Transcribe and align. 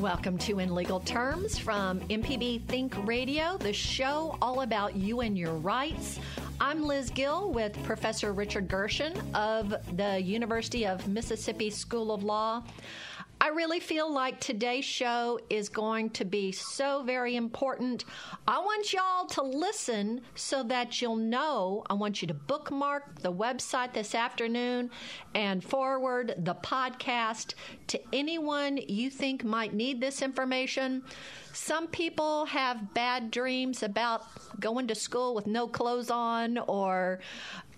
Welcome 0.00 0.38
to 0.38 0.60
In 0.60 0.74
Legal 0.74 1.00
Terms 1.00 1.58
from 1.58 2.00
MPB 2.08 2.64
Think 2.68 2.96
Radio, 3.06 3.58
the 3.58 3.74
show 3.74 4.38
all 4.40 4.62
about 4.62 4.96
you 4.96 5.20
and 5.20 5.36
your 5.36 5.52
rights. 5.52 6.18
I'm 6.58 6.82
Liz 6.82 7.10
Gill 7.10 7.50
with 7.50 7.76
Professor 7.84 8.32
Richard 8.32 8.66
Gershon 8.66 9.12
of 9.34 9.74
the 9.98 10.18
University 10.18 10.86
of 10.86 11.06
Mississippi 11.06 11.68
School 11.68 12.12
of 12.12 12.24
Law. 12.24 12.62
I 13.42 13.48
really 13.48 13.80
feel 13.80 14.12
like 14.12 14.38
today's 14.38 14.84
show 14.84 15.40
is 15.48 15.70
going 15.70 16.10
to 16.10 16.26
be 16.26 16.52
so 16.52 17.02
very 17.02 17.36
important. 17.36 18.04
I 18.46 18.58
want 18.58 18.92
y'all 18.92 19.24
to 19.28 19.42
listen 19.42 20.20
so 20.34 20.62
that 20.64 21.00
you'll 21.00 21.16
know. 21.16 21.82
I 21.88 21.94
want 21.94 22.20
you 22.20 22.28
to 22.28 22.34
bookmark 22.34 23.20
the 23.20 23.32
website 23.32 23.94
this 23.94 24.14
afternoon 24.14 24.90
and 25.34 25.64
forward 25.64 26.34
the 26.36 26.54
podcast 26.54 27.54
to 27.86 27.98
anyone 28.12 28.76
you 28.76 29.08
think 29.08 29.42
might 29.42 29.72
need 29.72 30.02
this 30.02 30.20
information. 30.20 31.02
Some 31.54 31.86
people 31.86 32.44
have 32.44 32.92
bad 32.92 33.30
dreams 33.30 33.82
about 33.82 34.22
going 34.60 34.86
to 34.88 34.94
school 34.94 35.34
with 35.34 35.46
no 35.46 35.66
clothes 35.66 36.10
on 36.10 36.58
or 36.58 37.20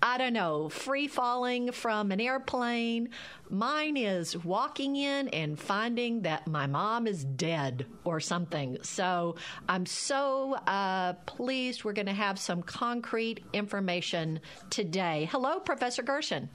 I 0.04 0.18
don't 0.18 0.32
know, 0.32 0.68
free 0.68 1.06
falling 1.06 1.70
from 1.70 2.10
an 2.10 2.20
airplane. 2.20 3.10
Mine 3.48 3.96
is 3.96 4.36
walking 4.36 4.96
in 4.96 5.28
and 5.28 5.56
finding 5.56 6.22
that 6.22 6.48
my 6.48 6.66
mom 6.66 7.06
is 7.06 7.24
dead 7.24 7.86
or 8.02 8.18
something. 8.18 8.78
So 8.82 9.36
I'm 9.68 9.86
so 9.86 10.54
uh, 10.66 11.12
pleased 11.26 11.84
we're 11.84 11.92
going 11.92 12.06
to 12.06 12.12
have 12.12 12.40
some 12.40 12.62
concrete 12.62 13.44
information 13.52 14.40
today. 14.70 15.28
Hello, 15.30 15.60
Professor 15.60 16.02
Gershon. 16.02 16.48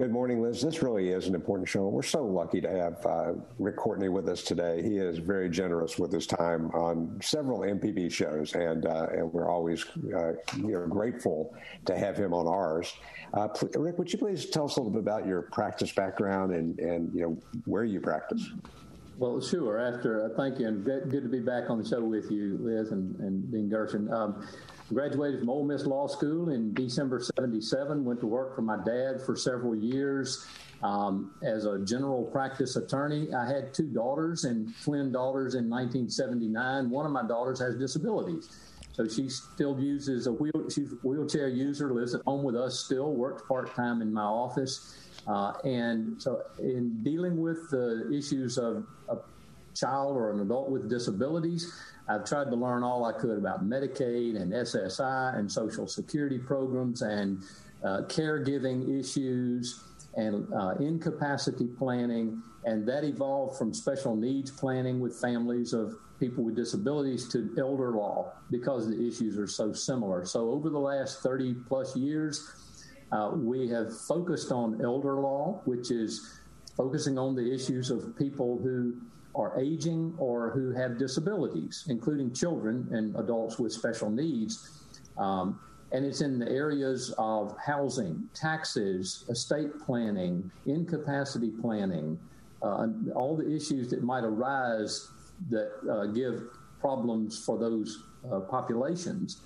Good 0.00 0.12
morning, 0.12 0.40
Liz. 0.40 0.62
This 0.62 0.82
really 0.82 1.10
is 1.10 1.26
an 1.26 1.34
important 1.34 1.68
show. 1.68 1.86
We're 1.86 2.00
so 2.00 2.24
lucky 2.24 2.58
to 2.62 2.70
have 2.70 3.04
uh, 3.04 3.32
Rick 3.58 3.76
Courtney 3.76 4.08
with 4.08 4.30
us 4.30 4.42
today. 4.42 4.82
He 4.82 4.96
is 4.96 5.18
very 5.18 5.50
generous 5.50 5.98
with 5.98 6.10
his 6.10 6.26
time 6.26 6.70
on 6.70 7.20
several 7.22 7.60
MPB 7.60 8.10
shows, 8.10 8.54
and 8.54 8.86
uh, 8.86 9.08
and 9.12 9.30
we're 9.30 9.50
always 9.50 9.84
uh, 10.16 10.32
you 10.56 10.72
know 10.72 10.86
grateful 10.86 11.54
to 11.84 11.98
have 11.98 12.16
him 12.16 12.32
on 12.32 12.48
ours. 12.48 12.94
Uh, 13.34 13.48
Rick, 13.74 13.98
would 13.98 14.10
you 14.10 14.18
please 14.18 14.46
tell 14.46 14.64
us 14.64 14.76
a 14.76 14.80
little 14.80 14.90
bit 14.90 15.00
about 15.00 15.26
your 15.26 15.42
practice 15.42 15.92
background 15.92 16.54
and 16.54 16.78
and 16.78 17.14
you 17.14 17.20
know 17.20 17.60
where 17.66 17.84
you 17.84 18.00
practice? 18.00 18.52
Well, 19.18 19.38
sure. 19.42 19.78
After 19.78 20.24
uh, 20.24 20.28
thank 20.34 20.58
you, 20.58 20.66
and 20.66 20.82
good, 20.82 21.10
good, 21.10 21.24
to 21.24 21.28
be 21.28 21.40
back 21.40 21.68
on 21.68 21.76
the 21.76 21.86
show 21.86 22.02
with 22.02 22.30
you, 22.30 22.56
Liz 22.58 22.90
and, 22.90 23.20
and 23.20 23.52
Dean 23.52 23.68
Gershon. 23.68 24.10
Um, 24.10 24.48
Graduated 24.92 25.38
from 25.38 25.50
Ole 25.50 25.64
Miss 25.64 25.86
Law 25.86 26.08
School 26.08 26.50
in 26.50 26.74
December 26.74 27.20
77, 27.20 28.04
went 28.04 28.18
to 28.20 28.26
work 28.26 28.56
for 28.56 28.62
my 28.62 28.76
dad 28.84 29.22
for 29.24 29.36
several 29.36 29.76
years 29.76 30.44
um, 30.82 31.30
as 31.44 31.64
a 31.64 31.78
general 31.78 32.24
practice 32.24 32.74
attorney. 32.74 33.32
I 33.32 33.46
had 33.46 33.72
two 33.72 33.86
daughters 33.86 34.44
and 34.44 34.74
twin 34.82 35.12
daughters 35.12 35.54
in 35.54 35.70
1979. 35.70 36.90
One 36.90 37.06
of 37.06 37.12
my 37.12 37.22
daughters 37.22 37.60
has 37.60 37.76
disabilities. 37.76 38.48
So 38.92 39.06
she 39.06 39.28
still 39.28 39.78
uses 39.78 40.26
a 40.26 40.32
wheel, 40.32 40.68
she's 40.68 40.92
a 40.92 40.96
wheelchair 41.06 41.46
user, 41.46 41.92
lives 41.92 42.16
at 42.16 42.22
home 42.22 42.42
with 42.42 42.56
us 42.56 42.80
still, 42.80 43.12
works 43.12 43.42
part 43.46 43.72
time 43.76 44.02
in 44.02 44.12
my 44.12 44.22
office. 44.22 44.98
Uh, 45.28 45.52
and 45.62 46.20
so, 46.20 46.42
in 46.58 47.00
dealing 47.04 47.40
with 47.40 47.70
the 47.70 48.10
issues 48.12 48.58
of 48.58 48.84
a 49.08 49.18
child 49.76 50.16
or 50.16 50.32
an 50.32 50.40
adult 50.40 50.68
with 50.68 50.90
disabilities, 50.90 51.72
I've 52.10 52.24
tried 52.24 52.50
to 52.50 52.56
learn 52.56 52.82
all 52.82 53.04
I 53.04 53.12
could 53.12 53.38
about 53.38 53.64
Medicaid 53.64 54.34
and 54.34 54.52
SSI 54.52 55.38
and 55.38 55.50
Social 55.50 55.86
Security 55.86 56.38
programs 56.38 57.02
and 57.02 57.42
uh, 57.84 58.02
caregiving 58.08 58.98
issues 58.98 59.84
and 60.16 60.52
uh, 60.52 60.74
incapacity 60.80 61.68
planning. 61.78 62.42
And 62.64 62.86
that 62.88 63.04
evolved 63.04 63.58
from 63.58 63.72
special 63.72 64.16
needs 64.16 64.50
planning 64.50 64.98
with 64.98 65.20
families 65.20 65.72
of 65.72 65.94
people 66.18 66.42
with 66.42 66.56
disabilities 66.56 67.28
to 67.28 67.54
elder 67.56 67.92
law 67.92 68.32
because 68.50 68.88
the 68.88 69.06
issues 69.06 69.38
are 69.38 69.46
so 69.46 69.72
similar. 69.72 70.26
So, 70.26 70.50
over 70.50 70.68
the 70.68 70.78
last 70.78 71.22
30 71.22 71.54
plus 71.68 71.96
years, 71.96 72.50
uh, 73.12 73.30
we 73.34 73.68
have 73.68 73.96
focused 74.00 74.50
on 74.50 74.84
elder 74.84 75.14
law, 75.14 75.62
which 75.64 75.92
is 75.92 76.40
focusing 76.76 77.18
on 77.18 77.36
the 77.36 77.54
issues 77.54 77.90
of 77.90 78.16
people 78.18 78.58
who 78.62 79.00
are 79.34 79.58
aging 79.60 80.14
or 80.18 80.50
who 80.50 80.72
have 80.72 80.98
disabilities, 80.98 81.84
including 81.88 82.32
children 82.32 82.88
and 82.90 83.14
adults 83.16 83.58
with 83.58 83.72
special 83.72 84.10
needs. 84.10 84.84
Um, 85.18 85.60
and 85.92 86.04
it's 86.04 86.20
in 86.20 86.38
the 86.38 86.48
areas 86.48 87.14
of 87.18 87.56
housing, 87.64 88.28
taxes, 88.34 89.24
estate 89.28 89.70
planning, 89.84 90.50
incapacity 90.66 91.50
planning, 91.50 92.18
uh, 92.62 92.88
all 93.14 93.36
the 93.36 93.48
issues 93.50 93.90
that 93.90 94.02
might 94.02 94.24
arise 94.24 95.08
that 95.48 95.72
uh, 95.90 96.06
give 96.06 96.42
problems 96.80 97.44
for 97.44 97.58
those 97.58 98.04
uh, 98.30 98.40
populations. 98.40 99.40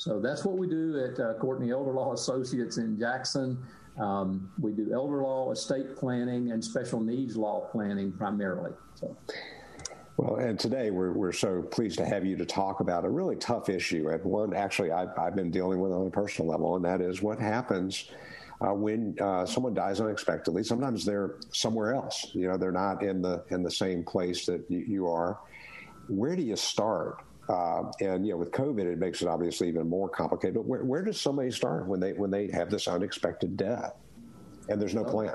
So 0.00 0.18
that's 0.18 0.46
what 0.46 0.56
we 0.56 0.66
do 0.66 0.98
at 0.98 1.20
uh, 1.20 1.34
Courtney 1.34 1.72
Elder 1.72 1.92
Law 1.92 2.14
Associates 2.14 2.78
in 2.78 2.98
Jackson. 2.98 3.62
Um, 3.98 4.50
we 4.58 4.72
do 4.72 4.90
elder 4.94 5.20
law, 5.20 5.52
estate 5.52 5.94
planning, 5.94 6.52
and 6.52 6.64
special 6.64 7.00
needs 7.00 7.36
law 7.36 7.68
planning 7.70 8.10
primarily. 8.10 8.70
So. 8.94 9.14
Well, 10.16 10.36
and 10.36 10.58
today 10.58 10.90
we're, 10.90 11.12
we're 11.12 11.32
so 11.32 11.60
pleased 11.60 11.98
to 11.98 12.06
have 12.06 12.24
you 12.24 12.34
to 12.38 12.46
talk 12.46 12.80
about 12.80 13.04
a 13.04 13.10
really 13.10 13.36
tough 13.36 13.68
issue, 13.68 14.08
and 14.08 14.24
one 14.24 14.54
actually 14.54 14.90
I've, 14.90 15.10
I've 15.18 15.36
been 15.36 15.50
dealing 15.50 15.80
with 15.80 15.92
on 15.92 16.06
a 16.06 16.10
personal 16.10 16.50
level, 16.50 16.76
and 16.76 16.84
that 16.86 17.02
is 17.02 17.20
what 17.20 17.38
happens 17.38 18.10
uh, 18.62 18.72
when 18.72 19.14
uh, 19.20 19.44
someone 19.44 19.74
dies 19.74 20.00
unexpectedly. 20.00 20.64
Sometimes 20.64 21.04
they're 21.04 21.34
somewhere 21.52 21.92
else. 21.92 22.28
You 22.32 22.48
know, 22.48 22.56
they're 22.56 22.72
not 22.72 23.02
in 23.02 23.20
the 23.20 23.44
in 23.50 23.62
the 23.62 23.70
same 23.70 24.02
place 24.02 24.46
that 24.46 24.64
you, 24.70 24.78
you 24.78 25.08
are. 25.08 25.38
Where 26.08 26.36
do 26.36 26.42
you 26.42 26.56
start? 26.56 27.22
Uh, 27.50 27.90
and 28.00 28.24
you 28.24 28.32
know, 28.32 28.38
with 28.38 28.52
COVID, 28.52 28.84
it 28.84 28.98
makes 28.98 29.22
it 29.22 29.28
obviously 29.28 29.68
even 29.68 29.88
more 29.88 30.08
complicated. 30.08 30.54
But 30.54 30.66
where, 30.66 30.84
where 30.84 31.02
does 31.02 31.20
somebody 31.20 31.50
start 31.50 31.86
when 31.86 31.98
they 31.98 32.12
when 32.12 32.30
they 32.30 32.48
have 32.52 32.70
this 32.70 32.86
unexpected 32.86 33.56
death, 33.56 33.94
and 34.68 34.80
there's 34.80 34.94
no 34.94 35.02
plan? 35.02 35.34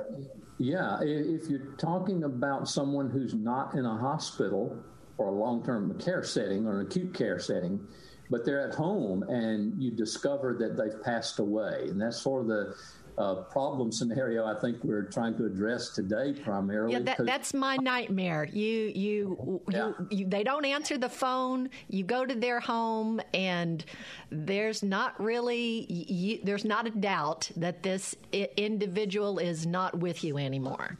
Yeah, 0.57 0.99
if 1.01 1.49
you're 1.49 1.75
talking 1.77 2.23
about 2.23 2.69
someone 2.69 3.09
who's 3.09 3.33
not 3.33 3.73
in 3.73 3.85
a 3.85 3.97
hospital 3.97 4.81
or 5.17 5.27
a 5.27 5.31
long-term 5.31 5.99
care 5.99 6.23
setting 6.23 6.65
or 6.65 6.79
an 6.79 6.87
acute 6.87 7.13
care 7.13 7.39
setting, 7.39 7.85
but 8.29 8.45
they're 8.45 8.65
at 8.65 8.73
home 8.73 9.23
and 9.23 9.81
you 9.81 9.91
discover 9.91 10.55
that 10.59 10.77
they've 10.77 11.03
passed 11.03 11.39
away, 11.39 11.87
and 11.89 12.01
that's 12.01 12.21
sort 12.21 12.43
of 12.43 12.47
the 12.47 12.75
uh, 13.17 13.35
problem 13.43 13.91
scenario 13.91 14.45
I 14.45 14.59
think 14.59 14.83
we're 14.83 15.03
trying 15.03 15.35
to 15.37 15.45
address 15.45 15.89
today 15.89 16.33
primarily. 16.33 16.93
Yeah, 16.93 16.99
that, 16.99 17.25
that's 17.25 17.53
my 17.53 17.77
nightmare. 17.77 18.45
You, 18.51 18.91
you, 18.93 19.61
yeah. 19.69 19.87
you, 19.87 20.07
you, 20.11 20.27
they 20.27 20.43
don't 20.43 20.65
answer 20.65 20.97
the 20.97 21.09
phone. 21.09 21.69
You 21.87 22.03
go 22.03 22.25
to 22.25 22.35
their 22.35 22.59
home, 22.59 23.21
and 23.33 23.83
there's 24.29 24.83
not 24.83 25.21
really, 25.21 25.85
you, 25.89 26.39
there's 26.43 26.65
not 26.65 26.87
a 26.87 26.91
doubt 26.91 27.49
that 27.57 27.83
this 27.83 28.15
individual 28.57 29.39
is 29.39 29.65
not 29.65 29.97
with 29.97 30.23
you 30.23 30.37
anymore. 30.37 30.97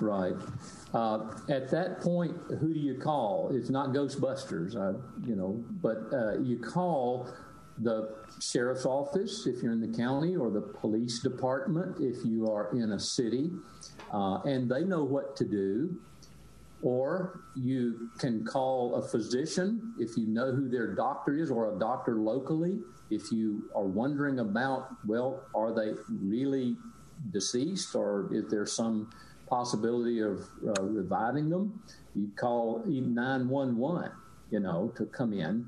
Right. 0.00 0.34
Uh, 0.94 1.34
at 1.50 1.70
that 1.70 2.00
point, 2.00 2.34
who 2.60 2.72
do 2.72 2.80
you 2.80 2.94
call? 2.94 3.50
It's 3.52 3.68
not 3.68 3.90
Ghostbusters, 3.90 4.74
uh, 4.74 4.98
you 5.26 5.36
know, 5.36 5.62
but 5.82 6.08
uh, 6.12 6.38
you 6.38 6.58
call 6.58 7.28
the 7.80 8.14
sheriff's 8.40 8.86
office 8.86 9.46
if 9.46 9.62
you're 9.62 9.72
in 9.72 9.80
the 9.80 9.96
county, 9.96 10.36
or 10.36 10.50
the 10.50 10.60
police 10.60 11.20
department 11.20 11.96
if 12.00 12.24
you 12.24 12.50
are 12.50 12.70
in 12.72 12.92
a 12.92 12.98
city, 12.98 13.50
uh, 14.12 14.40
and 14.42 14.70
they 14.70 14.84
know 14.84 15.04
what 15.04 15.36
to 15.36 15.44
do. 15.44 15.96
Or 16.80 17.40
you 17.56 18.08
can 18.18 18.44
call 18.44 18.94
a 18.94 19.02
physician 19.02 19.94
if 19.98 20.16
you 20.16 20.28
know 20.28 20.52
who 20.52 20.68
their 20.68 20.94
doctor 20.94 21.36
is, 21.36 21.50
or 21.50 21.74
a 21.74 21.78
doctor 21.78 22.14
locally. 22.14 22.78
If 23.10 23.32
you 23.32 23.68
are 23.74 23.84
wondering 23.84 24.38
about, 24.38 24.88
well, 25.06 25.42
are 25.54 25.74
they 25.74 25.94
really 26.08 26.76
deceased, 27.32 27.96
or 27.96 28.28
is 28.32 28.48
there 28.48 28.66
some 28.66 29.10
possibility 29.48 30.20
of 30.20 30.48
uh, 30.66 30.82
reviving 30.82 31.48
them? 31.48 31.82
You 32.14 32.30
call 32.36 32.84
911, 32.86 34.12
you 34.50 34.60
know, 34.60 34.92
to 34.96 35.06
come 35.06 35.32
in 35.32 35.66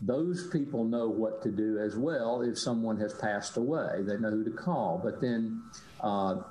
those 0.00 0.48
people 0.48 0.84
know 0.84 1.08
what 1.08 1.42
to 1.42 1.50
do 1.50 1.78
as 1.78 1.96
well 1.96 2.42
if 2.42 2.58
someone 2.58 2.98
has 2.98 3.14
passed 3.14 3.56
away. 3.56 4.02
They 4.02 4.18
know 4.18 4.30
who 4.30 4.44
to 4.44 4.50
call. 4.50 5.00
But 5.02 5.20
then 5.20 5.62
uh, 6.00 6.42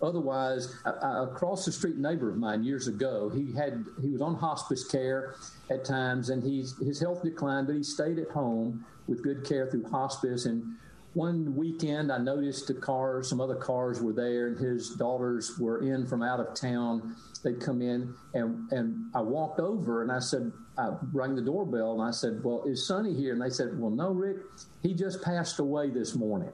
otherwise, 0.00 0.74
across 0.84 1.64
the 1.64 1.72
street 1.72 1.96
neighbor 1.98 2.30
of 2.30 2.36
mine 2.36 2.64
years 2.64 2.88
ago, 2.88 3.28
he 3.28 3.52
had 3.52 3.84
he 4.00 4.08
was 4.08 4.22
on 4.22 4.34
hospice 4.36 4.84
care 4.84 5.34
at 5.70 5.84
times, 5.84 6.30
and 6.30 6.42
he's 6.42 6.76
his 6.78 7.00
health 7.00 7.22
declined, 7.22 7.66
but 7.66 7.76
he 7.76 7.82
stayed 7.82 8.18
at 8.18 8.30
home 8.30 8.84
with 9.06 9.22
good 9.22 9.44
care 9.44 9.70
through 9.70 9.88
hospice. 9.88 10.46
And 10.46 10.76
one 11.14 11.54
weekend, 11.56 12.10
I 12.10 12.18
noticed 12.18 12.66
the 12.66 12.74
cars, 12.74 13.28
some 13.28 13.40
other 13.40 13.54
cars 13.54 14.00
were 14.00 14.12
there, 14.12 14.48
and 14.48 14.58
his 14.58 14.90
daughters 14.90 15.58
were 15.58 15.82
in 15.82 16.06
from 16.06 16.22
out 16.22 16.40
of 16.40 16.54
town. 16.54 17.16
They'd 17.42 17.60
come 17.60 17.82
in, 17.82 18.14
and 18.34 18.70
and 18.72 19.10
I 19.14 19.20
walked 19.20 19.60
over 19.60 20.02
and 20.02 20.10
I 20.10 20.20
said, 20.20 20.52
I 20.78 20.92
rang 21.12 21.34
the 21.34 21.42
doorbell, 21.42 21.92
and 21.92 22.02
I 22.02 22.12
said, 22.12 22.42
"Well, 22.42 22.62
is 22.64 22.86
Sonny 22.86 23.14
here?" 23.14 23.32
And 23.32 23.42
they 23.42 23.50
said, 23.50 23.78
"Well, 23.78 23.90
no, 23.90 24.10
Rick, 24.10 24.38
he 24.82 24.94
just 24.94 25.22
passed 25.22 25.58
away 25.58 25.90
this 25.90 26.14
morning 26.14 26.52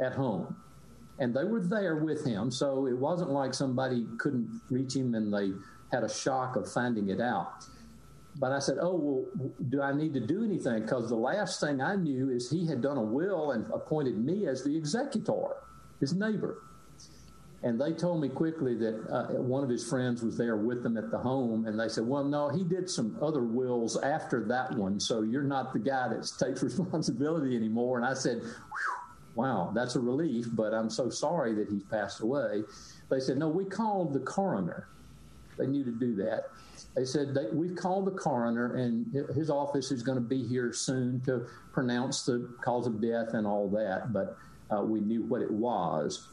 at 0.00 0.12
home." 0.12 0.56
And 1.20 1.32
they 1.32 1.44
were 1.44 1.60
there 1.60 1.96
with 1.96 2.24
him, 2.24 2.50
so 2.50 2.86
it 2.86 2.98
wasn't 2.98 3.30
like 3.30 3.54
somebody 3.54 4.06
couldn't 4.18 4.60
reach 4.70 4.96
him 4.96 5.14
and 5.14 5.32
they 5.32 5.52
had 5.92 6.02
a 6.02 6.08
shock 6.08 6.56
of 6.56 6.70
finding 6.70 7.08
it 7.08 7.20
out. 7.20 7.64
But 8.36 8.52
I 8.52 8.58
said, 8.58 8.78
Oh, 8.80 8.96
well, 8.96 9.50
do 9.68 9.80
I 9.80 9.92
need 9.92 10.14
to 10.14 10.20
do 10.20 10.44
anything? 10.44 10.82
Because 10.82 11.08
the 11.08 11.16
last 11.16 11.60
thing 11.60 11.80
I 11.80 11.96
knew 11.96 12.30
is 12.30 12.50
he 12.50 12.66
had 12.66 12.82
done 12.82 12.96
a 12.96 13.02
will 13.02 13.52
and 13.52 13.66
appointed 13.72 14.18
me 14.18 14.46
as 14.48 14.64
the 14.64 14.76
executor, 14.76 15.56
his 16.00 16.14
neighbor. 16.14 16.62
And 17.62 17.80
they 17.80 17.92
told 17.92 18.20
me 18.20 18.28
quickly 18.28 18.74
that 18.76 19.06
uh, 19.08 19.40
one 19.40 19.64
of 19.64 19.70
his 19.70 19.88
friends 19.88 20.22
was 20.22 20.36
there 20.36 20.56
with 20.56 20.82
them 20.82 20.98
at 20.98 21.10
the 21.10 21.16
home. 21.16 21.66
And 21.66 21.80
they 21.80 21.88
said, 21.88 22.06
Well, 22.06 22.24
no, 22.24 22.50
he 22.50 22.62
did 22.62 22.90
some 22.90 23.16
other 23.22 23.42
wills 23.42 23.96
after 24.02 24.44
that 24.46 24.76
one. 24.76 25.00
So 25.00 25.22
you're 25.22 25.42
not 25.42 25.72
the 25.72 25.78
guy 25.78 26.08
that 26.08 26.30
takes 26.38 26.62
responsibility 26.62 27.56
anymore. 27.56 27.96
And 27.96 28.06
I 28.06 28.14
said, 28.14 28.42
Wow, 29.34 29.72
that's 29.74 29.96
a 29.96 30.00
relief, 30.00 30.46
but 30.52 30.74
I'm 30.74 30.90
so 30.90 31.08
sorry 31.08 31.54
that 31.54 31.68
he's 31.68 31.82
passed 31.84 32.20
away. 32.20 32.64
They 33.10 33.18
said, 33.18 33.38
No, 33.38 33.48
we 33.48 33.64
called 33.64 34.12
the 34.12 34.20
coroner. 34.20 34.88
They 35.58 35.66
knew 35.66 35.84
to 35.84 35.92
do 35.92 36.14
that. 36.16 36.44
They 36.94 37.04
said 37.04 37.34
they, 37.34 37.46
we've 37.52 37.76
called 37.76 38.06
the 38.06 38.12
coroner, 38.12 38.74
and 38.74 39.06
his 39.34 39.50
office 39.50 39.90
is 39.90 40.02
going 40.02 40.16
to 40.16 40.24
be 40.24 40.46
here 40.46 40.72
soon 40.72 41.20
to 41.22 41.46
pronounce 41.72 42.24
the 42.24 42.54
cause 42.62 42.86
of 42.86 43.00
death 43.00 43.34
and 43.34 43.46
all 43.46 43.68
that. 43.70 44.12
But 44.12 44.36
uh, 44.70 44.82
we 44.82 45.00
knew 45.00 45.22
what 45.22 45.42
it 45.42 45.50
was. 45.50 46.28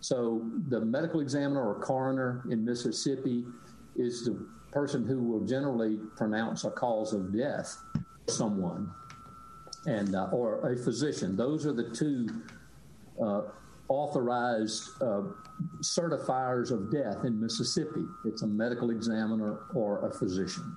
So 0.00 0.50
the 0.68 0.80
medical 0.80 1.20
examiner 1.20 1.66
or 1.66 1.80
coroner 1.80 2.44
in 2.50 2.64
Mississippi 2.64 3.44
is 3.96 4.24
the 4.24 4.46
person 4.72 5.06
who 5.06 5.22
will 5.22 5.46
generally 5.46 5.98
pronounce 6.16 6.64
a 6.64 6.70
cause 6.70 7.12
of 7.12 7.36
death 7.36 7.76
someone 8.26 8.90
and 9.86 10.14
uh, 10.14 10.28
or 10.32 10.72
a 10.72 10.76
physician 10.76 11.36
those 11.36 11.66
are 11.66 11.72
the 11.72 11.90
two 11.90 12.26
uh, 13.22 13.42
authorized 13.88 14.90
uh, 15.02 15.22
certifiers 15.80 16.70
of 16.70 16.90
death 16.90 17.24
in 17.24 17.40
Mississippi. 17.40 18.04
It's 18.24 18.42
a 18.42 18.46
medical 18.46 18.90
examiner 18.90 19.60
or 19.74 20.06
a 20.06 20.12
physician. 20.12 20.76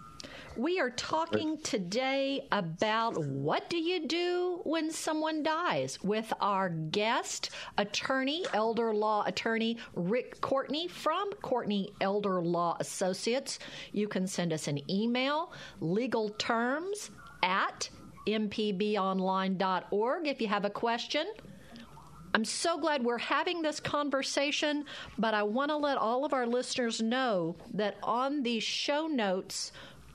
We 0.55 0.79
are 0.79 0.89
talking 0.89 1.59
today 1.59 2.47
about 2.51 3.23
what 3.23 3.69
do 3.69 3.77
you 3.77 4.07
do 4.07 4.61
when 4.63 4.89
someone 4.89 5.43
dies 5.43 5.99
with 6.01 6.33
our 6.41 6.69
guest 6.69 7.51
attorney, 7.77 8.43
elder 8.53 8.91
law 8.91 9.23
attorney 9.27 9.77
Rick 9.93 10.41
Courtney 10.41 10.87
from 10.87 11.31
Courtney 11.43 11.91
Elder 12.01 12.41
Law 12.41 12.75
Associates. 12.79 13.59
You 13.91 14.07
can 14.07 14.25
send 14.25 14.51
us 14.51 14.67
an 14.67 14.79
email, 14.89 15.53
legal 15.79 16.29
terms 16.29 17.11
at 17.43 17.87
mpbonline.org 18.27 20.27
if 20.27 20.41
you 20.41 20.47
have 20.47 20.65
a 20.65 20.71
question 20.71 21.27
I'm 22.37 22.45
so 22.45 22.77
glad 22.77 23.03
we're 23.03 23.17
having 23.17 23.63
this 23.63 23.79
conversation, 23.79 24.85
but 25.17 25.33
I 25.33 25.41
want 25.41 25.71
to 25.71 25.75
let 25.75 25.97
all 25.97 26.23
of 26.23 26.33
our 26.33 26.45
listeners 26.45 27.01
know 27.01 27.55
that 27.73 27.97
on 28.03 28.43
the 28.43 28.59
show 28.59 29.07
notes 29.07 29.71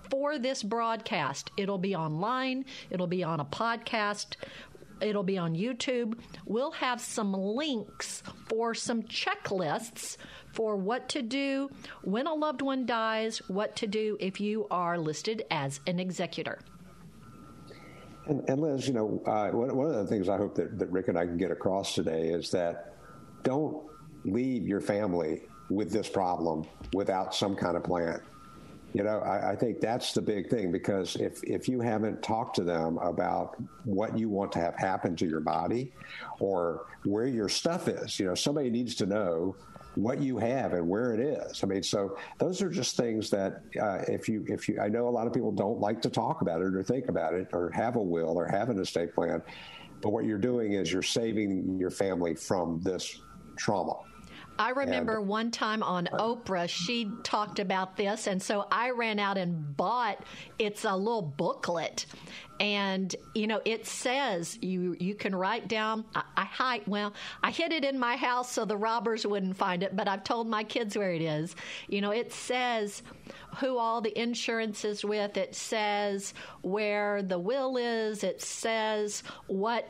for 0.09 0.39
this 0.39 0.63
broadcast, 0.63 1.51
it'll 1.57 1.79
be 1.79 1.97
online, 1.97 2.65
it'll 2.91 3.09
be 3.09 3.25
on 3.25 3.41
a 3.41 3.45
podcast, 3.45 4.37
it'll 5.01 5.25
be 5.25 5.37
on 5.37 5.57
YouTube. 5.57 6.17
We'll 6.47 6.71
have 6.71 7.01
some 7.01 7.33
links 7.33 8.23
for 8.49 8.73
some 8.73 9.03
checklists 9.03 10.17
for 10.53 10.77
what 10.77 11.09
to 11.09 11.23
do 11.23 11.71
when 12.05 12.29
a 12.29 12.35
loved 12.35 12.63
one 12.63 12.87
dies, 12.87 13.39
what 13.49 13.75
to 13.75 13.89
do 13.89 14.17
if 14.21 14.41
you 14.41 14.69
are 14.71 14.97
listed 14.97 15.43
as 15.51 15.81
an 15.89 15.99
executor. 15.99 16.61
And, 18.27 18.49
and 18.49 18.61
Liz, 18.61 18.87
you 18.87 18.95
know, 18.95 19.21
uh, 19.27 19.51
one, 19.51 19.87
of 19.87 19.95
the 19.95 20.07
things 20.07 20.29
I 20.29 20.37
hope 20.37 20.55
that, 20.55 20.79
that 20.79 20.91
Rick 20.91 21.09
and 21.09 21.19
I 21.19 21.27
can 21.27 21.37
get 21.37 21.51
across 21.51 21.95
today 21.95 22.29
is 22.29 22.51
that 22.51 22.95
don't 23.43 23.85
leave 24.25 24.67
your 24.67 24.81
family 24.81 25.43
with 25.71 25.91
this 25.91 26.09
problem 26.09 26.67
without 26.93 27.35
some 27.35 27.57
kind 27.57 27.77
of 27.77 27.83
plan. 27.83 28.21
You 28.93 29.05
know, 29.05 29.21
I, 29.21 29.53
I, 29.53 29.57
think 29.57 29.81
that's 29.81 30.13
the 30.13 30.21
big 30.21 30.51
thing 30.51 30.71
because 30.71 31.17
if, 31.17 31.43
if 31.45 31.67
you 31.67 31.81
haven't 31.81 32.23
talked 32.23 32.57
to 32.57 32.63
them 32.63 32.99
about 32.99 33.57
what 33.85 34.19
you 34.19 34.29
want 34.29 34.53
to 34.53 34.59
have 34.59 34.77
happen 34.77 35.17
to 35.17 35.27
your 35.27 35.41
body 35.41 35.93
or 36.39 36.85
where 37.05 37.27
your 37.27 37.49
stuff 37.49 37.89
is, 37.89 38.21
you 38.21 38.27
know, 38.27 38.35
somebody 38.35 38.69
needs 38.69 38.95
to 38.97 39.07
know 39.07 39.57
what 39.95 40.21
you 40.23 40.39
have 40.39 40.73
and 40.73 40.89
where 40.89 41.15
it 41.15 41.21
is. 41.21 41.63
I 41.63 41.67
mean, 41.67 41.83
so 41.83 42.17
those 42.39 42.63
are 42.63 42.71
just 42.71 42.97
things 42.97 43.31
that 43.31 43.63
uh, 43.81 43.99
if 44.09 44.29
you 44.29 44.45
if 44.49 44.69
you 44.69 44.81
I 44.81 44.89
know 44.89 45.09
a 45.09 45.11
lot 45.11 45.27
of 45.27 45.33
people 45.33 45.53
don't 45.53 45.81
like 45.81 46.01
to 46.03 46.11
talk 46.11 46.43
about 46.43 46.63
it 46.63 46.75
or 46.75 46.83
think 46.83 47.09
about 47.09 47.35
it 47.35 47.49
or 47.53 47.71
have 47.71 47.97
a 47.97 48.03
will 48.03 48.39
or 48.39 48.47
have 48.47 48.71
an 48.71 48.79
estate 48.81 49.15
plan, 49.15 49.43
but 50.01 50.11
what 50.11 50.25
you're 50.25 50.39
doing 50.39 50.73
is 50.73 50.93
you're 50.93 51.03
saving 51.03 51.79
your 51.79 51.91
family 51.91 52.35
from 52.35 52.81
this 52.83 53.21
trauma. 53.57 53.95
I 54.59 54.71
remember 54.71 55.19
and, 55.19 55.29
one 55.29 55.51
time 55.51 55.83
on 55.83 56.09
uh, 56.09 56.19
Oprah, 56.19 56.69
she 56.69 57.11
talked 57.23 57.59
about 57.59 57.97
this, 57.97 58.27
and 58.27 58.43
so 58.43 58.67
I 58.71 58.91
ran 58.91 59.19
out 59.19 59.39
and 59.39 59.77
bought. 59.77 60.25
It's 60.59 60.85
a 60.85 60.95
little 60.95 61.23
booklet, 61.23 62.07
and 62.61 63.15
you 63.35 63.47
know 63.47 63.61
it 63.65 63.87
says 63.87 64.59
you 64.61 64.97
you 65.01 65.15
can 65.15 65.35
write 65.35 65.69
down. 65.69 66.05
I, 66.15 66.23
I 66.37 66.45
hide 66.45 66.83
well, 66.87 67.15
I 67.43 67.51
hid 67.51 67.73
it 67.73 67.85
in 67.85 67.99
my 67.99 68.17
house 68.17 68.53
so 68.53 68.65
the 68.65 68.77
robbers 68.77 69.27
wouldn't 69.27 69.57
find 69.57 69.83
it, 69.83 69.97
but 69.97 70.09
I've 70.09 70.25
told 70.25 70.49
my 70.49 70.65
kids 70.65 70.97
where 70.97 71.13
it 71.13 71.23
is. 71.23 71.57
You 71.89 72.01
know, 72.01 72.11
it 72.11 72.33
says 72.33 73.03
who 73.59 73.79
all 73.79 74.01
the 74.01 74.19
insurance 74.21 74.85
is 74.85 75.05
with. 75.05 75.37
It 75.37 75.55
says 75.55 76.35
where 76.63 77.23
the 77.23 77.39
will 77.39 77.77
is. 77.77 78.23
It 78.23 78.43
says 78.43 79.23
what 79.47 79.89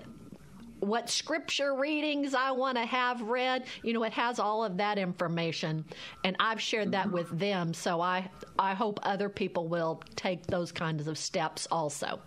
what 0.83 1.09
scripture 1.09 1.75
readings 1.75 2.35
I 2.35 2.51
want 2.51 2.77
to 2.77 2.85
have 2.85 3.23
read. 3.23 3.65
You 3.85 3.93
know, 3.93 4.03
it 4.03 4.13
has 4.13 4.41
all 4.41 4.65
of 4.65 4.77
that 4.79 4.99
information, 4.99 5.85
and 6.25 6.37
I've 6.41 6.61
shared 6.61 6.91
that 6.93 7.11
with 7.11 7.31
them. 7.39 7.73
So 7.73 8.01
I 8.01 8.29
I 8.59 8.75
hope 8.75 8.99
other 9.05 9.29
people 9.29 9.69
will 9.69 10.03
take 10.17 10.47
those 10.47 10.73
kinds 10.73 11.07
of 11.07 11.17
steps 11.17 11.69
also. 11.71 12.21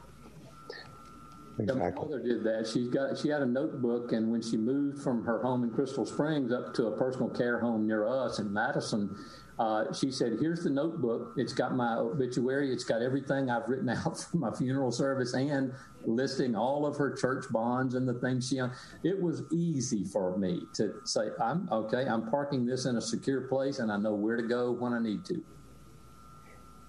Exactly. 1.60 1.82
My 1.82 1.92
mother 1.92 2.22
did 2.22 2.44
that. 2.44 2.68
She's 2.68 2.88
got 2.88 3.18
she 3.18 3.28
had 3.28 3.42
a 3.42 3.46
notebook, 3.46 4.14
and 4.14 4.32
when 4.32 4.42
she 4.42 4.56
moved 4.56 5.02
from 5.02 5.26
her 5.26 5.42
home 5.42 5.64
in 5.64 5.72
Crystal 5.72 6.06
Springs 6.06 6.54
up 6.54 6.74
to 6.76 6.88
a 6.88 6.98
personal 6.98 7.30
care 7.30 7.60
home 7.60 7.86
near 7.86 8.08
us 8.08 8.40
in 8.40 8.52
Madison, 8.52 9.16
uh, 9.58 9.94
she 9.94 10.12
said, 10.12 10.38
"Here's 10.40 10.64
the 10.64 10.70
notebook. 10.70 11.34
It's 11.38 11.54
got 11.54 11.76
my 11.76 11.96
obituary. 11.96 12.74
It's 12.74 12.84
got 12.84 13.02
everything 13.02 13.50
I've 13.50 13.68
written 13.70 13.90
out 14.06 14.20
for 14.20 14.38
my 14.38 14.52
funeral 14.52 14.92
service, 14.92 15.34
and 15.34 15.74
listing 16.06 16.56
all 16.56 16.86
of 16.86 16.98
her 16.98 17.16
church 17.16 17.46
bonds 17.52 17.96
and 17.96 18.08
the 18.08 18.16
things 18.16 18.50
she 18.50 18.60
owned. 18.60 18.74
It 19.04 19.20
was 19.20 19.44
easy 19.52 20.04
for 20.04 20.38
me 20.38 20.64
to 20.76 20.96
say, 21.06 21.30
"I'm 21.42 21.70
okay. 21.72 22.06
I'm 22.06 22.30
parking 22.30 22.66
this 22.66 22.86
in 22.86 22.98
a 22.98 23.02
secure 23.02 23.42
place, 23.42 23.80
and 23.80 23.92
I 23.92 23.98
know 23.98 24.14
where 24.14 24.36
to 24.36 24.44
go 24.44 24.72
when 24.72 24.94
I 24.94 25.00
need 25.00 25.24
to." 25.26 25.42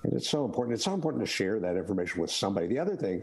And 0.02 0.14
it's 0.14 0.28
so 0.28 0.44
important. 0.44 0.74
It's 0.74 0.84
so 0.84 0.94
important 0.94 1.24
to 1.24 1.30
share 1.30 1.60
that 1.60 1.76
information 1.76 2.20
with 2.20 2.30
somebody. 2.30 2.66
The 2.66 2.78
other 2.80 2.96
thing, 2.96 3.22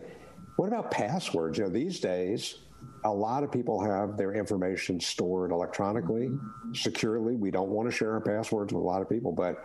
what 0.55 0.67
about 0.67 0.89
passwords? 0.89 1.57
You 1.57 1.65
know, 1.65 1.69
these 1.69 1.99
days 1.99 2.59
a 3.03 3.11
lot 3.11 3.43
of 3.43 3.51
people 3.51 3.83
have 3.83 4.17
their 4.17 4.33
information 4.33 4.99
stored 4.99 5.51
electronically, 5.51 6.31
securely. 6.73 7.35
We 7.35 7.51
don't 7.51 7.69
want 7.69 7.89
to 7.89 7.95
share 7.95 8.13
our 8.13 8.21
passwords 8.21 8.73
with 8.73 8.81
a 8.81 8.85
lot 8.85 9.01
of 9.01 9.09
people, 9.09 9.31
but 9.31 9.63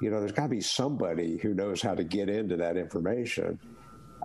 you 0.00 0.10
know, 0.10 0.20
there's 0.20 0.32
got 0.32 0.44
to 0.44 0.48
be 0.48 0.60
somebody 0.60 1.38
who 1.38 1.54
knows 1.54 1.80
how 1.80 1.94
to 1.94 2.04
get 2.04 2.28
into 2.28 2.56
that 2.56 2.76
information. 2.76 3.58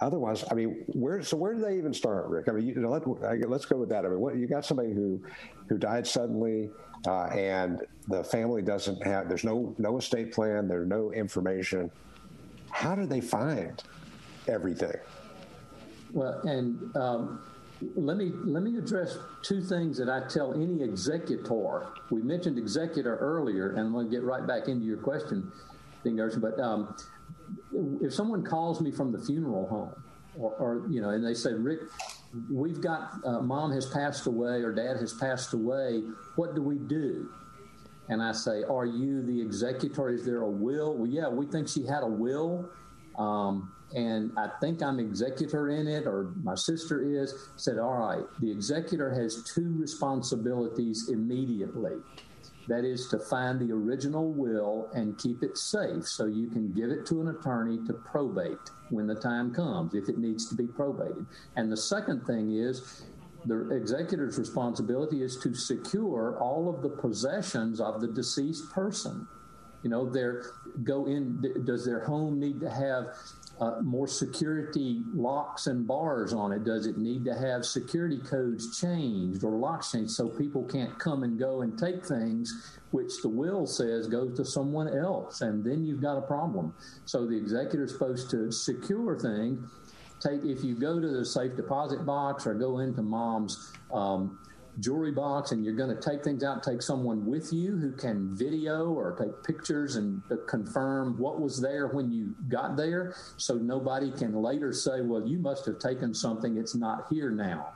Otherwise, 0.01 0.43
I 0.49 0.55
mean, 0.55 0.83
where 0.87 1.21
so 1.21 1.37
where 1.37 1.53
do 1.53 1.61
they 1.61 1.77
even 1.77 1.93
start, 1.93 2.27
Rick? 2.27 2.49
I 2.49 2.53
mean, 2.53 2.67
you 2.67 2.75
know, 2.75 2.89
let, 2.89 3.03
us 3.51 3.65
go 3.65 3.77
with 3.77 3.89
that. 3.89 4.05
I 4.05 4.09
mean, 4.09 4.19
what, 4.19 4.35
you 4.35 4.47
got 4.47 4.65
somebody 4.65 4.93
who 4.93 5.21
who 5.69 5.77
died 5.77 6.07
suddenly, 6.07 6.71
uh, 7.07 7.25
and 7.25 7.85
the 8.07 8.23
family 8.23 8.61
doesn't 8.61 9.05
have. 9.05 9.27
There's 9.27 9.43
no 9.43 9.75
no 9.77 9.97
estate 9.97 10.33
plan. 10.33 10.67
There's 10.67 10.87
no 10.87 11.11
information. 11.11 11.91
How 12.71 12.95
do 12.95 13.05
they 13.05 13.21
find 13.21 13.81
everything? 14.47 14.95
Well, 16.13 16.39
and 16.41 16.95
um, 16.95 17.41
let 17.95 18.17
me 18.17 18.31
let 18.43 18.63
me 18.63 18.77
address 18.77 19.17
two 19.41 19.61
things 19.61 19.97
that 19.97 20.09
I 20.09 20.27
tell 20.27 20.53
any 20.53 20.83
executor. 20.83 21.87
We 22.09 22.21
mentioned 22.21 22.57
executor 22.57 23.17
earlier, 23.17 23.71
and 23.71 23.79
I'm 23.79 23.91
going 23.91 24.09
to 24.09 24.11
get 24.11 24.23
right 24.23 24.45
back 24.45 24.67
into 24.67 24.85
your 24.85 24.97
question, 24.97 25.51
But 26.03 26.59
um, 26.59 26.95
if 28.01 28.13
someone 28.13 28.43
calls 28.43 28.81
me 28.81 28.91
from 28.91 29.11
the 29.11 29.19
funeral 29.19 29.67
home, 29.67 30.03
or, 30.37 30.53
or, 30.53 30.87
you 30.89 31.01
know, 31.01 31.09
and 31.09 31.25
they 31.25 31.33
say, 31.33 31.53
Rick, 31.53 31.81
we've 32.49 32.81
got 32.81 33.19
uh, 33.25 33.41
mom 33.41 33.71
has 33.73 33.85
passed 33.87 34.27
away 34.27 34.61
or 34.61 34.71
dad 34.71 34.97
has 34.97 35.13
passed 35.13 35.53
away. 35.53 36.03
What 36.35 36.55
do 36.55 36.61
we 36.61 36.77
do? 36.77 37.29
and 38.11 38.21
I 38.21 38.33
say, 38.33 38.63
Are 38.63 38.85
you 38.85 39.21
the 39.21 39.41
executor? 39.41 40.09
Is 40.09 40.25
there 40.25 40.41
a 40.41 40.49
will? 40.49 40.95
Well, 40.95 41.09
yeah, 41.09 41.29
we 41.29 41.45
think 41.45 41.67
she 41.67 41.85
had 41.85 42.03
a 42.03 42.07
will. 42.07 42.69
Um, 43.17 43.71
and 43.93 44.31
I 44.37 44.49
think 44.61 44.81
I'm 44.81 44.99
executor 44.99 45.69
in 45.69 45.87
it, 45.87 46.07
or 46.07 46.33
my 46.43 46.55
sister 46.55 47.03
is. 47.03 47.33
Said, 47.57 47.77
All 47.77 47.93
right, 47.93 48.23
the 48.39 48.49
executor 48.49 49.11
has 49.13 49.43
two 49.53 49.75
responsibilities 49.77 51.09
immediately. 51.11 51.97
That 52.67 52.85
is 52.85 53.07
to 53.09 53.19
find 53.19 53.59
the 53.59 53.73
original 53.73 54.31
will 54.31 54.87
and 54.93 55.17
keep 55.17 55.43
it 55.43 55.57
safe 55.57 56.07
so 56.07 56.25
you 56.25 56.47
can 56.47 56.71
give 56.71 56.89
it 56.89 57.05
to 57.07 57.19
an 57.19 57.29
attorney 57.29 57.79
to 57.87 57.93
probate 57.93 58.57
when 58.91 59.07
the 59.07 59.15
time 59.15 59.53
comes, 59.53 59.93
if 59.93 60.07
it 60.07 60.17
needs 60.17 60.47
to 60.49 60.55
be 60.55 60.67
probated. 60.67 61.25
And 61.55 61.71
the 61.71 61.77
second 61.77 62.25
thing 62.25 62.55
is 62.55 63.03
the 63.45 63.75
executor's 63.75 64.37
responsibility 64.37 65.23
is 65.23 65.37
to 65.37 65.53
secure 65.55 66.37
all 66.39 66.69
of 66.69 66.81
the 66.81 66.89
possessions 66.89 67.81
of 67.81 67.99
the 67.99 68.07
deceased 68.07 68.69
person. 68.69 69.27
You 69.83 69.89
know, 69.89 70.09
their 70.09 70.43
go 70.83 71.05
in. 71.07 71.63
Does 71.65 71.85
their 71.85 72.01
home 72.01 72.39
need 72.39 72.59
to 72.61 72.69
have 72.69 73.15
uh, 73.59 73.81
more 73.81 74.07
security 74.07 75.01
locks 75.13 75.67
and 75.67 75.87
bars 75.87 76.33
on 76.33 76.51
it? 76.51 76.63
Does 76.63 76.85
it 76.85 76.97
need 76.97 77.25
to 77.25 77.33
have 77.33 77.65
security 77.65 78.19
codes 78.19 78.79
changed 78.79 79.43
or 79.43 79.51
locks 79.51 79.91
changed 79.91 80.11
so 80.11 80.27
people 80.27 80.63
can't 80.63 80.97
come 80.99 81.23
and 81.23 81.39
go 81.39 81.61
and 81.61 81.77
take 81.77 82.05
things 82.05 82.79
which 82.91 83.21
the 83.21 83.29
will 83.29 83.65
says 83.65 84.07
goes 84.07 84.37
to 84.37 84.45
someone 84.45 84.87
else? 84.87 85.41
And 85.41 85.63
then 85.63 85.85
you've 85.85 86.01
got 86.01 86.17
a 86.17 86.21
problem. 86.21 86.73
So 87.05 87.25
the 87.25 87.37
executor 87.37 87.85
is 87.85 87.91
supposed 87.91 88.29
to 88.31 88.51
secure 88.51 89.17
things 89.17 89.67
take 90.21 90.43
if 90.43 90.63
you 90.63 90.75
go 90.75 90.99
to 90.99 91.07
the 91.07 91.25
safe 91.25 91.55
deposit 91.55 92.05
box 92.05 92.45
or 92.45 92.53
go 92.53 92.79
into 92.79 93.01
mom's 93.01 93.73
um, 93.91 94.39
jewelry 94.81 95.11
box 95.11 95.51
and 95.51 95.63
you're 95.63 95.75
going 95.75 95.95
to 95.95 96.01
take 96.01 96.23
things 96.23 96.43
out, 96.43 96.63
take 96.63 96.81
someone 96.81 97.25
with 97.25 97.53
you 97.53 97.77
who 97.77 97.91
can 97.91 98.35
video 98.35 98.89
or 98.89 99.15
take 99.15 99.43
pictures 99.43 99.95
and 99.95 100.21
confirm 100.47 101.17
what 101.17 101.39
was 101.39 101.61
there 101.61 101.87
when 101.87 102.11
you 102.11 102.35
got 102.49 102.75
there 102.75 103.15
so 103.37 103.55
nobody 103.55 104.11
can 104.11 104.33
later 104.33 104.73
say, 104.73 105.01
well, 105.01 105.25
you 105.25 105.37
must 105.37 105.65
have 105.65 105.79
taken 105.79 106.13
something, 106.13 106.57
it's 106.57 106.75
not 106.75 107.05
here 107.09 107.29
now. 107.29 107.69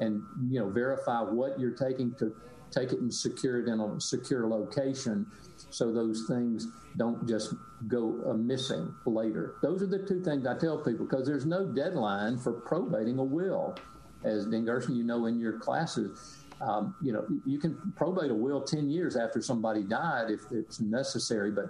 And, 0.00 0.22
you 0.48 0.60
know, 0.60 0.70
verify 0.70 1.20
what 1.20 1.58
you're 1.58 1.76
taking 1.76 2.14
to 2.14 2.34
take 2.70 2.92
it 2.92 3.00
and 3.00 3.12
secure 3.12 3.60
it 3.60 3.68
in 3.68 3.80
a 3.80 4.00
secure 4.00 4.48
location 4.48 5.26
so 5.70 5.92
those 5.92 6.24
things 6.28 6.68
don't 6.96 7.26
just 7.28 7.54
go 7.88 8.20
uh, 8.26 8.34
missing 8.34 8.92
later. 9.06 9.54
Those 9.62 9.82
are 9.82 9.86
the 9.86 9.98
two 9.98 10.22
things 10.22 10.46
I 10.46 10.56
tell 10.58 10.78
people 10.78 11.06
because 11.06 11.26
there's 11.26 11.46
no 11.46 11.66
deadline 11.66 12.38
for 12.38 12.52
probating 12.52 13.18
a 13.18 13.24
will. 13.24 13.76
As 14.24 14.46
Dean 14.46 14.64
Gershon, 14.64 14.96
you 14.96 15.04
know 15.04 15.26
in 15.26 15.38
your 15.38 15.58
classes, 15.58 16.43
um, 16.60 16.94
you 17.02 17.12
know 17.12 17.26
you 17.44 17.58
can 17.58 17.92
probate 17.96 18.30
a 18.30 18.34
will 18.34 18.62
10 18.62 18.88
years 18.88 19.16
after 19.16 19.40
somebody 19.40 19.82
died 19.82 20.30
if 20.30 20.40
it's 20.50 20.80
necessary, 20.80 21.50
but 21.50 21.66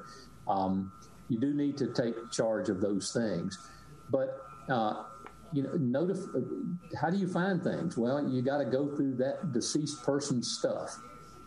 um, 0.46 0.92
you 1.28 1.38
do 1.40 1.54
need 1.54 1.76
to 1.78 1.92
take 1.92 2.14
charge 2.30 2.68
of 2.68 2.80
those 2.80 3.12
things. 3.12 3.58
But 4.10 4.38
uh, 4.68 5.04
you 5.52 5.62
know, 5.62 5.70
notif- 5.70 6.76
how 7.00 7.10
do 7.10 7.16
you 7.16 7.28
find 7.28 7.62
things? 7.62 7.96
Well, 7.96 8.28
you 8.28 8.42
got 8.42 8.58
to 8.58 8.64
go 8.64 8.94
through 8.96 9.16
that 9.16 9.52
deceased 9.52 10.02
person's 10.02 10.56
stuff. 10.58 10.90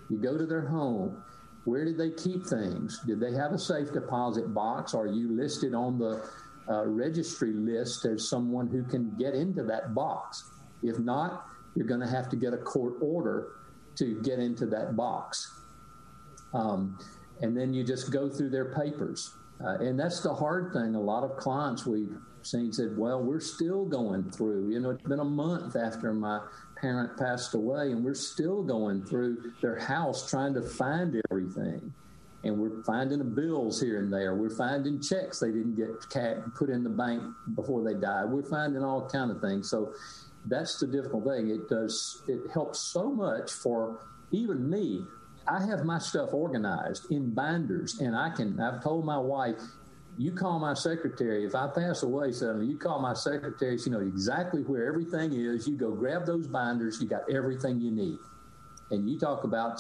You 0.10 0.18
go 0.18 0.38
to 0.38 0.46
their 0.46 0.66
home 0.68 1.24
where 1.68 1.84
did 1.84 1.98
they 1.98 2.12
keep 2.12 2.46
things? 2.46 3.02
Did 3.06 3.20
they 3.20 3.34
have 3.34 3.52
a 3.52 3.60
safe 3.60 3.92
deposit 3.92 4.54
box? 4.54 4.94
Are 4.94 5.06
you 5.06 5.36
listed 5.36 5.74
on 5.74 6.00
the 6.00 6.26
uh, 6.70 6.86
registry 6.86 7.52
list 7.52 8.06
as 8.06 8.30
someone 8.30 8.68
who 8.68 8.84
can 8.84 9.14
get 9.20 9.36
into 9.36 9.64
that 9.64 9.94
box? 9.94 10.50
If 10.82 10.98
not, 10.98 11.46
you're 11.78 11.86
going 11.86 12.02
to 12.02 12.08
have 12.08 12.28
to 12.28 12.36
get 12.36 12.54
a 12.54 12.58
court 12.58 12.96
order 13.02 13.50
to 13.96 14.20
get 14.24 14.40
into 14.40 14.66
that 14.66 14.96
box. 14.96 15.62
Um, 16.54 16.98
and 17.42 17.56
then 17.56 17.72
you 17.72 17.84
just 17.84 18.12
go 18.12 18.30
through 18.30 18.50
their 18.50 18.74
papers. 18.74 19.36
Uh, 19.64 19.78
and 19.80 20.00
that's 20.00 20.22
the 20.22 20.34
hard 20.34 20.74
thing. 20.74 20.96
A 20.96 21.00
lot 21.00 21.24
of 21.24 21.38
clients 21.38 21.86
we've 21.86 22.18
seen 22.42 22.74
said, 22.74 22.98
Well, 22.98 23.22
we're 23.22 23.40
still 23.40 23.86
going 23.86 24.32
through. 24.32 24.72
You 24.72 24.80
know, 24.80 24.90
it's 24.90 25.04
been 25.04 25.20
a 25.20 25.26
month 25.26 25.76
after 25.76 26.14
my 26.14 26.40
parent 26.80 27.16
passed 27.18 27.54
away, 27.54 27.92
and 27.92 28.04
we're 28.04 28.16
still 28.16 28.64
going 28.64 29.04
through 29.04 29.54
their 29.62 29.78
house 29.78 30.28
trying 30.30 30.56
to 30.56 30.62
find 30.62 31.22
everything. 31.30 31.94
And 32.44 32.58
we're 32.58 32.84
finding 32.84 33.18
the 33.18 33.26
bills 33.26 33.82
here 33.82 34.00
and 34.00 34.14
there. 34.14 34.36
We're 34.36 34.56
finding 34.56 35.02
checks 35.02 35.40
they 35.40 35.48
didn't 35.48 35.76
get 35.76 35.90
put 36.56 36.70
in 36.70 36.84
the 36.84 36.90
bank 36.90 37.24
before 37.56 37.84
they 37.84 38.00
died. 38.00 38.30
We're 38.30 38.44
finding 38.44 38.84
all 38.84 39.10
kind 39.10 39.32
of 39.32 39.42
things. 39.42 39.70
So 39.70 39.94
that's 40.50 40.80
the 40.80 40.88
difficult 40.88 41.26
thing. 41.26 41.50
It 41.50 41.70
does. 41.70 42.22
It 42.28 42.42
helps 42.54 42.80
so 42.80 43.12
much 43.12 43.52
for 43.52 44.00
even 44.32 44.70
me. 44.70 45.04
I 45.48 45.66
have 45.66 45.86
my 45.86 46.00
stuff 46.00 46.34
organized 46.34 47.12
in 47.12 47.34
binders, 47.34 48.00
and 48.00 48.16
I 48.16 48.30
can. 48.30 48.60
I've 48.60 48.84
told 48.84 49.06
my 49.06 49.18
wife, 49.18 49.62
you 50.18 50.32
call 50.32 50.60
my 50.60 50.74
secretary. 50.74 51.46
If 51.46 51.56
I 51.56 51.68
pass 51.68 52.04
away 52.04 52.32
suddenly, 52.32 52.68
you 52.68 52.78
call 52.78 53.00
my 53.00 53.14
secretary. 53.14 53.78
She 53.78 53.90
knows 53.90 54.08
exactly 54.08 54.62
where 54.64 54.88
everything 54.88 55.34
is. 55.34 55.68
You 55.68 55.78
go 55.78 55.92
grab 55.92 56.26
those 56.26 56.48
binders. 56.48 57.00
You 57.02 57.08
got 57.08 57.32
everything 57.32 57.80
you 57.80 57.92
need. 57.92 58.18
And 58.90 59.10
you 59.10 59.20
talk 59.20 59.44
about 59.44 59.80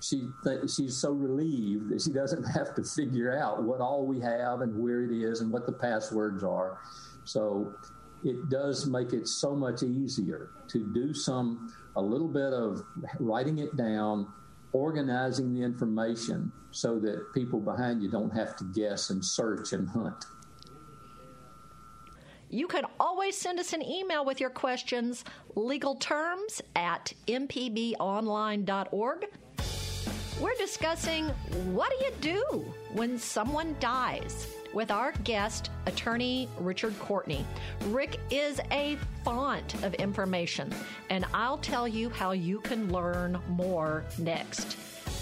she 0.00 0.28
th- 0.44 0.70
she's 0.70 0.96
so 0.96 1.12
relieved 1.12 1.88
that 1.90 2.02
she 2.02 2.12
doesn't 2.12 2.44
have 2.54 2.74
to 2.74 2.82
figure 2.82 3.36
out 3.36 3.62
what 3.62 3.80
all 3.80 4.06
we 4.06 4.20
have 4.20 4.60
and 4.60 4.78
where 4.80 5.02
it 5.02 5.10
is 5.10 5.40
and 5.40 5.52
what 5.52 5.66
the 5.66 5.72
passwords 5.72 6.44
are. 6.44 6.78
So 7.24 7.74
it 8.24 8.50
does 8.50 8.86
make 8.86 9.12
it 9.12 9.28
so 9.28 9.54
much 9.54 9.82
easier 9.82 10.50
to 10.68 10.92
do 10.92 11.14
some 11.14 11.72
a 11.96 12.02
little 12.02 12.28
bit 12.28 12.52
of 12.52 12.82
writing 13.18 13.58
it 13.58 13.76
down 13.76 14.26
organizing 14.72 15.54
the 15.54 15.62
information 15.62 16.50
so 16.70 16.98
that 16.98 17.32
people 17.34 17.60
behind 17.60 18.02
you 18.02 18.10
don't 18.10 18.30
have 18.30 18.56
to 18.56 18.64
guess 18.74 19.10
and 19.10 19.22
search 19.24 19.72
and 19.72 19.88
hunt. 19.88 20.24
You 22.50 22.66
can 22.66 22.84
always 22.98 23.36
send 23.36 23.60
us 23.60 23.74
an 23.74 23.82
email 23.82 24.24
with 24.24 24.40
your 24.40 24.50
questions, 24.50 25.24
legal 25.54 25.94
terms 25.96 26.62
at 26.76 27.12
mpbonline.org. 27.26 29.26
We're 30.40 30.54
discussing 30.54 31.26
what 31.74 31.90
do 31.90 31.96
you 32.04 32.12
do 32.20 32.72
when 32.92 33.18
someone 33.18 33.74
dies? 33.80 34.57
With 34.72 34.90
our 34.90 35.12
guest, 35.24 35.70
attorney 35.86 36.48
Richard 36.58 36.98
Courtney. 36.98 37.44
Rick 37.86 38.20
is 38.30 38.60
a 38.70 38.96
font 39.24 39.74
of 39.82 39.94
information, 39.94 40.72
and 41.10 41.24
I'll 41.34 41.58
tell 41.58 41.88
you 41.88 42.10
how 42.10 42.32
you 42.32 42.60
can 42.60 42.92
learn 42.92 43.38
more 43.48 44.04
next. 44.18 44.76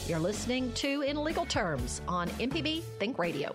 You're 0.06 0.18
listening 0.18 0.72
to 0.74 1.02
In 1.02 1.22
Legal 1.22 1.46
Terms 1.46 2.00
on 2.06 2.28
MPB 2.30 2.82
Think 2.98 3.18
Radio. 3.18 3.54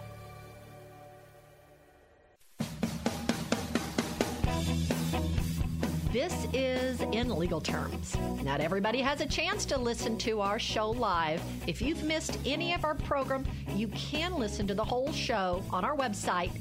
This 6.21 6.45
is 6.53 7.01
In 7.13 7.35
Legal 7.35 7.59
Terms. 7.59 8.15
Not 8.43 8.61
everybody 8.61 9.01
has 9.01 9.21
a 9.21 9.25
chance 9.25 9.65
to 9.65 9.75
listen 9.75 10.19
to 10.19 10.39
our 10.39 10.59
show 10.59 10.91
live. 10.91 11.41
If 11.65 11.81
you've 11.81 12.03
missed 12.03 12.37
any 12.45 12.75
of 12.75 12.85
our 12.85 12.93
program, 12.93 13.43
you 13.75 13.87
can 13.87 14.35
listen 14.35 14.67
to 14.67 14.75
the 14.75 14.85
whole 14.85 15.11
show 15.13 15.63
on 15.71 15.83
our 15.83 15.97
website, 15.97 16.51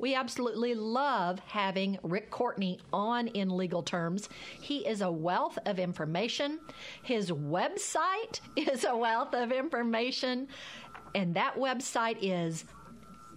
We 0.00 0.14
absolutely 0.14 0.74
love 0.74 1.40
having 1.40 1.98
Rick 2.02 2.30
Courtney 2.30 2.80
on 2.90 3.28
in 3.28 3.54
legal 3.54 3.82
terms. 3.82 4.30
He 4.58 4.86
is 4.86 5.02
a 5.02 5.12
wealth 5.12 5.58
of 5.66 5.78
information. 5.78 6.58
His 7.02 7.30
website 7.30 8.40
is 8.56 8.84
a 8.84 8.96
wealth 8.96 9.34
of 9.34 9.52
information, 9.52 10.48
and 11.14 11.34
that 11.34 11.56
website 11.56 12.16
is 12.22 12.64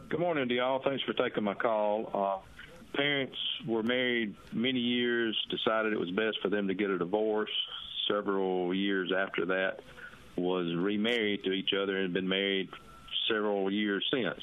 Good 0.10 0.20
morning 0.20 0.50
to 0.50 0.55
y'all. 0.55 0.81
Thanks 0.84 1.03
for 1.03 1.13
taking 1.13 1.46
my 1.46 1.53
call. 1.53 2.12
Uh, 2.13 2.98
parents 2.98 3.38
were 3.65 3.81
married 3.81 4.36
many 4.51 4.79
years, 4.79 5.38
decided 5.50 5.93
it 5.93 6.00
was 6.00 6.12
best 6.12 6.38
for 6.41 6.50
them 6.50 6.67
to 6.67 6.74
get 6.74 6.89
a 6.89 6.98
divorce. 6.98 7.50
Several 8.11 8.73
years 8.73 9.11
after 9.15 9.45
that, 9.45 9.79
was 10.35 10.73
remarried 10.75 11.43
to 11.43 11.51
each 11.51 11.71
other 11.73 11.97
and 11.97 12.13
been 12.13 12.27
married 12.27 12.69
several 13.29 13.71
years 13.71 14.05
since. 14.11 14.39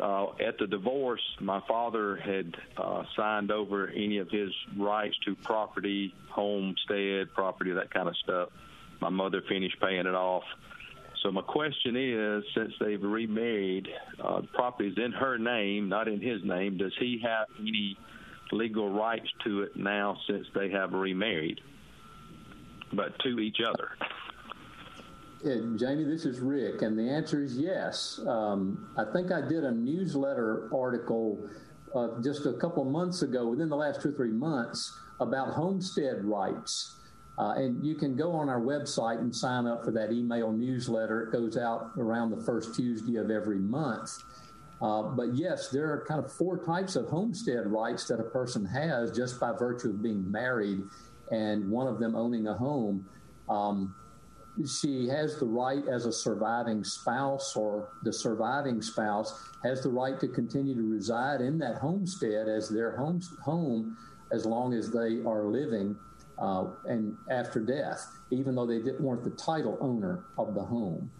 Uh, 0.00 0.26
at 0.40 0.58
the 0.58 0.66
divorce, 0.66 1.22
my 1.40 1.60
father 1.68 2.16
had 2.16 2.54
uh, 2.76 3.04
signed 3.16 3.50
over 3.50 3.88
any 3.88 4.18
of 4.18 4.28
his 4.30 4.50
rights 4.76 5.16
to 5.24 5.34
property, 5.36 6.14
homestead, 6.30 7.32
property, 7.34 7.72
that 7.72 7.92
kind 7.92 8.08
of 8.08 8.16
stuff. 8.16 8.48
My 9.00 9.10
mother 9.10 9.42
finished 9.48 9.80
paying 9.80 10.06
it 10.06 10.14
off. 10.14 10.44
So 11.22 11.30
my 11.30 11.42
question 11.42 11.96
is, 11.96 12.44
since 12.54 12.72
they've 12.80 13.02
remarried, 13.02 13.88
uh, 14.22 14.42
the 14.42 14.46
property 14.48 14.90
is 14.90 14.98
in 14.98 15.12
her 15.12 15.38
name, 15.38 15.88
not 15.88 16.08
in 16.08 16.20
his 16.20 16.42
name. 16.44 16.78
Does 16.78 16.92
he 16.98 17.20
have 17.24 17.46
any 17.60 17.98
legal 18.52 18.90
rights 18.90 19.28
to 19.44 19.62
it 19.62 19.76
now 19.76 20.16
since 20.28 20.46
they 20.54 20.70
have 20.70 20.92
remarried, 20.92 21.60
but 22.92 23.18
to 23.20 23.40
each 23.40 23.58
other? 23.60 23.90
Yeah, 25.44 25.56
Jamie, 25.76 26.04
this 26.04 26.24
is 26.24 26.40
Rick, 26.40 26.82
and 26.82 26.98
the 26.98 27.08
answer 27.08 27.42
is 27.42 27.58
yes. 27.58 28.20
Um, 28.26 28.88
I 28.96 29.04
think 29.12 29.30
I 29.30 29.40
did 29.46 29.64
a 29.64 29.70
newsletter 29.70 30.70
article 30.74 31.38
uh, 31.94 32.20
just 32.22 32.46
a 32.46 32.54
couple 32.54 32.84
months 32.84 33.22
ago, 33.22 33.48
within 33.48 33.68
the 33.68 33.76
last 33.76 34.02
two 34.02 34.08
or 34.08 34.12
three 34.12 34.32
months, 34.32 34.98
about 35.20 35.50
homestead 35.50 36.24
rights. 36.24 36.96
Uh, 37.38 37.52
and 37.56 37.84
you 37.84 37.94
can 37.94 38.16
go 38.16 38.32
on 38.32 38.48
our 38.48 38.60
website 38.60 39.18
and 39.18 39.34
sign 39.34 39.66
up 39.66 39.84
for 39.84 39.90
that 39.90 40.10
email 40.10 40.50
newsletter. 40.50 41.24
It 41.24 41.32
goes 41.32 41.56
out 41.58 41.92
around 41.98 42.30
the 42.30 42.42
first 42.42 42.74
Tuesday 42.74 43.16
of 43.16 43.30
every 43.30 43.58
month. 43.58 44.10
Uh, 44.80 45.02
but 45.02 45.34
yes, 45.34 45.68
there 45.68 45.90
are 45.90 46.04
kind 46.06 46.22
of 46.22 46.32
four 46.32 46.64
types 46.64 46.96
of 46.96 47.08
homestead 47.08 47.66
rights 47.66 48.06
that 48.08 48.20
a 48.20 48.24
person 48.24 48.64
has 48.64 49.10
just 49.10 49.38
by 49.38 49.52
virtue 49.52 49.90
of 49.90 50.02
being 50.02 50.30
married 50.30 50.82
and 51.30 51.70
one 51.70 51.86
of 51.86 51.98
them 51.98 52.14
owning 52.14 52.46
a 52.46 52.54
home. 52.54 53.06
Um, 53.48 53.94
she 54.64 55.06
has 55.08 55.38
the 55.38 55.44
right 55.44 55.86
as 55.86 56.06
a 56.06 56.12
surviving 56.12 56.82
spouse 56.82 57.54
or 57.56 57.90
the 58.04 58.12
surviving 58.12 58.80
spouse 58.80 59.38
has 59.62 59.82
the 59.82 59.90
right 59.90 60.18
to 60.18 60.28
continue 60.28 60.74
to 60.74 60.82
reside 60.82 61.40
in 61.42 61.58
that 61.58 61.76
homestead 61.76 62.48
as 62.48 62.68
their 62.68 62.96
home, 62.96 63.20
home 63.44 63.96
as 64.32 64.46
long 64.46 64.72
as 64.72 64.90
they 64.90 65.20
are 65.26 65.44
living 65.44 65.96
uh, 66.38 66.66
and 66.86 67.16
after 67.30 67.60
death, 67.60 68.06
even 68.30 68.54
though 68.54 68.66
they 68.66 68.78
weren't 68.98 69.24
the 69.24 69.30
title 69.30 69.76
owner 69.80 70.24
of 70.38 70.54
the 70.54 70.62
home. 70.62 71.10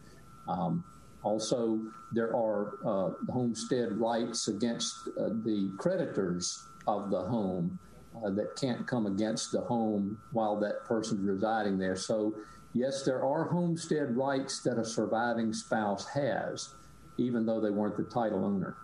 Um, 0.49 0.85
also, 1.23 1.81
there 2.13 2.35
are 2.37 2.75
uh, 2.85 3.33
homestead 3.33 3.93
rights 3.93 4.49
against 4.49 4.95
uh, 5.09 5.29
the 5.45 5.73
creditors 5.79 6.69
of 6.87 7.11
the 7.11 7.21
home 7.21 7.79
uh, 8.25 8.31
that 8.31 8.57
can't 8.57 8.87
come 8.87 9.07
against 9.07 9.53
the 9.53 9.61
home 9.61 10.19
while 10.33 10.59
that 10.61 10.85
person's 10.85 11.29
residing 11.29 11.79
there. 11.79 11.97
So, 11.97 12.35
yes, 12.73 13.03
there 13.05 13.25
are 13.25 13.45
homestead 13.45 14.17
rights 14.17 14.63
that 14.63 14.79
a 14.79 14.85
surviving 14.85 15.53
spouse 15.53 16.07
has, 16.09 16.75
even 17.19 17.47
though 17.47 17.61
they 17.61 17.71
weren't 17.71 17.97
the 17.97 18.05
title 18.05 18.45
owner. 18.45 18.77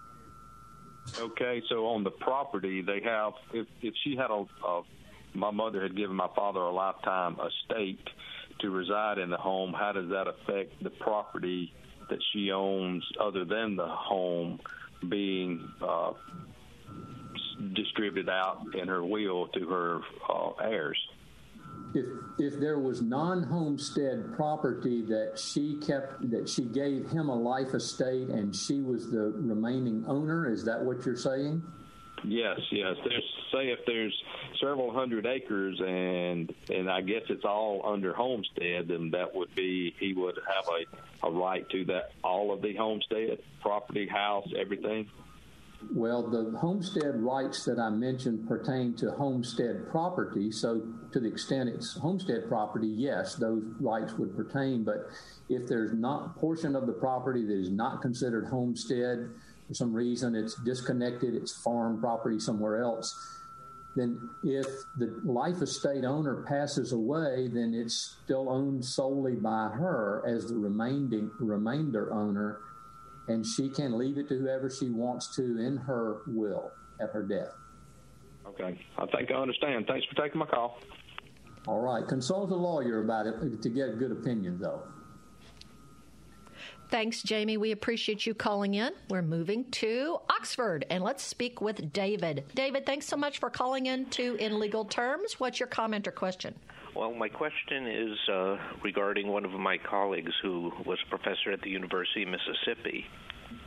Okay, 1.18 1.62
so 1.68 1.86
on 1.86 2.04
the 2.04 2.10
property, 2.10 2.80
they 2.80 3.00
have, 3.04 3.32
if, 3.52 3.66
if 3.80 3.94
she 4.04 4.16
had 4.16 4.30
a, 4.30 4.44
a 4.64 4.82
my 5.34 5.50
mother 5.50 5.82
had 5.82 5.96
given 5.96 6.14
my 6.16 6.28
father 6.34 6.60
a 6.60 6.70
lifetime 6.70 7.36
estate 7.40 8.06
to 8.60 8.70
reside 8.70 9.18
in 9.18 9.30
the 9.30 9.36
home. 9.36 9.72
How 9.72 9.92
does 9.92 10.08
that 10.10 10.26
affect 10.28 10.82
the 10.82 10.90
property 10.90 11.72
that 12.10 12.18
she 12.32 12.50
owns 12.50 13.04
other 13.20 13.44
than 13.44 13.76
the 13.76 13.86
home 13.86 14.60
being 15.08 15.66
uh, 15.80 16.12
distributed 17.74 18.28
out 18.28 18.62
in 18.74 18.88
her 18.88 19.04
will 19.04 19.48
to 19.48 19.66
her 19.68 20.00
uh, 20.28 20.50
heirs? 20.62 20.98
If, 21.94 22.06
if 22.38 22.60
there 22.60 22.78
was 22.78 23.02
non-homestead 23.02 24.34
property 24.34 25.02
that 25.02 25.38
she 25.38 25.78
kept 25.86 26.30
that 26.30 26.48
she 26.48 26.64
gave 26.64 27.10
him 27.10 27.28
a 27.28 27.34
life 27.34 27.74
estate 27.74 28.28
and 28.28 28.54
she 28.54 28.80
was 28.80 29.10
the 29.10 29.32
remaining 29.36 30.04
owner 30.06 30.50
is 30.50 30.64
that 30.64 30.82
what 30.82 31.04
you're 31.04 31.16
saying 31.16 31.62
Yes, 32.24 32.60
yes. 32.70 32.96
There's 33.04 33.24
say 33.52 33.68
if 33.68 33.80
there's 33.86 34.14
several 34.60 34.92
hundred 34.92 35.26
acres 35.26 35.80
and 35.80 36.52
and 36.68 36.90
I 36.90 37.00
guess 37.00 37.22
it's 37.28 37.44
all 37.44 37.82
under 37.84 38.12
homestead, 38.12 38.88
then 38.88 39.10
that 39.10 39.34
would 39.34 39.54
be 39.54 39.94
he 39.98 40.12
would 40.14 40.38
have 40.46 40.64
a, 40.68 41.26
a 41.26 41.30
right 41.30 41.68
to 41.70 41.84
that 41.86 42.12
all 42.22 42.52
of 42.52 42.62
the 42.62 42.74
homestead 42.76 43.38
property, 43.60 44.06
house, 44.06 44.48
everything. 44.58 45.10
Well, 45.90 46.30
the 46.30 46.56
homestead 46.58 47.16
rights 47.16 47.64
that 47.64 47.78
I 47.78 47.90
mentioned 47.90 48.48
pertain 48.48 48.94
to 48.96 49.10
homestead 49.10 49.88
property. 49.90 50.50
So, 50.50 50.82
to 51.12 51.20
the 51.20 51.28
extent 51.28 51.68
it's 51.68 51.96
homestead 51.98 52.48
property, 52.48 52.88
yes, 52.88 53.34
those 53.34 53.62
rights 53.80 54.14
would 54.14 54.36
pertain. 54.36 54.84
But 54.84 55.08
if 55.48 55.66
there's 55.66 55.92
not 55.92 56.36
portion 56.36 56.76
of 56.76 56.86
the 56.86 56.92
property 56.92 57.44
that 57.44 57.58
is 57.58 57.70
not 57.70 58.00
considered 58.00 58.46
homestead, 58.46 59.28
for 59.68 59.74
some 59.74 59.92
reason 59.92 60.34
it's 60.34 60.54
disconnected, 60.62 61.34
it's 61.34 61.52
farm 61.52 62.00
property 62.00 62.38
somewhere 62.38 62.82
else, 62.82 63.14
then 63.94 64.30
if 64.42 64.66
the 64.96 65.20
life 65.24 65.60
estate 65.60 66.04
owner 66.04 66.44
passes 66.48 66.92
away, 66.92 67.48
then 67.52 67.74
it's 67.74 68.16
still 68.24 68.48
owned 68.48 68.84
solely 68.84 69.34
by 69.34 69.68
her 69.68 70.22
as 70.26 70.46
the 70.46 70.56
remaining 70.56 71.30
remainder 71.38 72.12
owner, 72.12 72.60
and 73.28 73.46
she 73.46 73.68
can 73.68 73.96
leave 73.96 74.18
it 74.18 74.28
to 74.28 74.38
whoever 74.38 74.70
she 74.70 74.88
wants 74.88 75.34
to 75.36 75.42
in 75.42 75.76
her 75.76 76.22
will 76.26 76.70
at 77.00 77.10
her 77.10 77.22
death. 77.22 77.52
Okay, 78.46 78.78
I 78.98 79.06
think 79.06 79.30
I 79.30 79.34
understand. 79.34 79.86
Thanks 79.86 80.06
for 80.06 80.20
taking 80.20 80.38
my 80.38 80.46
call. 80.46 80.78
All 81.68 81.80
right, 81.80 82.06
consult 82.06 82.50
a 82.50 82.56
lawyer 82.56 83.04
about 83.04 83.26
it 83.26 83.62
to 83.62 83.68
get 83.68 83.90
a 83.90 83.92
good 83.92 84.10
opinion, 84.10 84.58
though. 84.60 84.82
Thanks, 86.90 87.22
Jamie. 87.22 87.56
We 87.56 87.70
appreciate 87.70 88.26
you 88.26 88.34
calling 88.34 88.74
in. 88.74 88.92
We're 89.08 89.22
moving 89.22 89.70
to 89.70 90.18
Oxford 90.28 90.84
and 90.90 91.02
let's 91.02 91.22
speak 91.22 91.62
with 91.62 91.90
David. 91.90 92.44
David, 92.54 92.84
thanks 92.84 93.06
so 93.06 93.16
much 93.16 93.38
for 93.38 93.48
calling 93.48 93.86
in 93.86 94.10
to 94.10 94.34
In 94.34 94.58
Legal 94.58 94.84
Terms. 94.84 95.40
What's 95.40 95.58
your 95.58 95.68
comment 95.68 96.06
or 96.06 96.10
question? 96.10 96.54
Well, 96.94 97.14
my 97.14 97.28
question 97.28 97.86
is 97.86 98.18
uh, 98.30 98.56
regarding 98.84 99.28
one 99.28 99.46
of 99.46 99.52
my 99.52 99.78
colleagues 99.78 100.32
who 100.42 100.70
was 100.84 100.98
a 101.06 101.08
professor 101.08 101.50
at 101.50 101.62
the 101.62 101.70
University 101.70 102.24
of 102.24 102.28
Mississippi. 102.28 103.06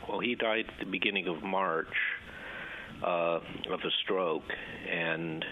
Well, 0.07 0.19
he 0.19 0.35
died 0.35 0.65
at 0.71 0.85
the 0.85 0.91
beginning 0.91 1.27
of 1.27 1.41
March 1.41 1.87
uh, 3.03 3.39
of 3.71 3.79
a 3.83 3.91
stroke, 4.03 4.43
and 4.91 5.43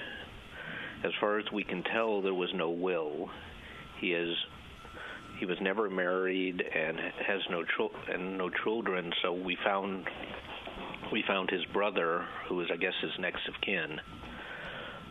as 1.03 1.11
far 1.19 1.39
as 1.39 1.45
we 1.51 1.63
can 1.63 1.83
tell, 1.83 2.21
there 2.21 2.35
was 2.35 2.49
no 2.53 2.69
will. 2.69 3.29
He 3.99 4.11
has 4.11 4.35
he 5.39 5.47
was 5.47 5.57
never 5.59 5.89
married 5.89 6.61
and 6.61 6.97
has 7.25 7.41
no 7.49 7.63
chil- 7.75 7.91
and 8.07 8.37
no 8.37 8.51
children. 8.63 9.11
So 9.23 9.33
we 9.33 9.57
found 9.65 10.05
we 11.11 11.23
found 11.27 11.49
his 11.49 11.65
brother, 11.73 12.23
who 12.47 12.61
is 12.61 12.67
I 12.71 12.77
guess 12.77 12.93
his 13.01 13.11
next 13.19 13.47
of 13.47 13.55
kin. 13.61 13.99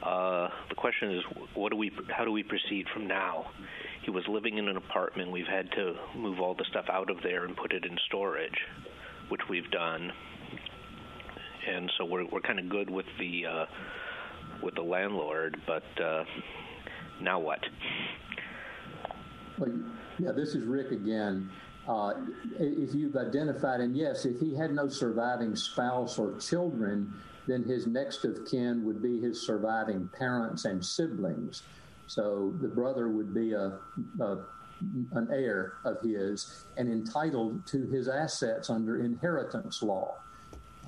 Uh, 0.03 0.49
the 0.69 0.75
question 0.75 1.13
is, 1.13 1.23
what 1.55 1.71
do 1.71 1.77
we? 1.77 1.93
How 2.09 2.25
do 2.25 2.33
we 2.33 2.43
proceed 2.43 2.87
from 2.93 3.07
now? 3.07 3.47
He 4.03 4.11
was 4.11 4.25
living 4.29 4.59
in 4.59 4.69
an 4.69 4.77
apartment. 4.77 5.31
We've 5.31 5.47
had 5.47 5.71
to 5.73 5.95
move 6.17 6.41
all 6.41 6.55
the 6.55 6.65
stuff 6.71 6.87
out 6.91 7.09
of 7.11 7.19
there 7.23 7.45
and 7.45 7.57
put 7.57 7.73
it 7.73 7.85
in 7.85 7.97
storage. 8.07 8.59
which 9.29 9.41
we've 9.49 9.71
done, 9.71 10.13
and 11.67 11.91
so 11.97 12.05
we're 12.05 12.27
we're 12.27 12.41
kind 12.43 12.59
of 12.59 12.69
good 12.69 12.91
with 12.91 13.07
the 13.19 13.47
uh, 13.47 13.67
with 14.63 14.75
the 14.75 14.83
landlord. 14.83 15.57
But 15.67 15.85
uh, 16.03 16.25
now 17.21 17.41
what? 17.41 17.61
Well, 19.59 19.73
yeah, 20.19 20.33
this 20.33 20.55
is 20.55 20.67
Rick 20.67 20.91
again. 20.91 21.51
Uh, 21.89 22.13
if 22.61 22.95
you've 22.95 23.17
identified, 23.17 23.81
and 23.81 23.97
yes, 23.97 24.25
if 24.25 24.39
he 24.39 24.55
had 24.55 24.73
no 24.73 24.89
surviving 24.89 25.57
spouse 25.57 26.19
or 26.19 26.39
children, 26.39 27.13
then 27.47 27.63
his 27.65 27.87
next 27.87 28.25
of 28.25 28.47
kin 28.51 28.85
would 28.85 29.03
be 29.03 29.21
his 29.21 29.45
surviving 29.45 30.09
parents 30.17 30.65
and 30.65 30.85
siblings. 30.85 31.63
So 32.07 32.55
the 32.61 32.69
brother 32.69 33.09
would 33.09 33.35
be 33.35 33.53
a, 33.53 33.79
a 34.21 34.39
an 35.13 35.29
heir 35.33 35.75
of 35.85 36.01
his 36.03 36.65
and 36.77 36.91
entitled 36.91 37.67
to 37.67 37.87
his 37.87 38.09
assets 38.09 38.71
under 38.71 39.05
inheritance 39.05 39.83
law, 39.83 40.15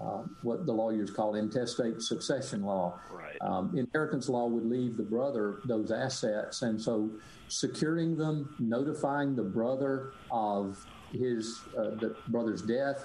uh, 0.01 0.23
what 0.43 0.67
the 0.67 0.73
lawyers 0.73 1.11
call 1.11 1.37
intestate 1.37 2.03
succession 2.03 2.64
law. 2.64 2.99
Right. 3.12 3.37
Um, 3.40 3.73
inheritance 3.77 4.29
law 4.29 4.47
would 4.47 4.67
leave 4.67 4.97
the 4.97 5.03
brother 5.03 5.61
those 5.64 5.90
assets, 5.90 6.62
and 6.62 6.81
so 6.81 7.11
securing 7.49 8.17
them, 8.17 8.55
notifying 8.59 9.37
the 9.37 9.45
brother 9.45 10.12
of 10.31 10.85
his 11.12 11.61
uh, 11.79 11.90
the 11.90 12.17
brother's 12.29 12.62
death, 12.62 13.05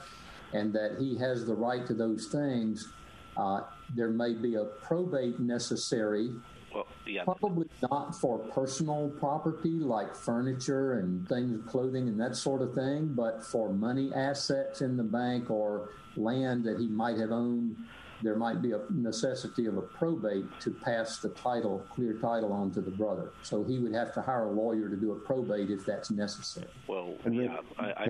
and 0.53 0.73
that 0.73 0.97
he 0.99 1.17
has 1.17 1.45
the 1.45 1.55
right 1.55 1.85
to 1.85 1.93
those 1.93 2.27
things. 2.27 2.89
Uh, 3.37 3.61
there 3.95 4.09
may 4.09 4.33
be 4.33 4.55
a 4.55 4.65
probate 4.65 5.39
necessary 5.39 6.31
well, 6.73 6.87
yeah. 7.05 7.23
Probably 7.23 7.67
not 7.89 8.15
for 8.15 8.37
personal 8.37 9.11
property 9.19 9.71
like 9.71 10.15
furniture 10.15 10.99
and 10.99 11.27
things, 11.27 11.67
clothing, 11.69 12.07
and 12.07 12.19
that 12.19 12.35
sort 12.35 12.61
of 12.61 12.73
thing, 12.73 13.13
but 13.15 13.43
for 13.43 13.73
money 13.73 14.11
assets 14.13 14.81
in 14.81 14.97
the 14.97 15.03
bank 15.03 15.49
or 15.49 15.89
land 16.15 16.63
that 16.65 16.79
he 16.79 16.87
might 16.87 17.17
have 17.17 17.31
owned, 17.31 17.75
there 18.21 18.35
might 18.35 18.61
be 18.61 18.73
a 18.73 18.81
necessity 18.89 19.65
of 19.65 19.77
a 19.77 19.81
probate 19.81 20.45
to 20.59 20.71
pass 20.71 21.19
the 21.19 21.29
title, 21.29 21.85
clear 21.89 22.13
title, 22.13 22.51
on 22.51 22.69
to 22.71 22.81
the 22.81 22.91
brother. 22.91 23.29
So 23.43 23.63
he 23.63 23.79
would 23.79 23.93
have 23.93 24.13
to 24.15 24.21
hire 24.21 24.43
a 24.43 24.51
lawyer 24.51 24.89
to 24.89 24.97
do 24.97 25.13
a 25.13 25.15
probate 25.15 25.71
if 25.71 25.85
that's 25.85 26.11
necessary. 26.11 26.67
Well, 26.87 27.15
yeah, 27.29 27.57
I, 27.77 27.85
I, 27.91 28.07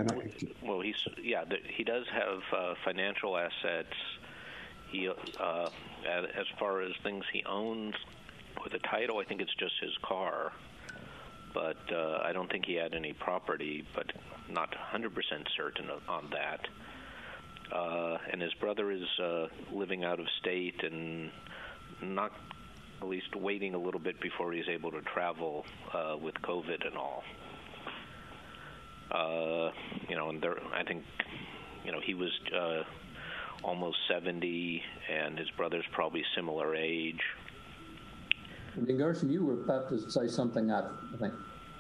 well, 0.64 0.82
he's 0.82 0.96
yeah, 1.22 1.44
he 1.76 1.84
does 1.84 2.06
have 2.12 2.40
uh, 2.52 2.74
financial 2.84 3.38
assets. 3.38 3.94
He, 4.92 5.08
uh, 5.08 5.70
as 6.08 6.46
far 6.58 6.82
as 6.82 6.92
things 7.04 7.24
he 7.32 7.44
owns, 7.46 7.96
with 8.64 8.74
a 8.74 8.80
title, 8.80 9.20
I 9.20 9.24
think 9.24 9.42
it's 9.42 9.54
just 9.56 9.74
his 9.82 9.96
car. 10.02 10.52
But 11.54 11.78
uh, 11.92 12.20
I 12.24 12.32
don't 12.32 12.52
think 12.52 12.66
he 12.66 12.76
had 12.76 12.94
any 12.94 13.14
property, 13.14 13.86
but 13.96 14.12
not 14.50 14.74
100% 14.94 15.12
certain 15.56 15.90
on 16.08 16.30
that. 16.32 16.68
Uh, 17.72 18.18
and 18.32 18.42
his 18.42 18.54
brother 18.56 18.92
is 18.92 19.08
uh, 19.20 19.48
living 19.72 20.04
out 20.04 20.20
of 20.20 20.26
state 20.40 20.84
and 20.84 21.32
not 22.02 22.32
at 23.02 23.08
least 23.08 23.36
waiting 23.36 23.76
a 23.76 23.78
little 23.78 24.00
bit 24.00 24.20
before 24.20 24.52
he's 24.52 24.68
able 24.68 24.92
to 24.92 25.02
travel 25.02 25.66
uh, 25.94 26.18
with 26.22 26.36
COVID 26.36 26.86
and 26.86 26.98
all. 26.98 27.24
Uh, 29.12 29.72
you 30.08 30.16
know, 30.16 30.30
and 30.30 30.42
there, 30.42 30.58
I 30.74 30.84
think, 30.84 31.04
you 31.86 31.92
know, 31.92 32.00
he 32.00 32.14
was 32.14 32.32
uh, 32.56 32.84
almost 33.64 33.98
70, 34.08 34.82
and 35.12 35.38
his 35.38 35.50
brother's 35.52 35.86
probably 35.92 36.24
similar 36.36 36.76
age. 36.76 37.22
And 38.76 38.88
Gershon, 38.98 39.30
you 39.30 39.46
were 39.46 39.64
about 39.64 39.90
to 39.90 40.10
say 40.10 40.28
something, 40.28 40.72
I, 40.72 40.90
I 41.14 41.18
think. 41.18 41.34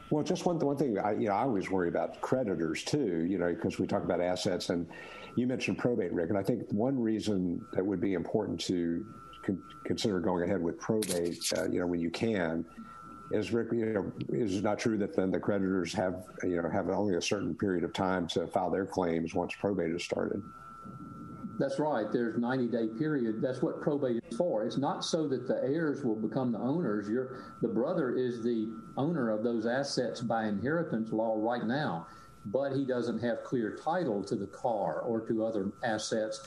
Well, 0.09 0.23
just 0.23 0.45
one 0.45 0.57
one 0.57 0.75
thing, 0.75 0.97
I, 0.97 1.11
you 1.11 1.27
know, 1.27 1.33
I 1.33 1.43
always 1.43 1.69
worry 1.69 1.87
about 1.87 2.19
creditors 2.19 2.83
too, 2.83 3.25
you 3.29 3.37
know, 3.37 3.53
because 3.53 3.77
we 3.77 3.85
talk 3.85 4.03
about 4.03 4.19
assets, 4.19 4.69
and 4.69 4.87
you 5.35 5.45
mentioned 5.45 5.77
probate, 5.77 6.11
Rick, 6.11 6.29
and 6.29 6.37
I 6.37 6.41
think 6.41 6.63
one 6.71 6.99
reason 6.99 7.63
that 7.73 7.85
would 7.85 8.01
be 8.01 8.13
important 8.13 8.59
to 8.61 9.05
con- 9.43 9.61
consider 9.85 10.19
going 10.19 10.43
ahead 10.43 10.61
with 10.63 10.79
probate, 10.79 11.39
uh, 11.55 11.69
you 11.69 11.79
know, 11.79 11.85
when 11.85 11.99
you 11.99 12.09
can, 12.09 12.65
is 13.31 13.51
Rick, 13.53 13.67
you 13.71 13.85
know, 13.85 14.11
is 14.29 14.57
it 14.57 14.63
not 14.63 14.79
true 14.79 14.97
that 14.97 15.15
then 15.15 15.29
the 15.29 15.39
creditors 15.39 15.93
have, 15.93 16.25
you 16.41 16.59
know, 16.59 16.67
have 16.67 16.89
only 16.89 17.15
a 17.15 17.21
certain 17.21 17.53
period 17.53 17.83
of 17.83 17.93
time 17.93 18.27
to 18.29 18.47
file 18.47 18.71
their 18.71 18.87
claims 18.87 19.35
once 19.35 19.53
probate 19.59 19.91
is 19.91 20.03
started? 20.03 20.41
That's 21.59 21.77
right. 21.77 22.09
There's 22.09 22.37
90 22.37 22.67
day 22.67 22.87
period. 22.97 23.41
That's 23.41 23.61
what 23.61 23.81
probate 23.81 24.23
is 24.23 24.37
for. 24.37 24.65
It's 24.65 24.77
not 24.77 25.03
so 25.03 25.27
that 25.27 25.45
the 25.45 25.61
heirs 25.61 26.05
will 26.05 26.15
become 26.15 26.53
the 26.53 26.59
owners. 26.59 27.09
You're, 27.09 27.43
the 27.61 27.67
brother 27.67 28.15
is 28.15 28.41
the 28.41 28.73
owner 28.95 29.29
of 29.29 29.43
those 29.43 29.65
assets 29.65 30.21
by 30.21 30.45
inheritance 30.45 31.11
law 31.11 31.35
right 31.37 31.65
now, 31.65 32.07
but 32.45 32.71
he 32.71 32.85
doesn't 32.85 33.19
have 33.19 33.43
clear 33.43 33.77
title 33.83 34.23
to 34.23 34.37
the 34.37 34.47
car 34.47 35.01
or 35.01 35.19
to 35.27 35.45
other 35.45 35.73
assets. 35.83 36.39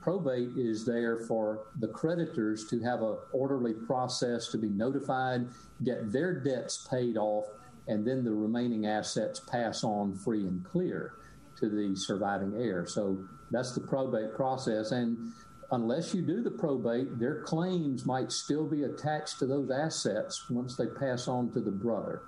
Probate 0.00 0.56
is 0.56 0.86
there 0.86 1.18
for 1.18 1.66
the 1.80 1.88
creditors 1.88 2.66
to 2.68 2.80
have 2.80 3.02
a 3.02 3.18
orderly 3.32 3.74
process 3.74 4.48
to 4.48 4.56
be 4.56 4.70
notified, 4.70 5.48
get 5.84 6.10
their 6.10 6.40
debts 6.40 6.86
paid 6.88 7.18
off, 7.18 7.44
and 7.88 8.06
then 8.06 8.24
the 8.24 8.32
remaining 8.32 8.86
assets 8.86 9.38
pass 9.38 9.84
on 9.84 10.14
free 10.14 10.46
and 10.46 10.64
clear 10.64 11.12
to 11.60 11.68
the 11.68 11.96
surviving 11.96 12.54
heir. 12.60 12.86
So 12.86 13.18
that's 13.50 13.74
the 13.74 13.80
probate 13.80 14.34
process. 14.34 14.92
And 14.92 15.32
unless 15.70 16.14
you 16.14 16.22
do 16.22 16.42
the 16.42 16.50
probate, 16.50 17.18
their 17.18 17.42
claims 17.42 18.06
might 18.06 18.30
still 18.32 18.66
be 18.66 18.84
attached 18.84 19.38
to 19.40 19.46
those 19.46 19.70
assets 19.70 20.48
once 20.50 20.76
they 20.76 20.86
pass 20.86 21.28
on 21.28 21.50
to 21.52 21.60
the 21.60 21.70
brother. 21.70 22.22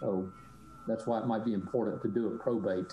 So 0.00 0.30
that's 0.86 1.06
why 1.06 1.20
it 1.20 1.26
might 1.26 1.44
be 1.44 1.52
important 1.52 2.02
to 2.02 2.08
do 2.08 2.26
a 2.28 2.38
probate 2.38 2.92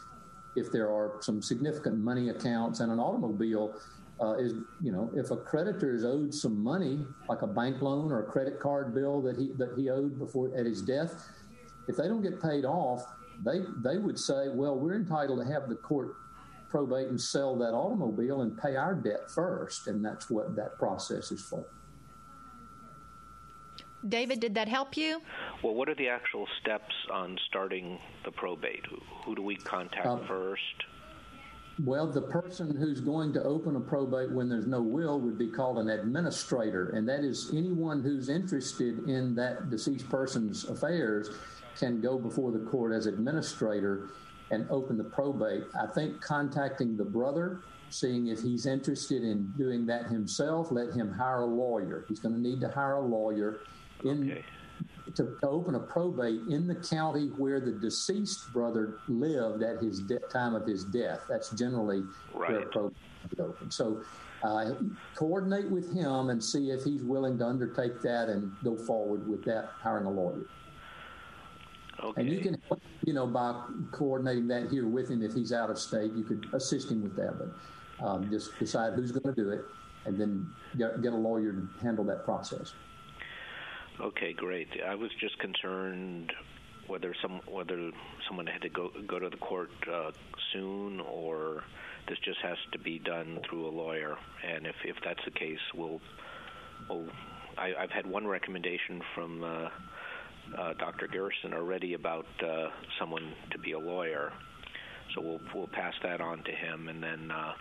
if 0.55 0.71
there 0.71 0.89
are 0.89 1.17
some 1.21 1.41
significant 1.41 1.97
money 1.97 2.29
accounts 2.29 2.79
and 2.79 2.91
an 2.91 2.99
automobile. 2.99 3.73
Uh, 4.21 4.33
is 4.33 4.51
you 4.81 4.91
know 4.91 5.09
if 5.15 5.31
a 5.31 5.37
creditor 5.37 5.95
is 5.95 6.03
owed 6.03 6.33
some 6.33 6.61
money 6.61 7.05
like 7.29 7.41
a 7.41 7.47
bank 7.47 7.81
loan 7.81 8.11
or 8.11 8.19
a 8.19 8.29
credit 8.29 8.59
card 8.59 8.93
bill 8.93 9.21
that 9.21 9.37
he 9.37 9.53
that 9.57 9.69
he 9.77 9.89
owed 9.89 10.19
before 10.19 10.53
at 10.57 10.65
his 10.65 10.81
death 10.81 11.29
if 11.87 11.95
they 11.95 12.05
don't 12.05 12.21
get 12.21 12.41
paid 12.41 12.65
off 12.65 13.01
they 13.43 13.61
they 13.83 13.97
would 13.97 14.19
say 14.19 14.49
well 14.49 14.77
we're 14.77 14.95
entitled 14.95 15.39
to 15.39 15.51
have 15.51 15.69
the 15.69 15.75
court 15.75 16.15
probate 16.69 17.07
and 17.07 17.19
sell 17.19 17.55
that 17.57 17.73
automobile 17.73 18.41
and 18.41 18.57
pay 18.57 18.75
our 18.75 18.95
debt 18.95 19.29
first. 19.29 19.87
And 19.87 20.03
that's 20.05 20.29
what 20.29 20.55
that 20.55 20.77
process 20.77 21.31
is 21.31 21.41
for. 21.41 21.65
David, 24.07 24.39
did 24.39 24.55
that 24.55 24.69
help 24.69 24.95
you? 24.95 25.19
Well, 25.61 25.73
what 25.73 25.89
are 25.89 25.95
the 25.95 26.07
actual 26.07 26.47
steps 26.61 26.93
on 27.11 27.37
starting 27.49 27.99
the 28.23 28.31
probate? 28.31 28.85
Who, 28.89 28.97
who 29.25 29.35
do 29.35 29.41
we 29.41 29.57
contact 29.57 30.05
uh, 30.05 30.19
first? 30.25 30.61
Well, 31.83 32.07
the 32.07 32.21
person 32.21 32.75
who's 32.75 33.01
going 33.01 33.33
to 33.33 33.43
open 33.43 33.75
a 33.75 33.79
probate 33.79 34.31
when 34.31 34.47
there's 34.47 34.67
no 34.67 34.81
will 34.81 35.19
would 35.19 35.37
be 35.37 35.47
called 35.47 35.79
an 35.79 35.89
administrator, 35.89 36.89
and 36.89 37.07
that 37.09 37.21
is 37.21 37.51
anyone 37.53 38.01
who's 38.01 38.29
interested 38.29 39.07
in 39.07 39.35
that 39.35 39.69
deceased 39.69 40.09
person's 40.09 40.67
affairs 40.69 41.29
can 41.79 42.01
go 42.01 42.19
before 42.19 42.51
the 42.51 42.59
court 42.59 42.93
as 42.93 43.05
administrator 43.05 44.09
and 44.51 44.67
open 44.69 44.97
the 44.97 45.03
probate. 45.03 45.63
I 45.79 45.87
think 45.87 46.21
contacting 46.21 46.97
the 46.97 47.05
brother, 47.05 47.61
seeing 47.89 48.27
if 48.27 48.41
he's 48.41 48.65
interested 48.65 49.23
in 49.23 49.53
doing 49.57 49.85
that 49.87 50.07
himself, 50.07 50.71
let 50.71 50.91
him 50.91 51.11
hire 51.11 51.41
a 51.41 51.45
lawyer. 51.45 52.05
He's 52.09 52.19
going 52.19 52.35
to 52.35 52.41
need 52.41 52.59
to 52.61 52.69
hire 52.69 52.95
a 52.95 53.05
lawyer 53.05 53.61
in 54.03 54.31
okay. 54.31 54.43
to, 55.15 55.37
to, 55.41 55.47
open 55.47 55.75
a 55.75 55.79
probate 55.79 56.41
in 56.49 56.67
the 56.67 56.75
county 56.75 57.27
where 57.37 57.59
the 57.59 57.71
deceased 57.71 58.51
brother 58.53 58.99
lived 59.07 59.61
at 59.61 59.81
his 59.83 59.99
de- 60.01 60.19
time 60.31 60.55
of 60.55 60.65
his 60.65 60.85
death. 60.85 61.21
That's 61.29 61.51
generally 61.51 62.03
right. 62.33 62.51
where 62.51 62.59
a 62.59 62.65
probate 62.65 62.97
is 63.31 63.39
open. 63.39 63.71
So. 63.71 64.03
Uh, 64.41 64.71
coordinate 65.15 65.69
with 65.69 65.93
him 65.93 66.29
and 66.29 66.41
see 66.41 66.69
if 66.69 66.81
he's 66.85 67.03
willing 67.03 67.37
to 67.37 67.45
undertake 67.45 68.01
that 68.01 68.29
and 68.29 68.49
go 68.63 68.73
forward 68.73 69.27
with 69.27 69.43
that, 69.43 69.71
hiring 69.81 70.05
a 70.05 70.09
lawyer. 70.09 70.45
Okay. 72.03 72.21
And 72.21 72.29
you 72.31 72.39
can, 72.39 72.57
you 73.05 73.13
know, 73.13 73.27
by 73.27 73.61
coordinating 73.91 74.47
that 74.47 74.69
here 74.69 74.87
with 74.87 75.09
him, 75.09 75.21
if 75.21 75.33
he's 75.33 75.51
out 75.51 75.69
of 75.69 75.77
state, 75.77 76.11
you 76.13 76.23
could 76.23 76.45
assist 76.53 76.89
him 76.89 77.03
with 77.03 77.15
that. 77.17 77.37
But 77.37 78.05
um, 78.05 78.29
just 78.29 78.57
decide 78.57 78.93
who's 78.93 79.11
going 79.11 79.35
to 79.35 79.41
do 79.41 79.49
it, 79.49 79.65
and 80.05 80.19
then 80.19 80.49
get, 80.77 81.01
get 81.01 81.13
a 81.13 81.17
lawyer 81.17 81.51
to 81.51 81.67
handle 81.81 82.05
that 82.05 82.23
process. 82.23 82.73
Okay, 83.99 84.31
great. 84.31 84.69
I 84.87 84.95
was 84.95 85.11
just 85.19 85.37
concerned 85.39 86.31
whether 86.87 87.13
some 87.21 87.41
whether 87.47 87.91
someone 88.27 88.47
had 88.47 88.61
to 88.61 88.69
go 88.69 88.91
go 89.05 89.19
to 89.19 89.29
the 89.29 89.37
court 89.37 89.71
uh, 89.91 90.11
soon, 90.53 91.01
or 91.01 91.63
this 92.07 92.17
just 92.19 92.39
has 92.39 92.57
to 92.71 92.79
be 92.79 92.99
done 92.99 93.39
through 93.49 93.67
a 93.67 93.73
lawyer. 93.73 94.15
And 94.47 94.65
if 94.65 94.75
if 94.85 94.95
that's 95.03 95.23
the 95.25 95.31
case, 95.31 95.59
we'll. 95.75 95.99
we'll 96.89 97.07
I, 97.57 97.73
I've 97.77 97.91
had 97.91 98.07
one 98.07 98.25
recommendation 98.25 99.01
from. 99.13 99.43
Uh, 99.43 99.69
uh, 100.57 100.73
Dr. 100.73 101.07
Gershon 101.07 101.53
already 101.53 101.93
about 101.93 102.25
uh, 102.43 102.67
someone 102.99 103.33
to 103.51 103.59
be 103.59 103.73
a 103.73 103.79
lawyer. 103.79 104.31
So 105.13 105.21
we'll 105.21 105.41
we'll 105.53 105.67
pass 105.67 105.93
that 106.03 106.21
on 106.21 106.43
to 106.43 106.51
him, 106.51 106.87
and 106.87 107.01
then 107.01 107.31
uh, 107.31 107.53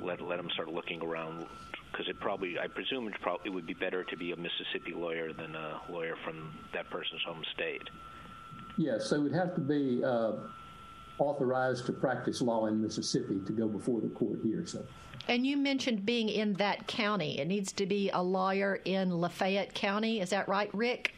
let 0.00 0.20
let 0.20 0.38
him 0.38 0.50
start 0.50 0.68
looking 0.68 1.00
around 1.02 1.46
because 1.90 2.08
it 2.08 2.18
probably 2.20 2.58
I 2.58 2.66
presume 2.66 3.06
it 3.08 3.14
probably 3.20 3.46
it 3.46 3.54
would 3.54 3.66
be 3.66 3.74
better 3.74 4.04
to 4.04 4.16
be 4.16 4.32
a 4.32 4.36
Mississippi 4.36 4.92
lawyer 4.94 5.32
than 5.32 5.54
a 5.54 5.80
lawyer 5.90 6.16
from 6.24 6.52
that 6.72 6.90
person's 6.90 7.22
home 7.22 7.42
state. 7.54 7.82
Yes, 8.76 9.06
so 9.06 9.16
it 9.16 9.20
would 9.20 9.34
have 9.34 9.54
to 9.54 9.60
be 9.60 10.02
uh, 10.02 10.32
authorized 11.18 11.86
to 11.86 11.92
practice 11.92 12.40
law 12.40 12.66
in 12.66 12.82
Mississippi 12.82 13.40
to 13.46 13.52
go 13.52 13.68
before 13.68 14.00
the 14.00 14.08
court 14.08 14.40
here. 14.42 14.66
So. 14.66 14.84
And 15.28 15.46
you 15.46 15.56
mentioned 15.56 16.04
being 16.04 16.28
in 16.28 16.54
that 16.54 16.86
county. 16.86 17.38
It 17.38 17.46
needs 17.46 17.72
to 17.74 17.86
be 17.86 18.10
a 18.10 18.22
lawyer 18.22 18.80
in 18.84 19.10
Lafayette 19.10 19.72
County. 19.74 20.20
Is 20.20 20.30
that 20.30 20.48
right, 20.48 20.68
Rick? 20.74 21.13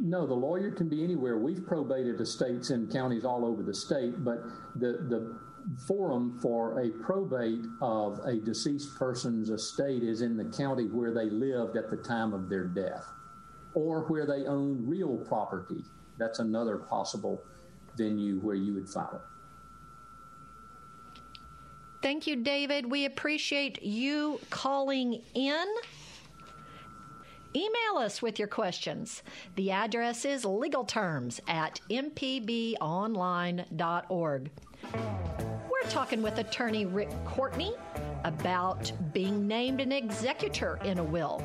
No, 0.00 0.26
the 0.26 0.34
lawyer 0.34 0.70
can 0.70 0.88
be 0.88 1.02
anywhere. 1.02 1.38
We've 1.38 1.64
probated 1.66 2.20
estates 2.20 2.70
in 2.70 2.88
counties 2.88 3.24
all 3.24 3.44
over 3.44 3.62
the 3.62 3.74
state, 3.74 4.24
but 4.24 4.42
the, 4.76 5.04
the 5.08 5.38
forum 5.86 6.38
for 6.40 6.80
a 6.80 6.90
probate 6.90 7.64
of 7.80 8.20
a 8.20 8.36
deceased 8.36 8.96
person's 8.96 9.50
estate 9.50 10.02
is 10.02 10.22
in 10.22 10.36
the 10.36 10.44
county 10.56 10.84
where 10.84 11.12
they 11.12 11.26
lived 11.26 11.76
at 11.76 11.90
the 11.90 11.96
time 11.96 12.32
of 12.32 12.48
their 12.48 12.64
death 12.64 13.04
or 13.74 14.02
where 14.08 14.26
they 14.26 14.46
own 14.46 14.86
real 14.86 15.16
property. 15.16 15.82
That's 16.18 16.38
another 16.38 16.78
possible 16.78 17.42
venue 17.96 18.40
where 18.40 18.56
you 18.56 18.74
would 18.74 18.88
file 18.88 19.14
it. 19.14 19.20
Thank 22.00 22.26
you, 22.26 22.36
David. 22.36 22.90
We 22.90 23.04
appreciate 23.04 23.82
you 23.82 24.40
calling 24.50 25.20
in. 25.34 25.66
Email 27.54 27.96
us 27.96 28.20
with 28.20 28.38
your 28.38 28.48
questions. 28.48 29.22
The 29.56 29.70
address 29.70 30.24
is 30.24 30.44
legalterms 30.44 31.40
at 31.48 31.80
mpbonline.org. 31.90 34.50
We're 35.70 35.90
talking 35.90 36.22
with 36.22 36.38
attorney 36.38 36.86
Rick 36.86 37.10
Courtney 37.24 37.74
about 38.24 38.90
being 39.12 39.46
named 39.46 39.80
an 39.80 39.92
executor 39.92 40.78
in 40.84 40.98
a 40.98 41.04
will. 41.04 41.40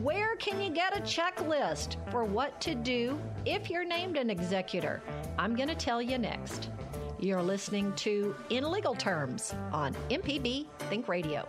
Where 0.00 0.36
can 0.36 0.60
you 0.60 0.70
get 0.70 0.96
a 0.96 1.00
checklist 1.00 1.96
for 2.10 2.24
what 2.24 2.60
to 2.62 2.74
do 2.74 3.20
if 3.46 3.70
you're 3.70 3.84
named 3.84 4.16
an 4.16 4.30
executor? 4.30 5.02
I'm 5.38 5.54
going 5.54 5.68
to 5.68 5.74
tell 5.74 6.02
you 6.02 6.18
next. 6.18 6.70
You're 7.18 7.42
listening 7.42 7.92
to 7.96 8.34
In 8.50 8.70
Legal 8.70 8.94
Terms 8.94 9.54
on 9.72 9.94
MPB 10.10 10.66
Think 10.90 11.08
Radio. 11.08 11.48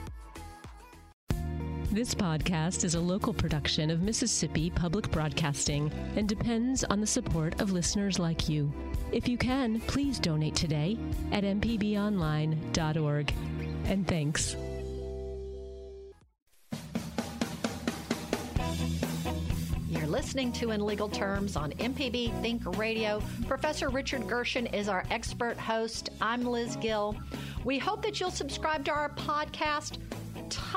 This 1.91 2.15
podcast 2.15 2.85
is 2.85 2.95
a 2.95 3.01
local 3.01 3.33
production 3.33 3.91
of 3.91 4.01
Mississippi 4.01 4.69
Public 4.69 5.11
Broadcasting 5.11 5.91
and 6.15 6.25
depends 6.25 6.85
on 6.85 7.01
the 7.01 7.05
support 7.05 7.59
of 7.59 7.73
listeners 7.73 8.17
like 8.17 8.47
you. 8.47 8.71
If 9.11 9.27
you 9.27 9.37
can, 9.37 9.81
please 9.81 10.17
donate 10.17 10.55
today 10.55 10.97
at 11.33 11.43
mpbonline.org. 11.43 13.33
And 13.83 14.07
thanks. 14.07 14.55
You're 19.89 20.07
listening 20.07 20.53
to 20.53 20.71
In 20.71 20.85
Legal 20.85 21.09
Terms 21.09 21.57
on 21.57 21.73
MPB 21.73 22.41
Think 22.41 22.77
Radio. 22.77 23.21
Professor 23.49 23.89
Richard 23.89 24.29
Gershon 24.29 24.67
is 24.67 24.87
our 24.87 25.03
expert 25.11 25.57
host. 25.57 26.07
I'm 26.21 26.45
Liz 26.45 26.77
Gill. 26.77 27.17
We 27.65 27.79
hope 27.79 28.01
that 28.03 28.17
you'll 28.21 28.31
subscribe 28.31 28.85
to 28.85 28.91
our 28.91 29.09
podcast 29.09 29.97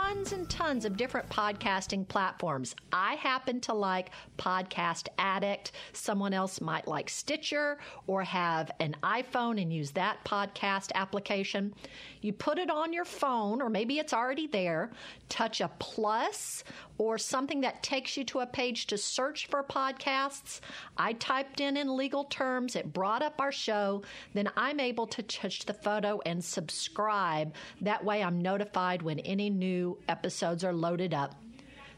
tons 0.04 0.32
and 0.32 0.50
tons 0.50 0.84
of 0.84 0.98
different 0.98 1.26
podcasting 1.30 2.06
platforms. 2.06 2.76
I 2.92 3.14
happen 3.14 3.58
to 3.62 3.72
like 3.72 4.10
Podcast 4.36 5.08
Addict. 5.16 5.72
Someone 5.94 6.34
else 6.34 6.60
might 6.60 6.86
like 6.86 7.08
Stitcher 7.08 7.78
or 8.06 8.22
have 8.22 8.70
an 8.80 8.96
iPhone 9.02 9.60
and 9.60 9.72
use 9.72 9.92
that 9.92 10.22
podcast 10.22 10.92
application. 10.94 11.74
You 12.20 12.34
put 12.34 12.58
it 12.58 12.68
on 12.70 12.92
your 12.92 13.06
phone, 13.06 13.62
or 13.62 13.70
maybe 13.70 13.98
it's 13.98 14.12
already 14.12 14.46
there, 14.46 14.90
touch 15.30 15.62
a 15.62 15.70
plus 15.78 16.64
or 16.98 17.18
something 17.18 17.60
that 17.62 17.82
takes 17.82 18.16
you 18.16 18.24
to 18.24 18.40
a 18.40 18.46
page 18.46 18.86
to 18.86 18.98
search 18.98 19.46
for 19.46 19.62
podcasts. 19.62 20.60
I 20.96 21.14
typed 21.14 21.60
in 21.60 21.76
in 21.76 21.96
legal 21.96 22.24
terms, 22.24 22.76
it 22.76 22.92
brought 22.92 23.22
up 23.22 23.40
our 23.40 23.52
show, 23.52 24.02
then 24.32 24.48
I'm 24.56 24.80
able 24.80 25.06
to 25.08 25.22
touch 25.22 25.66
the 25.66 25.74
photo 25.74 26.20
and 26.24 26.44
subscribe. 26.44 27.54
That 27.80 28.04
way 28.04 28.22
I'm 28.22 28.40
notified 28.40 29.02
when 29.02 29.18
any 29.20 29.50
new 29.50 29.98
episodes 30.08 30.64
are 30.64 30.72
loaded 30.72 31.14
up. 31.14 31.34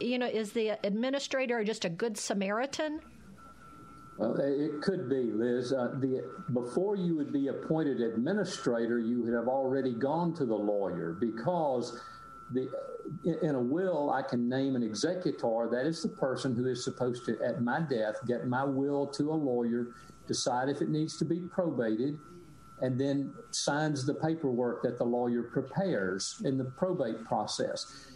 you 0.00 0.18
know, 0.18 0.26
is 0.26 0.52
the 0.52 0.70
administrator 0.84 1.62
just 1.62 1.84
a 1.84 1.88
good 1.88 2.18
Samaritan? 2.18 3.00
Well, 4.18 4.34
it 4.40 4.82
could 4.82 5.08
be, 5.08 5.30
Liz. 5.30 5.72
Uh, 5.72 5.94
the, 6.00 6.24
before 6.52 6.96
you 6.96 7.14
would 7.14 7.32
be 7.32 7.46
appointed 7.46 8.00
administrator, 8.00 8.98
you 8.98 9.22
would 9.22 9.32
have 9.32 9.46
already 9.46 9.94
gone 9.94 10.34
to 10.34 10.44
the 10.44 10.56
lawyer 10.56 11.16
because 11.20 12.00
the 12.52 12.68
uh, 12.68 13.46
in 13.46 13.54
a 13.54 13.60
will, 13.60 14.10
I 14.10 14.22
can 14.22 14.48
name 14.48 14.76
an 14.76 14.82
executor. 14.82 15.68
That 15.70 15.86
is 15.86 16.02
the 16.02 16.08
person 16.08 16.54
who 16.54 16.66
is 16.66 16.84
supposed 16.84 17.24
to, 17.26 17.38
at 17.42 17.62
my 17.62 17.80
death, 17.80 18.16
get 18.26 18.46
my 18.46 18.64
will 18.64 19.06
to 19.08 19.30
a 19.30 19.34
lawyer, 19.34 19.94
decide 20.26 20.68
if 20.68 20.82
it 20.82 20.90
needs 20.90 21.16
to 21.18 21.24
be 21.24 21.40
probated, 21.40 22.18
and 22.82 23.00
then 23.00 23.32
signs 23.50 24.04
the 24.04 24.14
paperwork 24.14 24.82
that 24.82 24.98
the 24.98 25.04
lawyer 25.04 25.42
prepares 25.42 26.40
in 26.44 26.58
the 26.58 26.64
probate 26.64 27.24
process. 27.24 28.06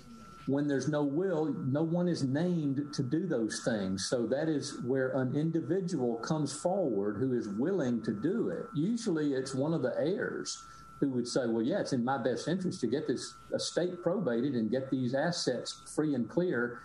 when 0.47 0.67
there's 0.67 0.89
no 0.89 1.03
will, 1.03 1.55
no 1.67 1.83
one 1.83 2.09
is 2.09 2.25
named 2.25 2.93
to 2.93 3.03
do 3.03 3.27
those 3.27 3.63
things. 3.65 4.07
So 4.09 4.27
that 4.27 4.49
is 4.49 4.81
where 4.85 5.11
an 5.13 5.37
individual 5.37 6.17
comes 6.17 6.53
forward 6.53 7.17
who 7.19 7.33
is 7.33 7.49
willing 7.49 8.03
to 8.03 8.13
do 8.13 8.49
it. 8.49 8.67
Usually 8.75 9.35
it's 9.35 9.55
one 9.55 9.73
of 9.73 9.83
the 9.83 9.95
heirs 9.99 10.63
who 11.03 11.11
would 11.11 11.27
say, 11.27 11.41
well, 11.47 11.63
yeah, 11.63 11.81
it's 11.81 11.93
in 11.93 12.05
my 12.05 12.17
best 12.17 12.47
interest 12.47 12.81
to 12.81 12.87
get 12.87 13.09
this 13.09 13.35
estate 13.53 14.01
probated 14.03 14.55
and 14.55 14.71
get 14.71 14.89
these 14.89 15.15
assets 15.15 15.83
free 15.97 16.15
and 16.15 16.29
clear 16.29 16.79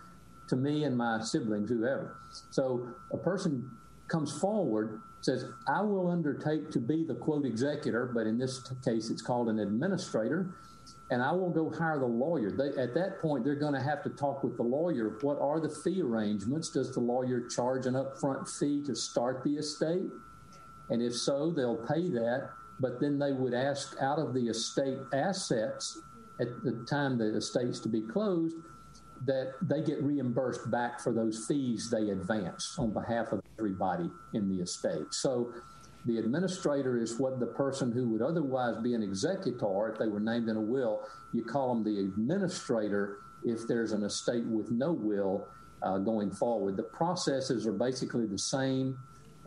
to 0.49 0.55
me 0.55 0.85
and 0.85 0.97
my 0.97 1.21
siblings, 1.21 1.69
whoever. 1.69 2.17
So 2.49 2.89
a 3.13 3.17
person 3.17 3.69
comes 4.07 4.35
forward, 4.39 5.01
says, 5.21 5.45
I 5.67 5.81
will 5.81 6.09
undertake 6.09 6.71
to 6.71 6.79
be 6.79 7.03
the 7.03 7.13
quote 7.13 7.45
executor, 7.45 8.09
but 8.11 8.25
in 8.25 8.39
this 8.39 8.63
case, 8.83 9.11
it's 9.11 9.21
called 9.21 9.49
an 9.49 9.59
administrator 9.59 10.55
and 11.11 11.21
I 11.21 11.31
will 11.31 11.51
go 11.51 11.69
hire 11.69 11.99
the 11.99 12.05
lawyer. 12.05 12.51
They, 12.51 12.81
at 12.81 12.93
that 12.95 13.21
point, 13.21 13.45
they're 13.45 13.55
going 13.55 13.73
to 13.73 13.81
have 13.81 14.03
to 14.03 14.09
talk 14.09 14.43
with 14.43 14.57
the 14.57 14.63
lawyer. 14.63 15.17
What 15.21 15.37
are 15.39 15.59
the 15.59 15.69
fee 15.69 16.01
arrangements? 16.01 16.69
Does 16.69 16.93
the 16.93 17.01
lawyer 17.01 17.47
charge 17.47 17.85
an 17.85 17.93
upfront 17.93 18.49
fee 18.49 18.83
to 18.85 18.95
start 18.95 19.43
the 19.43 19.57
estate? 19.57 20.09
And 20.89 21.01
if 21.01 21.15
so, 21.15 21.51
they'll 21.51 21.85
pay 21.87 22.09
that. 22.09 22.49
But 22.79 22.99
then 22.99 23.17
they 23.17 23.33
would 23.33 23.53
ask 23.53 23.95
out 24.01 24.19
of 24.19 24.33
the 24.33 24.47
estate 24.49 24.99
assets 25.13 25.99
at 26.39 26.63
the 26.63 26.85
time 26.89 27.17
the 27.17 27.35
estate's 27.35 27.79
to 27.81 27.89
be 27.89 28.01
closed 28.01 28.55
that 29.25 29.53
they 29.61 29.81
get 29.81 30.01
reimbursed 30.03 30.69
back 30.69 30.99
for 30.99 31.11
those 31.11 31.45
fees 31.47 31.89
they 31.89 32.11
advanced 32.11 32.77
on 32.77 32.91
behalf 32.91 33.31
of 33.31 33.41
everybody 33.57 34.09
in 34.33 34.47
the 34.47 34.61
estate. 34.61 35.11
So 35.11 35.51
the 36.05 36.19
administrator 36.19 36.97
is 36.97 37.19
what 37.19 37.39
the 37.39 37.47
person 37.47 37.91
who 37.91 38.09
would 38.09 38.21
otherwise 38.21 38.75
be 38.83 38.93
an 38.93 39.03
executor, 39.03 39.89
if 39.91 39.99
they 39.99 40.07
were 40.07 40.19
named 40.19 40.49
in 40.49 40.55
a 40.55 40.61
will, 40.61 41.01
you 41.33 41.43
call 41.43 41.73
them 41.73 41.83
the 41.83 41.99
administrator 41.99 43.17
if 43.43 43.67
there's 43.67 43.91
an 43.91 44.03
estate 44.03 44.45
with 44.45 44.71
no 44.71 44.91
will 44.91 45.47
uh, 45.81 45.97
going 45.97 46.31
forward. 46.31 46.77
The 46.77 46.83
processes 46.83 47.65
are 47.67 47.73
basically 47.73 48.25
the 48.25 48.37
same 48.37 48.97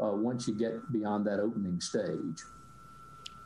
uh, 0.02 0.12
once 0.12 0.48
you 0.48 0.54
get 0.54 0.92
beyond 0.92 1.26
that 1.26 1.40
opening 1.40 1.80
stage. 1.80 2.42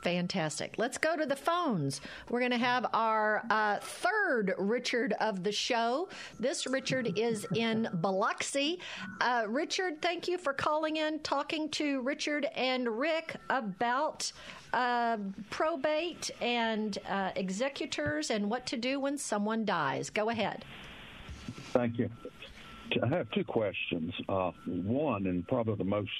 Fantastic. 0.05 0.75
Let's 0.77 0.99
go 0.99 1.17
to 1.17 1.25
the 1.25 1.35
phones. 1.35 2.03
We're 2.29 2.41
going 2.41 2.51
to 2.51 2.59
have 2.59 2.85
our 2.93 3.43
uh, 3.49 3.79
third 3.79 4.55
Richard 4.59 5.15
of 5.19 5.43
the 5.43 5.51
show. 5.51 6.11
This 6.39 6.67
Richard 6.67 7.19
is 7.19 7.47
in 7.55 7.89
Biloxi. 7.95 8.81
Uh, 9.23 9.45
Richard, 9.49 10.03
thank 10.03 10.29
you 10.29 10.37
for 10.37 10.53
calling 10.53 10.99
in, 10.99 11.21
talking 11.21 11.71
to 11.71 12.03
Richard 12.03 12.45
and 12.55 12.87
Rick 12.87 13.37
about 13.49 14.31
uh, 14.75 15.17
probate 15.49 16.31
and 16.43 16.99
uh, 17.09 17.31
executors 17.35 18.31
and 18.31 18.51
what 18.51 18.67
to 18.67 18.77
do 18.77 19.01
when 19.01 19.17
someone 19.17 19.65
dies. 19.65 20.11
Go 20.11 20.29
ahead. 20.29 20.67
Thank 21.73 21.99
you. 21.99 22.11
I 23.03 23.07
have 23.09 23.31
two 23.31 23.45
questions. 23.45 24.13
Uh, 24.29 24.51
one, 24.67 25.27
and 25.27 25.49
probably 25.49 25.77
the 25.77 25.85
most 25.85 26.11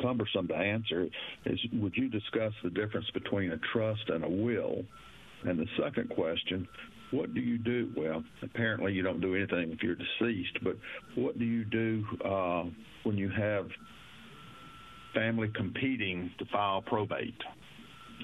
cumbersome 0.00 0.48
to 0.48 0.54
answer 0.54 1.08
is 1.46 1.58
would 1.74 1.94
you 1.96 2.08
discuss 2.08 2.52
the 2.62 2.70
difference 2.70 3.06
between 3.12 3.52
a 3.52 3.58
trust 3.72 4.08
and 4.08 4.24
a 4.24 4.28
will? 4.28 4.82
And 5.44 5.58
the 5.58 5.66
second 5.82 6.10
question, 6.10 6.68
what 7.12 7.34
do 7.34 7.40
you 7.40 7.58
do? 7.58 7.90
Well, 7.96 8.22
apparently 8.42 8.92
you 8.92 9.02
don't 9.02 9.20
do 9.20 9.34
anything 9.34 9.72
if 9.72 9.82
you're 9.82 9.96
deceased, 9.96 10.58
but 10.62 10.76
what 11.16 11.38
do 11.38 11.44
you 11.44 11.64
do 11.64 12.04
uh, 12.24 12.64
when 13.04 13.16
you 13.16 13.30
have 13.30 13.66
family 15.14 15.50
competing 15.54 16.30
to 16.38 16.44
file 16.46 16.82
probate? 16.82 17.34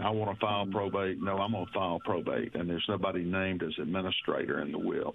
I 0.02 0.10
want 0.10 0.38
to 0.38 0.40
file 0.40 0.66
probate. 0.66 1.20
No, 1.20 1.38
I'm 1.38 1.52
going 1.52 1.66
to 1.66 1.72
file 1.72 2.00
probate, 2.04 2.54
and 2.54 2.68
there's 2.68 2.84
nobody 2.88 3.24
named 3.24 3.62
as 3.62 3.72
administrator 3.80 4.60
in 4.60 4.70
the 4.70 4.78
will. 4.78 5.14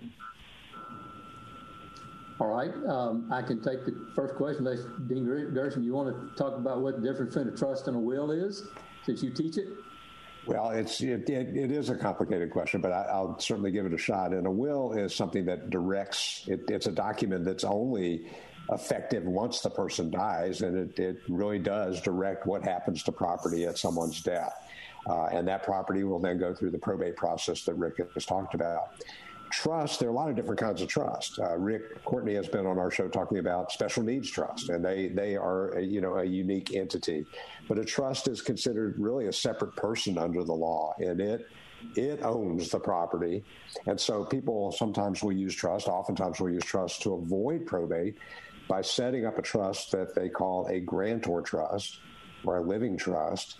All 2.41 2.47
right. 2.47 2.73
Um, 2.87 3.31
I 3.31 3.43
can 3.43 3.61
take 3.61 3.85
the 3.85 4.07
first 4.15 4.33
question. 4.33 4.65
Dean 5.07 5.25
Gershon, 5.53 5.83
you 5.83 5.93
want 5.93 6.09
to 6.09 6.35
talk 6.35 6.57
about 6.57 6.81
what 6.81 6.99
the 6.99 7.07
difference 7.07 7.35
between 7.35 7.53
a 7.53 7.55
trust 7.55 7.87
and 7.87 7.95
a 7.95 7.99
will 7.99 8.31
is, 8.31 8.67
since 9.05 9.21
you 9.21 9.29
teach 9.29 9.57
it? 9.57 9.67
Well, 10.47 10.71
it's 10.71 11.01
it, 11.01 11.29
it, 11.29 11.55
it 11.55 11.71
is 11.71 11.91
a 11.91 11.95
complicated 11.95 12.49
question, 12.49 12.81
but 12.81 12.93
I, 12.93 13.21
will 13.21 13.37
certainly 13.37 13.69
give 13.69 13.85
it 13.85 13.93
a 13.93 13.97
shot. 13.97 14.33
And 14.33 14.47
a 14.47 14.51
will 14.51 14.93
is 14.93 15.13
something 15.13 15.45
that 15.45 15.69
directs. 15.69 16.45
It, 16.47 16.61
it's 16.67 16.87
a 16.87 16.91
document 16.91 17.45
that's 17.45 17.63
only 17.63 18.25
effective 18.71 19.23
once 19.23 19.61
the 19.61 19.69
person 19.69 20.09
dies, 20.09 20.63
and 20.63 20.75
it, 20.75 20.97
it 20.97 21.17
really 21.29 21.59
does 21.59 22.01
direct 22.01 22.47
what 22.47 22.63
happens 22.63 23.03
to 23.03 23.11
property 23.11 23.65
at 23.65 23.77
someone's 23.77 24.19
death. 24.19 24.55
Uh, 25.07 25.25
and 25.25 25.47
that 25.47 25.61
property 25.61 26.03
will 26.03 26.19
then 26.19 26.39
go 26.39 26.55
through 26.55 26.71
the 26.71 26.79
probate 26.79 27.15
process 27.15 27.63
that 27.65 27.75
Rick 27.75 27.97
has 28.15 28.25
talked 28.25 28.55
about 28.55 28.95
trust, 29.51 29.99
there 29.99 30.09
are 30.09 30.11
a 30.11 30.15
lot 30.15 30.29
of 30.29 30.35
different 30.35 30.59
kinds 30.59 30.81
of 30.81 30.87
trust. 30.87 31.39
Uh, 31.39 31.57
Rick 31.57 32.03
Courtney 32.03 32.33
has 32.35 32.47
been 32.47 32.65
on 32.65 32.77
our 32.77 32.89
show 32.89 33.07
talking 33.07 33.37
about 33.37 33.71
special 33.71 34.03
needs 34.03 34.29
trust, 34.29 34.69
and 34.69 34.83
they 34.83 35.09
they 35.09 35.35
are 35.35 35.71
a, 35.77 35.81
you 35.81 36.01
know 36.01 36.15
a 36.17 36.23
unique 36.23 36.73
entity. 36.73 37.25
But 37.67 37.77
a 37.77 37.85
trust 37.85 38.27
is 38.27 38.41
considered 38.41 38.95
really 38.97 39.27
a 39.27 39.33
separate 39.33 39.75
person 39.75 40.17
under 40.17 40.43
the 40.43 40.53
law, 40.53 40.93
and 40.99 41.19
it 41.21 41.47
it 41.95 42.23
owns 42.23 42.69
the 42.69 42.79
property. 42.79 43.43
And 43.87 43.99
so 43.99 44.23
people 44.23 44.71
sometimes 44.71 45.23
will 45.23 45.31
use 45.33 45.55
trust, 45.55 45.87
oftentimes 45.87 46.39
will 46.39 46.51
use 46.51 46.65
trust 46.65 47.01
to 47.03 47.13
avoid 47.13 47.65
probate 47.65 48.15
by 48.67 48.81
setting 48.81 49.25
up 49.25 49.37
a 49.37 49.41
trust 49.41 49.91
that 49.91 50.15
they 50.15 50.29
call 50.29 50.67
a 50.67 50.79
grantor 50.79 51.41
trust 51.41 51.99
or 52.45 52.57
a 52.57 52.61
living 52.61 52.97
trust 52.97 53.57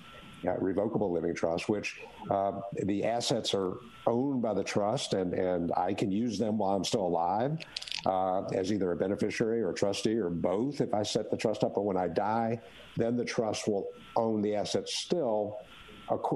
revocable 0.60 1.12
living 1.12 1.36
trust, 1.36 1.70
which 1.70 2.00
uh, 2.30 2.54
the 2.84 3.04
assets 3.04 3.54
are 3.54 3.78
owned 4.08 4.42
by 4.42 4.54
the 4.54 4.64
trust, 4.64 5.14
and, 5.14 5.34
and 5.34 5.72
I 5.78 5.94
can 5.94 6.12
use 6.12 6.38
them 6.38 6.58
while 6.58 6.76
I'm 6.76 6.84
still 6.84 7.06
alive 7.06 7.60
uh, 8.06 8.44
as 8.54 8.72
either 8.72 8.92
a 8.92 8.96
beneficiary 8.96 9.62
or 9.62 9.72
a 9.72 9.74
trustee 9.74 10.18
or 10.18 10.30
both 10.30 10.82
if 10.82 10.94
I 10.94 11.04
set 11.04 11.30
the 11.30 11.38
trust 11.38 11.64
up. 11.64 11.76
But 11.76 11.84
when 11.84 11.98
I 11.98 12.08
die, 12.08 12.60
then 12.98 13.16
the 13.16 13.26
trust 13.26 13.68
will 13.68 13.90
own 14.16 14.42
the 14.42 14.56
assets 14.56 14.96
still. 14.96 15.58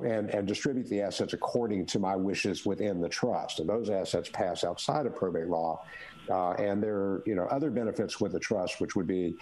And, 0.05 0.29
and 0.29 0.47
distribute 0.47 0.87
the 0.87 1.01
assets 1.01 1.33
according 1.33 1.85
to 1.87 1.99
my 1.99 2.15
wishes 2.15 2.65
within 2.65 3.01
the 3.01 3.09
trust. 3.09 3.59
And 3.59 3.67
those 3.67 3.89
assets 3.89 4.29
pass 4.29 4.63
outside 4.63 5.05
of 5.05 5.17
probate 5.17 5.47
law. 5.47 5.83
Uh, 6.29 6.51
and 6.51 6.81
there 6.81 6.95
are 6.95 7.23
you 7.25 7.35
know 7.35 7.43
other 7.47 7.69
benefits 7.69 8.21
with 8.21 8.31
the 8.31 8.39
trust, 8.39 8.79
which 8.79 8.95
would 8.95 9.07
be 9.07 9.35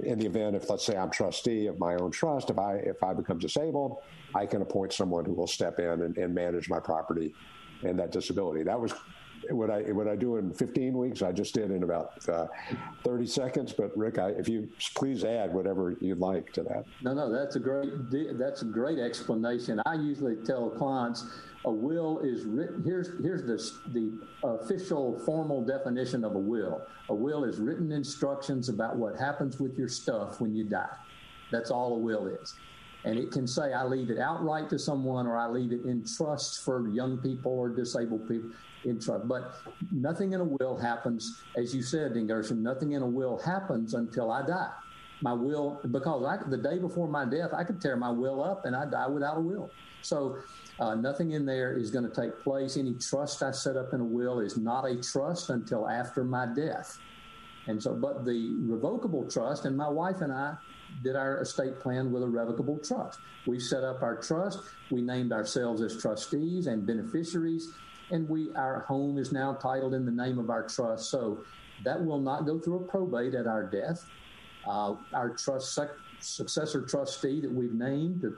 in 0.00 0.18
the 0.18 0.26
event 0.26 0.56
if 0.56 0.68
let's 0.68 0.84
say 0.84 0.94
I'm 0.94 1.10
trustee 1.10 1.68
of 1.68 1.78
my 1.78 1.94
own 1.94 2.10
trust, 2.10 2.50
if 2.50 2.58
I 2.58 2.74
if 2.74 3.02
I 3.02 3.14
become 3.14 3.38
disabled, 3.38 4.02
I 4.34 4.44
can 4.44 4.60
appoint 4.60 4.92
someone 4.92 5.24
who 5.24 5.32
will 5.32 5.46
step 5.46 5.78
in 5.78 6.02
and, 6.02 6.18
and 6.18 6.34
manage 6.34 6.68
my 6.68 6.80
property 6.80 7.34
and 7.82 7.98
that 7.98 8.12
disability. 8.12 8.62
That 8.62 8.80
was 8.80 8.92
what 9.50 9.70
I 9.70 9.80
what 9.92 10.08
I 10.08 10.16
do 10.16 10.36
in 10.36 10.52
15 10.52 10.96
weeks. 10.96 11.22
I 11.22 11.32
just 11.32 11.54
did 11.54 11.70
in 11.70 11.82
about 11.82 12.28
uh, 12.28 12.46
30 13.04 13.26
seconds. 13.26 13.72
But 13.72 13.96
Rick, 13.96 14.18
I, 14.18 14.30
if 14.30 14.48
you 14.48 14.68
please 14.94 15.24
add 15.24 15.52
whatever 15.52 15.96
you'd 16.00 16.18
like 16.18 16.52
to 16.54 16.62
that. 16.64 16.84
No, 17.02 17.14
no, 17.14 17.32
that's 17.32 17.56
a 17.56 17.60
great 17.60 17.90
that's 18.38 18.62
a 18.62 18.66
great 18.66 18.98
explanation. 18.98 19.80
I 19.86 19.94
usually 19.94 20.36
tell 20.44 20.70
clients 20.70 21.24
a 21.64 21.70
will 21.70 22.20
is 22.20 22.44
written. 22.44 22.82
Here's 22.84 23.10
here's 23.22 23.42
the 23.42 23.90
the 23.92 24.18
official 24.46 25.18
formal 25.24 25.64
definition 25.64 26.24
of 26.24 26.34
a 26.34 26.38
will. 26.38 26.82
A 27.08 27.14
will 27.14 27.44
is 27.44 27.58
written 27.58 27.92
instructions 27.92 28.68
about 28.68 28.96
what 28.96 29.16
happens 29.16 29.58
with 29.58 29.78
your 29.78 29.88
stuff 29.88 30.40
when 30.40 30.54
you 30.54 30.64
die. 30.64 30.96
That's 31.50 31.70
all 31.70 31.94
a 31.94 31.98
will 31.98 32.26
is. 32.26 32.54
And 33.04 33.18
it 33.18 33.30
can 33.30 33.46
say, 33.46 33.72
I 33.72 33.84
leave 33.84 34.10
it 34.10 34.18
outright 34.18 34.68
to 34.70 34.78
someone 34.78 35.26
or 35.26 35.36
I 35.36 35.48
leave 35.48 35.72
it 35.72 35.84
in 35.84 36.04
trust 36.04 36.64
for 36.64 36.88
young 36.88 37.18
people 37.18 37.52
or 37.52 37.68
disabled 37.68 38.28
people 38.28 38.50
in 38.84 39.00
trust. 39.00 39.28
But 39.28 39.54
nothing 39.92 40.32
in 40.32 40.40
a 40.40 40.44
will 40.44 40.76
happens, 40.76 41.42
as 41.56 41.74
you 41.74 41.82
said, 41.82 42.14
Gershon, 42.26 42.62
nothing 42.62 42.92
in 42.92 43.02
a 43.02 43.06
will 43.06 43.38
happens 43.38 43.94
until 43.94 44.32
I 44.32 44.44
die. 44.44 44.72
My 45.20 45.32
will, 45.32 45.80
because 45.90 46.24
I, 46.24 46.48
the 46.48 46.56
day 46.56 46.78
before 46.78 47.08
my 47.08 47.24
death, 47.24 47.50
I 47.52 47.64
could 47.64 47.80
tear 47.80 47.96
my 47.96 48.10
will 48.10 48.42
up 48.42 48.66
and 48.66 48.74
I 48.74 48.84
die 48.84 49.08
without 49.08 49.38
a 49.38 49.40
will. 49.40 49.70
So 50.02 50.38
uh, 50.78 50.94
nothing 50.94 51.32
in 51.32 51.44
there 51.44 51.76
is 51.76 51.90
going 51.90 52.08
to 52.08 52.20
take 52.20 52.40
place. 52.40 52.76
Any 52.76 52.94
trust 52.94 53.42
I 53.42 53.50
set 53.50 53.76
up 53.76 53.94
in 53.94 54.00
a 54.00 54.04
will 54.04 54.40
is 54.40 54.56
not 54.56 54.84
a 54.84 54.96
trust 54.96 55.50
until 55.50 55.88
after 55.88 56.24
my 56.24 56.46
death. 56.46 56.98
And 57.66 57.82
so, 57.82 57.94
but 57.94 58.24
the 58.24 58.54
revocable 58.60 59.28
trust, 59.28 59.64
and 59.66 59.76
my 59.76 59.88
wife 59.88 60.20
and 60.22 60.32
I 60.32 60.56
did 61.02 61.16
our 61.16 61.40
estate 61.40 61.80
plan 61.80 62.12
with 62.12 62.22
a 62.22 62.26
revocable 62.26 62.78
trust. 62.78 63.18
We 63.46 63.58
set 63.58 63.84
up 63.84 64.02
our 64.02 64.16
trust. 64.16 64.60
We 64.90 65.02
named 65.02 65.32
ourselves 65.32 65.82
as 65.82 66.00
trustees 66.00 66.66
and 66.66 66.86
beneficiaries, 66.86 67.72
and 68.10 68.28
we 68.28 68.52
our 68.54 68.80
home 68.80 69.18
is 69.18 69.32
now 69.32 69.54
titled 69.54 69.94
in 69.94 70.04
the 70.04 70.12
name 70.12 70.38
of 70.38 70.50
our 70.50 70.66
trust. 70.66 71.10
So 71.10 71.44
that 71.84 72.04
will 72.04 72.20
not 72.20 72.46
go 72.46 72.58
through 72.58 72.76
a 72.76 72.84
probate 72.84 73.34
at 73.34 73.46
our 73.46 73.64
death. 73.64 74.04
Uh, 74.66 74.96
our 75.14 75.30
trust 75.30 75.74
sec- 75.74 75.90
successor 76.20 76.82
trustee 76.82 77.40
that 77.40 77.50
we've 77.50 77.74
named 77.74 78.20
to 78.22 78.36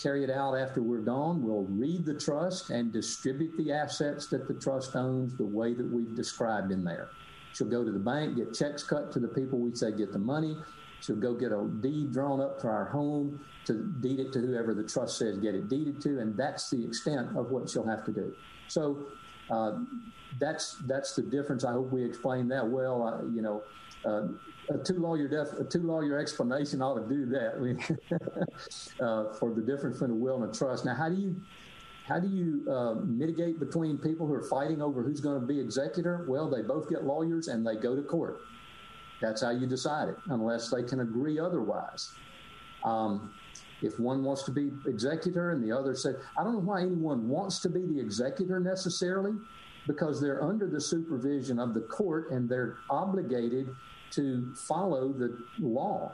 carry 0.00 0.24
it 0.24 0.30
out 0.30 0.54
after 0.54 0.82
we're 0.82 0.98
gone 0.98 1.42
will 1.42 1.64
read 1.64 2.04
the 2.04 2.14
trust 2.14 2.70
and 2.70 2.92
distribute 2.92 3.56
the 3.56 3.72
assets 3.72 4.26
that 4.26 4.48
the 4.48 4.54
trust 4.54 4.96
owns 4.96 5.36
the 5.36 5.44
way 5.44 5.74
that 5.74 5.86
we've 5.86 6.14
described 6.16 6.72
in 6.72 6.84
there. 6.84 7.10
She'll 7.54 7.68
go 7.68 7.84
to 7.84 7.92
the 7.92 7.98
bank, 7.98 8.36
get 8.36 8.54
checks 8.54 8.82
cut 8.82 9.12
to 9.12 9.20
the 9.20 9.28
people 9.28 9.58
we 9.58 9.74
say 9.74 9.92
get 9.92 10.12
the 10.12 10.18
money. 10.18 10.56
She'll 11.02 11.16
go 11.16 11.34
get 11.34 11.52
a 11.52 11.68
deed 11.80 12.12
drawn 12.12 12.40
up 12.40 12.60
for 12.60 12.70
our 12.70 12.84
home 12.86 13.44
to 13.66 13.92
deed 14.00 14.20
it 14.20 14.32
to 14.32 14.38
whoever 14.38 14.72
the 14.72 14.84
trust 14.84 15.18
says 15.18 15.38
get 15.38 15.54
it 15.54 15.68
deeded 15.68 16.00
to, 16.02 16.20
and 16.20 16.36
that's 16.36 16.70
the 16.70 16.84
extent 16.84 17.36
of 17.36 17.50
what 17.50 17.68
she'll 17.68 17.86
have 17.86 18.04
to 18.04 18.12
do. 18.12 18.32
So 18.68 19.06
uh, 19.50 19.78
that's 20.38 20.76
that's 20.86 21.14
the 21.14 21.22
difference. 21.22 21.64
I 21.64 21.72
hope 21.72 21.90
we 21.92 22.04
explained 22.04 22.50
that 22.52 22.66
well. 22.66 23.28
You 23.34 23.42
know, 23.42 23.62
uh, 24.04 24.28
a 24.70 24.78
two 24.84 24.98
lawyer 24.98 25.28
def- 25.28 25.58
a 25.58 25.64
two 25.64 25.82
lawyer 25.82 26.18
explanation 26.18 26.80
ought 26.82 26.94
to 26.94 27.08
do 27.08 27.26
that 27.26 27.54
uh, 29.04 29.34
for 29.34 29.52
the 29.52 29.60
difference 29.60 29.98
between 29.98 30.10
a 30.12 30.20
will 30.20 30.42
and 30.42 30.54
a 30.54 30.56
trust. 30.56 30.84
Now, 30.84 30.94
how 30.94 31.08
do 31.08 31.16
you 31.16 31.36
how 32.06 32.18
do 32.18 32.28
you 32.28 32.70
uh, 32.70 32.94
mitigate 32.94 33.58
between 33.58 33.98
people 33.98 34.26
who 34.26 34.34
are 34.34 34.48
fighting 34.48 34.82
over 34.82 35.02
who's 35.02 35.20
going 35.20 35.40
to 35.40 35.46
be 35.46 35.60
executor? 35.60 36.26
Well, 36.28 36.50
they 36.50 36.62
both 36.62 36.88
get 36.88 37.04
lawyers 37.04 37.48
and 37.48 37.66
they 37.66 37.76
go 37.76 37.94
to 37.94 38.02
court. 38.02 38.40
That's 39.22 39.42
how 39.42 39.50
you 39.50 39.66
decide 39.66 40.08
it, 40.08 40.16
unless 40.26 40.68
they 40.68 40.82
can 40.82 41.00
agree 41.00 41.38
otherwise. 41.38 42.12
Um, 42.84 43.32
if 43.80 43.98
one 43.98 44.22
wants 44.22 44.42
to 44.44 44.50
be 44.50 44.70
executor 44.86 45.52
and 45.52 45.62
the 45.62 45.76
other 45.76 45.94
said, 45.94 46.16
I 46.38 46.44
don't 46.44 46.52
know 46.52 46.58
why 46.58 46.82
anyone 46.82 47.28
wants 47.28 47.60
to 47.60 47.68
be 47.68 47.86
the 47.86 48.00
executor 48.00 48.60
necessarily, 48.60 49.32
because 49.86 50.20
they're 50.20 50.42
under 50.42 50.68
the 50.68 50.80
supervision 50.80 51.58
of 51.58 51.72
the 51.74 51.80
court 51.80 52.30
and 52.30 52.48
they're 52.48 52.76
obligated 52.90 53.68
to 54.12 54.52
follow 54.54 55.12
the 55.12 55.36
law 55.58 56.12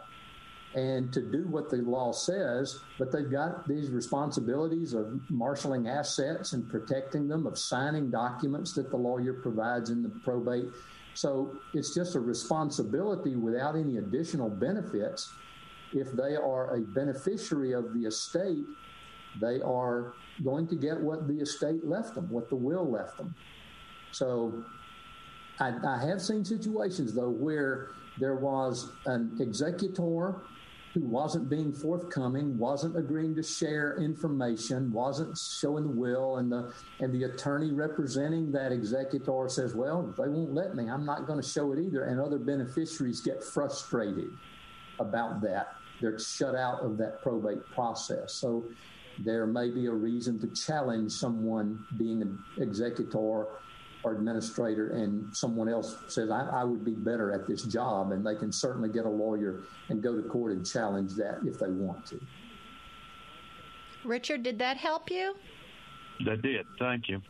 and 0.75 1.13
to 1.13 1.23
do 1.23 1.47
what 1.49 1.71
the 1.71 1.79
law 1.79 2.13
says, 2.13 2.79
but 2.99 3.11
they've 3.11 3.31
got 3.31 3.67
these 3.67 3.91
responsibilities 3.91 4.93
of 4.93 5.19
marshaling 5.31 5.89
assets 5.89 6.53
and 6.53 6.69
protecting 6.69 7.27
them, 7.27 7.47
of 7.47 7.59
signing 7.59 8.11
documents 8.11 8.75
that 8.75 8.91
the 8.91 8.97
lawyer 8.97 9.33
provides 9.33 9.91
in 9.91 10.03
the 10.03 10.11
probate. 10.25 10.69
So 11.19 11.59
it's 11.75 11.93
just 11.93 12.15
a 12.15 12.21
responsibility 12.21 13.35
without 13.35 13.75
any 13.75 13.97
additional 13.97 14.49
benefits 14.49 15.29
if 15.93 16.13
they 16.13 16.37
are 16.37 16.77
a 16.77 16.81
beneficiary 16.83 17.73
of 17.73 17.93
the 17.93 18.07
estate, 18.07 18.65
they 19.41 19.61
are 19.63 20.13
going 20.45 20.69
to 20.69 20.77
get 20.77 20.97
what 21.01 21.27
the 21.27 21.41
estate 21.41 21.85
left 21.85 22.15
them, 22.15 22.31
what 22.31 22.49
the 22.49 22.55
will 22.55 22.89
left 22.89 23.17
them. 23.17 23.35
So 24.13 24.65
I, 25.59 25.73
I 25.85 26.07
have 26.07 26.23
seen 26.23 26.45
situations, 26.45 27.15
though, 27.15 27.31
where 27.31 27.89
there 28.21 28.37
was 28.37 28.93
an 29.07 29.39
executor 29.41 30.37
who 31.01 31.07
wasn't 31.07 31.49
being 31.49 31.73
forthcoming, 31.73 32.57
wasn't 32.59 32.97
agreeing 32.97 33.35
to 33.37 33.43
share 33.43 33.97
information, 33.99 34.93
wasn't 34.93 35.37
showing 35.37 35.85
the 35.85 35.91
will, 35.91 36.39
and 36.39 36.51
the 36.51 36.73
and 37.01 37.13
the 37.13 37.25
attorney 37.25 37.73
representing 37.73 38.53
that 38.53 38.73
executor 38.73 39.49
says, 39.49 39.75
"Well, 39.75 40.15
they 40.19 40.29
won't 40.29 40.55
let 40.55 40.75
me. 40.75 40.89
I'm 40.89 41.05
not 41.05 41.27
going 41.27 41.41
to 41.41 41.49
show 41.49 41.73
it 41.73 41.79
either." 41.79 42.05
And 42.05 42.21
other 42.21 42.39
beneficiaries 42.39 43.21
get 43.21 43.43
frustrated 43.43 44.31
about 44.99 45.41
that 45.43 45.75
they're 46.01 46.19
shut 46.19 46.55
out 46.55 46.81
of 46.81 46.97
that 46.99 47.23
probate 47.23 47.65
process. 47.75 48.35
So 48.35 48.65
there 49.19 49.47
may 49.47 49.71
be 49.71 49.87
a 49.87 49.93
reason 49.93 50.39
to 50.41 50.47
challenge 50.49 51.13
someone 51.13 51.85
being 51.97 52.23
an 52.23 52.39
executor 52.59 53.47
or 54.05 54.13
administrator 54.13 54.91
and 54.91 55.35
someone 55.35 55.69
else 55.69 55.97
says, 56.09 56.31
I, 56.31 56.49
I, 56.53 56.65
would 56.65 56.85
be 56.85 56.93
better 56.93 57.33
at 57.33 57.47
this 57.47 57.65
job. 57.65 58.13
And 58.13 58.25
they 58.25 58.37
can 58.37 58.53
certainly 58.53 58.89
get 58.89 59.05
a 59.05 59.11
lawyer 59.11 59.61
and 59.89 60.03
go 60.03 60.15
to 60.15 60.23
court 60.29 60.53
and 60.53 60.65
challenge 60.65 61.15
that 61.15 61.41
if 61.45 61.59
they 61.59 61.69
want 61.69 62.07
to. 62.07 62.21
Richard, 64.05 64.43
did 64.43 64.59
that 64.61 64.77
help 64.77 65.11
you? 65.11 65.35
That 66.25 66.43
did. 66.43 66.67
Thank 66.79 67.09
you. 67.09 67.21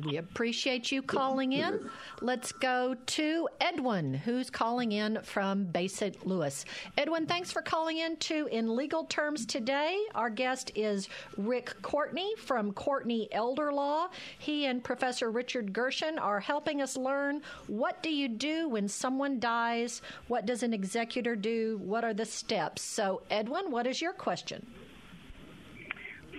We 0.00 0.16
appreciate 0.16 0.90
you 0.90 1.02
calling 1.02 1.52
in. 1.52 1.90
Let's 2.22 2.50
go 2.50 2.94
to 2.94 3.48
Edwin, 3.60 4.14
who's 4.14 4.48
calling 4.48 4.92
in 4.92 5.18
from 5.22 5.64
Bay 5.64 5.86
St. 5.86 6.26
Louis. 6.26 6.64
Edwin, 6.96 7.26
thanks 7.26 7.52
for 7.52 7.60
calling 7.60 7.98
in 7.98 8.16
to 8.16 8.48
In 8.50 8.74
Legal 8.74 9.04
Terms 9.04 9.44
today. 9.44 9.98
Our 10.14 10.30
guest 10.30 10.72
is 10.74 11.10
Rick 11.36 11.74
Courtney 11.82 12.34
from 12.38 12.72
Courtney 12.72 13.28
Elder 13.32 13.70
Law. 13.70 14.08
He 14.38 14.64
and 14.64 14.82
Professor 14.82 15.30
Richard 15.30 15.74
Gershon 15.74 16.18
are 16.18 16.40
helping 16.40 16.80
us 16.80 16.96
learn 16.96 17.42
what 17.66 18.02
do 18.02 18.10
you 18.10 18.28
do 18.28 18.70
when 18.70 18.88
someone 18.88 19.40
dies? 19.40 20.00
What 20.28 20.46
does 20.46 20.62
an 20.62 20.72
executor 20.72 21.36
do? 21.36 21.78
What 21.82 22.02
are 22.02 22.14
the 22.14 22.24
steps? 22.24 22.80
So, 22.80 23.22
Edwin, 23.30 23.70
what 23.70 23.86
is 23.86 24.00
your 24.00 24.14
question? 24.14 24.66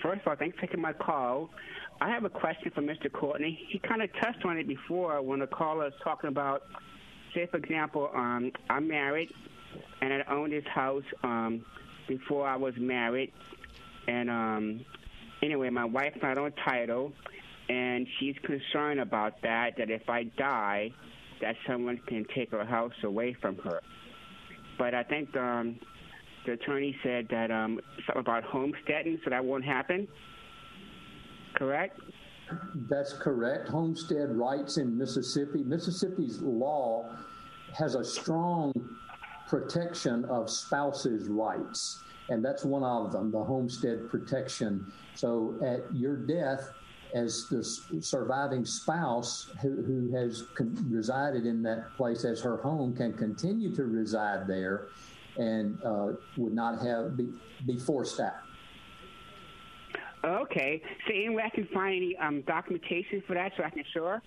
First 0.01 0.21
of 0.21 0.27
all, 0.27 0.35
thanks 0.35 0.55
for 0.55 0.65
taking 0.65 0.81
my 0.81 0.91
call. 0.91 1.49
I 2.03 2.09
have 2.09 2.25
a 2.25 2.29
question 2.29 2.69
for 2.75 2.81
Mr. 2.81 3.09
Courtney. 3.09 3.57
He 3.69 3.79
kind 3.79 4.01
of 4.01 4.09
touched 4.21 4.43
on 4.43 4.57
it 4.57 4.67
before 4.67 5.21
when 5.21 5.39
the 5.39 5.47
caller 5.47 5.85
was 5.85 5.93
talking 6.03 6.27
about, 6.27 6.63
say, 7.33 7.47
for 7.49 7.55
example, 7.55 8.09
um, 8.13 8.51
I'm 8.69 8.89
married 8.89 9.31
and 10.01 10.11
I 10.11 10.21
owned 10.29 10.51
this 10.51 10.65
house 10.65 11.05
um, 11.23 11.63
before 12.09 12.45
I 12.45 12.57
was 12.57 12.73
married. 12.77 13.31
And 14.09 14.29
um, 14.29 14.85
anyway, 15.41 15.69
my 15.69 15.85
wife's 15.85 16.17
not 16.21 16.37
on 16.37 16.51
title, 16.65 17.13
and 17.69 18.05
she's 18.19 18.35
concerned 18.43 18.99
about 18.99 19.41
that, 19.43 19.77
that 19.77 19.89
if 19.89 20.09
I 20.09 20.23
die, 20.23 20.91
that 21.39 21.55
someone 21.65 22.01
can 22.05 22.25
take 22.35 22.51
her 22.51 22.65
house 22.65 22.91
away 23.05 23.33
from 23.39 23.55
her. 23.59 23.79
But 24.77 24.93
I 24.93 25.03
think 25.03 25.33
um, 25.37 25.79
the 26.45 26.53
attorney 26.53 26.97
said 27.01 27.29
that 27.29 27.49
um, 27.49 27.79
something 28.05 28.19
about 28.19 28.43
homesteading, 28.43 29.21
so 29.23 29.29
that 29.29 29.45
won't 29.45 29.63
happen 29.63 30.09
correct? 31.55 31.99
That's 32.89 33.13
correct. 33.13 33.69
Homestead 33.69 34.35
rights 34.35 34.77
in 34.77 34.97
Mississippi. 34.97 35.63
Mississippi's 35.63 36.41
law 36.41 37.09
has 37.77 37.95
a 37.95 38.03
strong 38.03 38.73
protection 39.47 40.25
of 40.25 40.49
spouses' 40.49 41.27
rights, 41.27 42.03
and 42.29 42.43
that's 42.43 42.63
one 42.63 42.83
of 42.83 43.11
them, 43.11 43.31
the 43.31 43.43
homestead 43.43 44.09
protection. 44.09 44.91
So 45.15 45.55
at 45.63 45.93
your 45.95 46.15
death, 46.15 46.71
as 47.13 47.47
the 47.49 47.63
surviving 48.01 48.65
spouse 48.65 49.51
who, 49.61 49.83
who 49.83 50.11
has 50.15 50.43
con- 50.55 50.75
resided 50.89 51.45
in 51.45 51.61
that 51.63 51.93
place 51.95 52.25
as 52.25 52.41
her 52.41 52.57
home 52.57 52.95
can 52.95 53.13
continue 53.13 53.73
to 53.75 53.85
reside 53.85 54.47
there 54.47 54.87
and 55.37 55.77
uh, 55.83 56.13
would 56.37 56.53
not 56.53 56.81
have 56.81 57.15
be, 57.15 57.31
be 57.67 57.77
forced 57.77 58.19
out. 58.19 58.33
Okay. 60.23 60.81
So 61.07 61.13
anyway, 61.13 61.43
I 61.45 61.49
can 61.49 61.67
find 61.73 61.95
any 61.95 62.15
um, 62.17 62.41
documentation 62.41 63.23
for 63.27 63.33
that 63.33 63.53
so 63.57 63.63
I 63.63 63.69
can 63.69 63.83
show 63.93 64.05
her? 64.05 64.21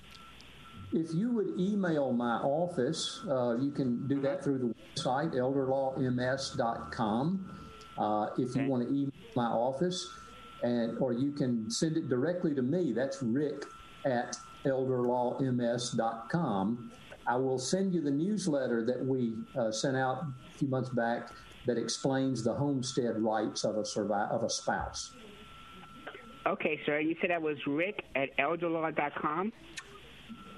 If 0.92 1.14
you 1.14 1.32
would 1.32 1.58
email 1.58 2.12
my 2.12 2.36
office, 2.36 3.24
uh, 3.28 3.56
you 3.56 3.72
can 3.72 4.06
do 4.06 4.20
that 4.20 4.44
through 4.44 4.58
the 4.58 4.72
website, 4.94 5.34
elderlawms.com. 5.34 7.56
Uh, 7.98 8.28
if 8.38 8.54
you 8.54 8.66
want 8.66 8.86
to 8.86 8.94
email 8.94 9.10
my 9.34 9.46
office, 9.46 10.06
and 10.62 10.96
or 10.98 11.12
you 11.12 11.32
can 11.32 11.68
send 11.70 11.96
it 11.96 12.08
directly 12.08 12.54
to 12.54 12.62
me. 12.62 12.92
That's 12.92 13.20
rick 13.22 13.64
at 14.04 14.36
elderlawms.com. 14.64 16.92
I 17.26 17.36
will 17.36 17.58
send 17.58 17.92
you 17.92 18.00
the 18.00 18.10
newsletter 18.10 18.86
that 18.86 19.04
we 19.04 19.34
uh, 19.58 19.72
sent 19.72 19.96
out 19.96 20.22
a 20.22 20.32
few 20.58 20.68
months 20.68 20.90
back 20.90 21.30
that 21.66 21.78
explains 21.78 22.44
the 22.44 22.54
homestead 22.54 23.20
rights 23.20 23.64
of 23.64 23.76
a 23.76 23.82
survi- 23.82 24.30
of 24.30 24.44
a 24.44 24.50
spouse. 24.50 25.10
Okay, 26.46 26.80
sir. 26.86 27.00
You 27.00 27.16
said 27.20 27.30
that 27.30 27.42
was 27.42 27.58
Rick 27.66 28.04
at 28.14 28.36
elderlaw.com? 28.38 29.52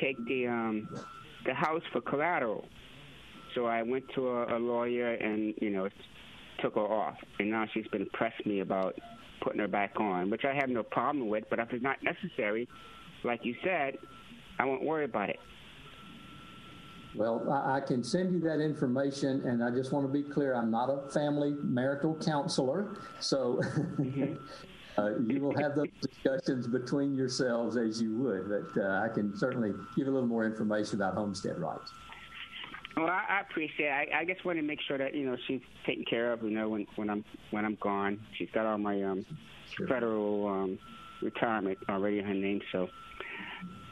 take 0.00 0.22
the 0.26 0.46
um, 0.46 0.88
the 1.46 1.54
house 1.54 1.82
for 1.92 2.00
collateral." 2.02 2.66
So 3.54 3.64
I 3.66 3.82
went 3.82 4.04
to 4.14 4.28
a, 4.28 4.56
a 4.56 4.58
lawyer 4.58 5.14
and 5.14 5.54
you 5.60 5.70
know 5.70 5.88
took 6.60 6.74
her 6.74 6.80
off, 6.80 7.16
and 7.38 7.50
now 7.50 7.66
she's 7.72 7.86
been 7.88 8.06
pressing 8.12 8.46
me 8.46 8.60
about 8.60 8.94
putting 9.40 9.60
her 9.60 9.68
back 9.68 9.98
on, 9.98 10.30
which 10.30 10.44
I 10.44 10.54
have 10.54 10.68
no 10.68 10.82
problem 10.82 11.28
with. 11.28 11.44
But 11.48 11.58
if 11.58 11.72
it's 11.72 11.82
not 11.82 11.96
necessary, 12.02 12.68
like 13.24 13.44
you 13.44 13.54
said, 13.64 13.96
I 14.58 14.64
won't 14.64 14.82
worry 14.82 15.04
about 15.04 15.30
it. 15.30 15.38
Well, 17.14 17.50
I, 17.50 17.76
I, 17.76 17.80
can 17.80 18.04
send 18.04 18.32
you 18.32 18.40
that 18.40 18.60
information, 18.60 19.42
and 19.46 19.64
I 19.64 19.70
just 19.70 19.92
want 19.92 20.06
to 20.06 20.12
be 20.12 20.22
clear: 20.22 20.54
I'm 20.54 20.70
not 20.70 20.90
a 20.90 21.10
family 21.10 21.54
marital 21.62 22.14
counselor, 22.16 22.96
so 23.18 23.60
mm-hmm. 23.62 24.34
uh, 24.98 25.18
you 25.26 25.40
will 25.40 25.56
have 25.58 25.74
those 25.74 25.88
discussions 26.00 26.66
between 26.66 27.16
yourselves 27.16 27.76
as 27.76 28.00
you 28.00 28.16
would. 28.18 28.48
But 28.48 28.82
uh, 28.82 29.04
I 29.04 29.08
can 29.08 29.36
certainly 29.36 29.72
give 29.96 30.06
a 30.06 30.10
little 30.10 30.28
more 30.28 30.44
information 30.44 30.96
about 30.96 31.14
homestead 31.14 31.58
rights. 31.58 31.92
Well, 32.96 33.06
I, 33.06 33.24
I 33.28 33.40
appreciate. 33.40 33.86
it. 33.86 34.08
I, 34.12 34.20
I 34.20 34.24
just 34.24 34.44
want 34.44 34.58
to 34.58 34.62
make 34.62 34.80
sure 34.86 34.98
that 34.98 35.14
you 35.14 35.24
know 35.24 35.36
she's 35.46 35.60
taken 35.86 36.04
care 36.04 36.32
of. 36.32 36.42
You 36.42 36.50
know, 36.50 36.68
when 36.68 36.86
when 36.96 37.08
I'm 37.08 37.24
when 37.50 37.64
I'm 37.64 37.78
gone, 37.80 38.20
she's 38.36 38.50
got 38.52 38.66
all 38.66 38.78
my 38.78 39.02
um, 39.02 39.24
sure. 39.76 39.86
federal 39.86 40.46
um, 40.46 40.78
retirement 41.22 41.78
already 41.88 42.18
in 42.18 42.24
her 42.24 42.34
name. 42.34 42.60
So 42.72 42.88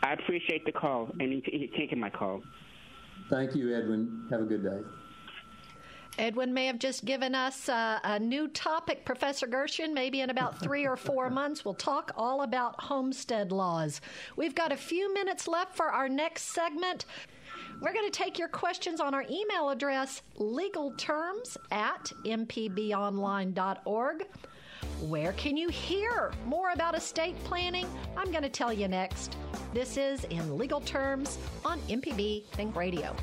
I 0.02 0.12
appreciate 0.12 0.64
the 0.64 0.72
call 0.72 1.10
and 1.18 1.42
taking 1.76 1.98
my 1.98 2.10
call. 2.10 2.42
Thank 3.28 3.54
you, 3.54 3.74
Edwin. 3.74 4.26
Have 4.30 4.40
a 4.40 4.44
good 4.44 4.62
day. 4.62 4.80
Edwin 6.18 6.54
may 6.54 6.66
have 6.66 6.78
just 6.78 7.04
given 7.04 7.34
us 7.34 7.68
uh, 7.68 7.98
a 8.02 8.18
new 8.18 8.48
topic, 8.48 9.04
Professor 9.04 9.46
Gershon. 9.46 9.92
Maybe 9.92 10.22
in 10.22 10.30
about 10.30 10.58
three 10.58 10.86
or 10.86 10.96
four 10.96 11.28
months, 11.30 11.62
we'll 11.64 11.74
talk 11.74 12.12
all 12.16 12.42
about 12.42 12.80
homestead 12.80 13.52
laws. 13.52 14.00
We've 14.36 14.54
got 14.54 14.72
a 14.72 14.76
few 14.76 15.12
minutes 15.12 15.46
left 15.46 15.76
for 15.76 15.90
our 15.90 16.08
next 16.08 16.54
segment. 16.54 17.04
We're 17.80 17.92
going 17.92 18.10
to 18.10 18.18
take 18.18 18.38
your 18.38 18.48
questions 18.48 19.00
on 19.00 19.12
our 19.12 19.26
email 19.28 19.68
address, 19.68 20.22
legalterms 20.38 21.58
at 21.70 22.10
mpbonline.org. 22.24 24.24
Where 25.00 25.32
can 25.32 25.56
you 25.56 25.68
hear 25.68 26.32
more 26.46 26.70
about 26.70 26.96
estate 26.96 27.38
planning? 27.44 27.86
I'm 28.16 28.30
going 28.30 28.42
to 28.42 28.48
tell 28.48 28.72
you 28.72 28.88
next. 28.88 29.36
This 29.74 29.96
is 29.96 30.24
In 30.24 30.56
Legal 30.56 30.80
Terms 30.80 31.38
on 31.64 31.78
MPB 31.80 32.46
Think 32.46 32.74
Radio. 32.74 33.14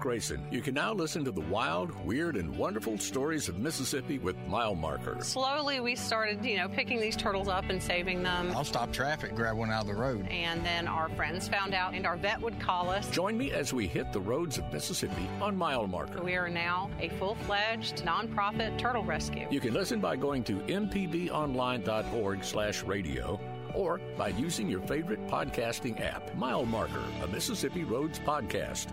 Grayson. 0.00 0.46
You 0.50 0.62
can 0.62 0.74
now 0.74 0.92
listen 0.92 1.24
to 1.24 1.30
the 1.30 1.40
wild, 1.42 1.92
weird, 2.04 2.36
and 2.36 2.56
wonderful 2.56 2.98
stories 2.98 3.48
of 3.48 3.58
Mississippi 3.58 4.18
with 4.18 4.36
Mile 4.46 4.74
Marker. 4.74 5.16
Slowly, 5.20 5.80
we 5.80 5.94
started, 5.94 6.44
you 6.44 6.56
know, 6.56 6.68
picking 6.68 7.00
these 7.00 7.16
turtles 7.16 7.48
up 7.48 7.68
and 7.68 7.82
saving 7.82 8.22
them. 8.22 8.52
I'll 8.56 8.64
stop 8.64 8.92
traffic, 8.92 9.34
grab 9.34 9.56
one 9.56 9.70
out 9.70 9.82
of 9.82 9.86
the 9.88 9.94
road. 9.94 10.26
And 10.28 10.64
then 10.64 10.86
our 10.86 11.08
friends 11.10 11.48
found 11.48 11.74
out, 11.74 11.94
and 11.94 12.06
our 12.06 12.16
vet 12.16 12.40
would 12.40 12.58
call 12.60 12.90
us. 12.90 13.10
Join 13.10 13.36
me 13.36 13.52
as 13.52 13.72
we 13.72 13.86
hit 13.86 14.12
the 14.12 14.20
roads 14.20 14.58
of 14.58 14.72
Mississippi 14.72 15.28
on 15.40 15.56
Mile 15.56 15.86
Marker. 15.86 16.22
We 16.22 16.36
are 16.36 16.48
now 16.48 16.90
a 17.00 17.08
full 17.10 17.34
fledged 17.46 18.04
nonprofit 18.04 18.78
turtle 18.78 19.04
rescue. 19.04 19.46
You 19.50 19.60
can 19.60 19.74
listen 19.74 20.00
by 20.00 20.16
going 20.16 20.44
to 20.44 20.54
mpbonline.org 20.56 22.44
slash 22.44 22.82
radio 22.84 23.40
or 23.74 24.00
by 24.16 24.28
using 24.28 24.68
your 24.68 24.80
favorite 24.80 25.26
podcasting 25.26 26.00
app, 26.00 26.34
Mile 26.36 26.64
Marker, 26.66 27.02
a 27.22 27.28
Mississippi 27.28 27.84
Roads 27.84 28.18
podcast. 28.18 28.88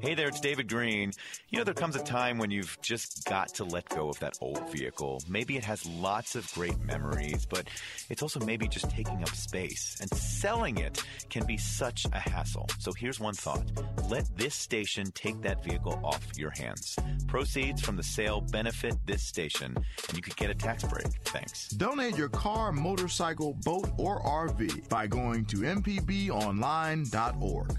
Hey 0.00 0.14
there, 0.14 0.28
it's 0.28 0.38
David 0.40 0.68
Greene. 0.68 1.10
You 1.48 1.58
know, 1.58 1.64
there 1.64 1.74
comes 1.74 1.96
a 1.96 2.02
time 2.02 2.38
when 2.38 2.52
you've 2.52 2.78
just 2.82 3.24
got 3.24 3.48
to 3.54 3.64
let 3.64 3.88
go 3.88 4.08
of 4.08 4.16
that 4.20 4.38
old 4.40 4.70
vehicle. 4.70 5.20
Maybe 5.28 5.56
it 5.56 5.64
has 5.64 5.84
lots 5.86 6.36
of 6.36 6.48
great 6.54 6.78
memories, 6.80 7.46
but 7.46 7.66
it's 8.08 8.22
also 8.22 8.38
maybe 8.40 8.68
just 8.68 8.88
taking 8.90 9.22
up 9.22 9.30
space. 9.30 9.98
And 10.00 10.08
selling 10.10 10.78
it 10.78 11.02
can 11.30 11.44
be 11.46 11.56
such 11.56 12.06
a 12.12 12.18
hassle. 12.18 12.68
So 12.78 12.92
here's 12.92 13.18
one 13.18 13.34
thought 13.34 13.64
let 14.08 14.24
this 14.36 14.54
station 14.54 15.10
take 15.14 15.42
that 15.42 15.64
vehicle 15.64 16.00
off 16.04 16.24
your 16.36 16.50
hands. 16.50 16.96
Proceeds 17.26 17.82
from 17.82 17.96
the 17.96 18.04
sale 18.04 18.40
benefit 18.40 18.94
this 19.06 19.22
station, 19.22 19.74
and 20.08 20.16
you 20.16 20.22
could 20.22 20.36
get 20.36 20.50
a 20.50 20.54
tax 20.54 20.84
break. 20.84 21.08
Thanks. 21.24 21.68
Donate 21.70 22.16
your 22.16 22.28
car, 22.28 22.70
motorcycle, 22.72 23.54
boat, 23.64 23.88
or 23.98 24.22
RV 24.22 24.88
by 24.88 25.08
going 25.08 25.44
to 25.46 25.56
mpbonline.org. 25.58 27.78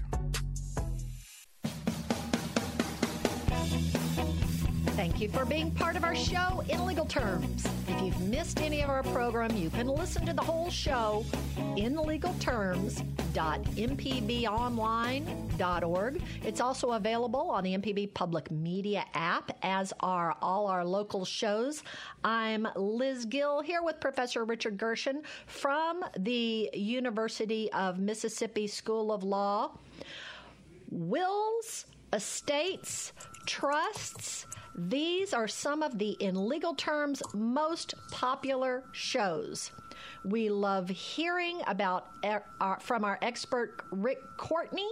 Thank 4.96 5.20
you 5.20 5.28
for 5.28 5.44
being 5.44 5.72
part 5.72 5.96
of 5.96 6.04
our 6.04 6.14
show 6.14 6.62
in 6.68 6.86
legal 6.86 7.04
terms. 7.04 7.66
If 7.88 8.00
you've 8.00 8.20
missed 8.20 8.60
any 8.60 8.80
of 8.80 8.88
our 8.88 9.02
program, 9.02 9.56
you 9.56 9.68
can 9.68 9.88
listen 9.88 10.24
to 10.26 10.32
the 10.32 10.40
whole 10.40 10.70
show 10.70 11.26
in 11.76 11.96
legal. 11.96 12.32
It's 16.44 16.60
also 16.60 16.92
available 16.92 17.50
on 17.50 17.64
the 17.64 17.76
MPB 17.76 18.14
Public 18.14 18.52
Media 18.52 19.04
app, 19.14 19.58
as 19.62 19.92
are 19.98 20.36
all 20.40 20.68
our 20.68 20.84
local 20.84 21.24
shows. 21.24 21.82
I'm 22.22 22.68
Liz 22.76 23.24
Gill 23.24 23.62
here 23.62 23.82
with 23.82 23.98
Professor 23.98 24.44
Richard 24.44 24.78
Gershon 24.78 25.22
from 25.46 26.04
the 26.18 26.70
University 26.72 27.72
of 27.72 27.98
Mississippi 27.98 28.68
School 28.68 29.10
of 29.10 29.24
Law. 29.24 29.76
Wills, 30.90 31.86
estates, 32.12 33.12
trusts, 33.46 34.46
these 34.76 35.32
are 35.32 35.46
some 35.46 35.82
of 35.82 35.98
the, 35.98 36.10
in 36.20 36.48
legal 36.48 36.74
terms, 36.74 37.22
most 37.32 37.94
popular 38.10 38.82
shows. 38.92 39.70
We 40.24 40.48
love 40.50 40.88
hearing 40.88 41.60
about 41.66 42.08
our, 42.24 42.80
from 42.80 43.04
our 43.04 43.18
expert 43.22 43.82
Rick 43.90 44.18
Courtney 44.36 44.88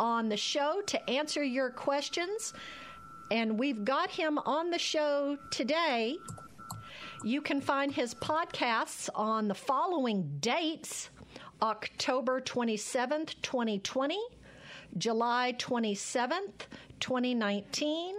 on 0.00 0.28
the 0.28 0.36
show 0.36 0.80
to 0.86 1.10
answer 1.10 1.42
your 1.42 1.70
questions. 1.70 2.54
And 3.30 3.58
we've 3.58 3.84
got 3.84 4.10
him 4.10 4.38
on 4.38 4.70
the 4.70 4.78
show 4.78 5.36
today. 5.50 6.16
You 7.24 7.42
can 7.42 7.60
find 7.60 7.92
his 7.92 8.14
podcasts 8.14 9.10
on 9.14 9.48
the 9.48 9.54
following 9.54 10.38
dates 10.40 11.10
October 11.60 12.40
27th, 12.40 13.34
2020, 13.42 14.18
July 14.96 15.54
27th, 15.58 16.66
2019, 17.00 18.16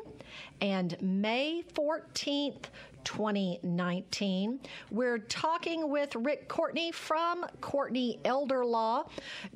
and 0.62 1.02
May 1.02 1.64
14th, 1.74 2.66
2019. 3.10 4.60
We're 4.92 5.18
talking 5.18 5.90
with 5.90 6.16
Rick 6.16 6.48
Courtney 6.48 6.92
from 6.92 7.44
Courtney 7.60 8.20
Elder 8.24 8.64
Law. 8.64 9.06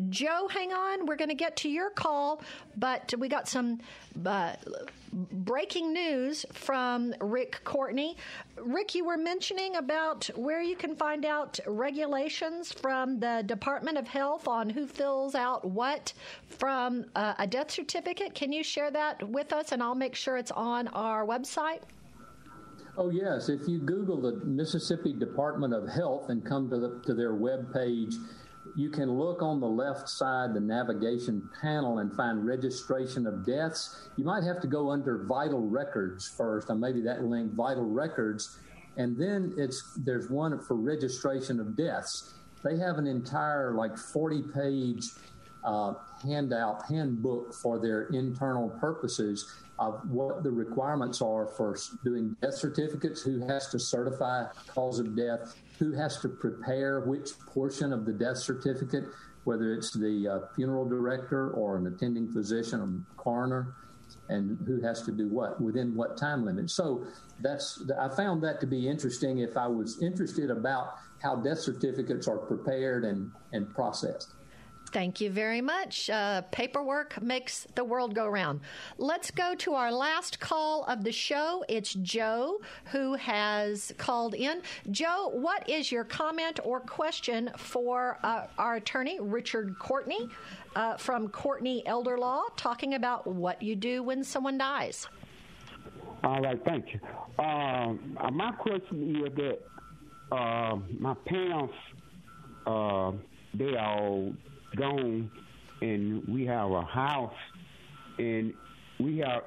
Joe, 0.09 0.47
hang 0.49 0.73
on. 0.73 1.05
We're 1.05 1.17
going 1.17 1.29
to 1.29 1.35
get 1.35 1.55
to 1.57 1.69
your 1.69 1.91
call, 1.91 2.41
but 2.77 3.13
we 3.19 3.29
got 3.29 3.47
some 3.47 3.79
uh, 4.25 4.53
breaking 5.13 5.93
news 5.93 6.47
from 6.51 7.13
Rick 7.21 7.61
Courtney. 7.63 8.17
Rick, 8.57 8.95
you 8.95 9.05
were 9.05 9.17
mentioning 9.17 9.75
about 9.75 10.31
where 10.35 10.63
you 10.63 10.75
can 10.75 10.95
find 10.95 11.23
out 11.23 11.59
regulations 11.67 12.71
from 12.71 13.19
the 13.19 13.43
Department 13.45 13.99
of 13.99 14.07
Health 14.07 14.47
on 14.47 14.67
who 14.67 14.87
fills 14.87 15.35
out 15.35 15.63
what 15.63 16.11
from 16.49 17.05
uh, 17.15 17.35
a 17.37 17.45
death 17.45 17.69
certificate. 17.69 18.33
Can 18.33 18.51
you 18.51 18.63
share 18.63 18.89
that 18.89 19.21
with 19.29 19.53
us, 19.53 19.71
and 19.71 19.83
I'll 19.83 19.93
make 19.93 20.15
sure 20.15 20.37
it's 20.37 20.49
on 20.49 20.87
our 20.87 21.23
website? 21.23 21.81
Oh 22.95 23.09
yes, 23.09 23.49
if 23.49 23.67
you 23.67 23.79
Google 23.79 24.21
the 24.21 24.45
Mississippi 24.45 25.13
Department 25.13 25.73
of 25.73 25.89
Health 25.89 26.29
and 26.29 26.45
come 26.45 26.69
to 26.69 26.77
the, 26.77 27.01
to 27.07 27.15
their 27.15 27.33
web 27.33 27.73
page, 27.73 28.13
you 28.75 28.91
can 28.91 29.11
look 29.11 29.41
on 29.41 29.59
the 29.59 29.67
left 29.67 30.07
side, 30.07 30.53
the 30.53 30.59
navigation 30.59 31.49
panel, 31.59 31.99
and 31.99 32.13
find 32.15 32.45
registration 32.45 33.25
of 33.25 33.45
deaths. 33.45 34.09
You 34.15 34.23
might 34.23 34.43
have 34.43 34.61
to 34.61 34.67
go 34.67 34.91
under 34.91 35.25
vital 35.25 35.61
records 35.61 36.27
first, 36.27 36.69
or 36.69 36.75
maybe 36.75 37.01
that 37.01 37.23
link 37.23 37.53
vital 37.53 37.85
records, 37.85 38.59
and 38.95 39.17
then 39.17 39.55
it's 39.57 39.97
there's 39.97 40.29
one 40.29 40.59
for 40.59 40.75
registration 40.75 41.59
of 41.59 41.75
deaths. 41.75 42.35
They 42.63 42.77
have 42.77 42.99
an 42.99 43.07
entire 43.07 43.73
like 43.73 43.97
40 43.97 44.43
page 44.53 45.05
uh, 45.63 45.95
handout 46.23 46.85
handbook 46.85 47.55
for 47.55 47.79
their 47.79 48.03
internal 48.09 48.69
purposes 48.69 49.51
of 49.79 49.99
what 50.09 50.43
the 50.43 50.51
requirements 50.51 51.21
are 51.21 51.47
for 51.47 51.75
doing 52.03 52.35
death 52.41 52.55
certificates, 52.55 53.21
who 53.21 53.45
has 53.47 53.67
to 53.69 53.79
certify 53.79 54.45
cause 54.67 54.99
of 54.99 55.15
death, 55.15 55.55
who 55.79 55.91
has 55.93 56.19
to 56.19 56.29
prepare 56.29 57.01
which 57.01 57.31
portion 57.47 57.91
of 57.91 58.05
the 58.05 58.13
death 58.13 58.37
certificate, 58.37 59.05
whether 59.43 59.73
it's 59.73 59.91
the 59.91 60.27
uh, 60.27 60.55
funeral 60.55 60.87
director 60.87 61.51
or 61.51 61.77
an 61.77 61.87
attending 61.87 62.31
physician 62.31 62.79
or 62.79 63.21
coroner, 63.21 63.75
and 64.29 64.57
who 64.65 64.81
has 64.81 65.01
to 65.01 65.11
do 65.11 65.27
what 65.27 65.59
within 65.59 65.95
what 65.95 66.17
time 66.17 66.45
limit. 66.45 66.69
So 66.69 67.05
that's 67.41 67.83
I 67.99 68.09
found 68.09 68.41
that 68.43 68.61
to 68.61 68.67
be 68.67 68.87
interesting. 68.87 69.39
If 69.39 69.57
I 69.57 69.67
was 69.67 70.01
interested 70.01 70.49
about 70.49 70.95
how 71.21 71.37
death 71.37 71.59
certificates 71.59 72.27
are 72.27 72.37
prepared 72.37 73.05
and 73.05 73.31
and 73.51 73.73
processed. 73.73 74.35
Thank 74.93 75.19
you 75.19 75.31
very 75.31 75.59
much. 75.59 76.07
Uh, 76.07 76.43
paperwork 76.51 77.19
makes 77.19 77.65
the 77.73 77.83
world 77.83 78.13
go 78.13 78.27
round. 78.27 78.61
Let's 78.99 79.31
go 79.31 79.55
to 79.55 79.73
our 79.73 79.91
last 79.91 80.39
call 80.39 80.83
of 80.83 81.03
the 81.03 81.11
show. 81.11 81.65
It's 81.67 81.95
Joe 81.95 82.59
who 82.91 83.15
has 83.15 83.91
called 83.97 84.35
in. 84.35 84.61
Joe, 84.91 85.31
what 85.33 85.67
is 85.67 85.91
your 85.91 86.03
comment 86.03 86.59
or 86.63 86.79
question 86.79 87.49
for 87.57 88.19
uh, 88.21 88.45
our 88.59 88.75
attorney, 88.75 89.17
Richard 89.19 89.79
Courtney, 89.79 90.29
uh, 90.75 90.97
from 90.97 91.27
Courtney 91.27 91.81
Elder 91.87 92.19
Law, 92.19 92.43
talking 92.55 92.93
about 92.93 93.25
what 93.25 93.63
you 93.63 93.75
do 93.75 94.03
when 94.03 94.23
someone 94.23 94.59
dies? 94.59 95.07
All 96.23 96.39
right, 96.39 96.63
thank 96.63 96.93
you. 96.93 96.99
Um, 97.43 98.15
uh, 98.21 98.29
my 98.29 98.51
question 98.51 99.25
is 99.25 99.33
that 99.37 99.59
uh, 100.31 100.77
my 100.99 101.15
parents, 101.25 101.73
uh, 102.67 103.11
they 103.55 103.75
are 103.75 104.31
gone, 104.75 105.31
and 105.81 106.27
we 106.27 106.45
have 106.45 106.71
a 106.71 106.81
house, 106.81 107.33
and 108.17 108.53
we 108.99 109.17
have 109.19 109.43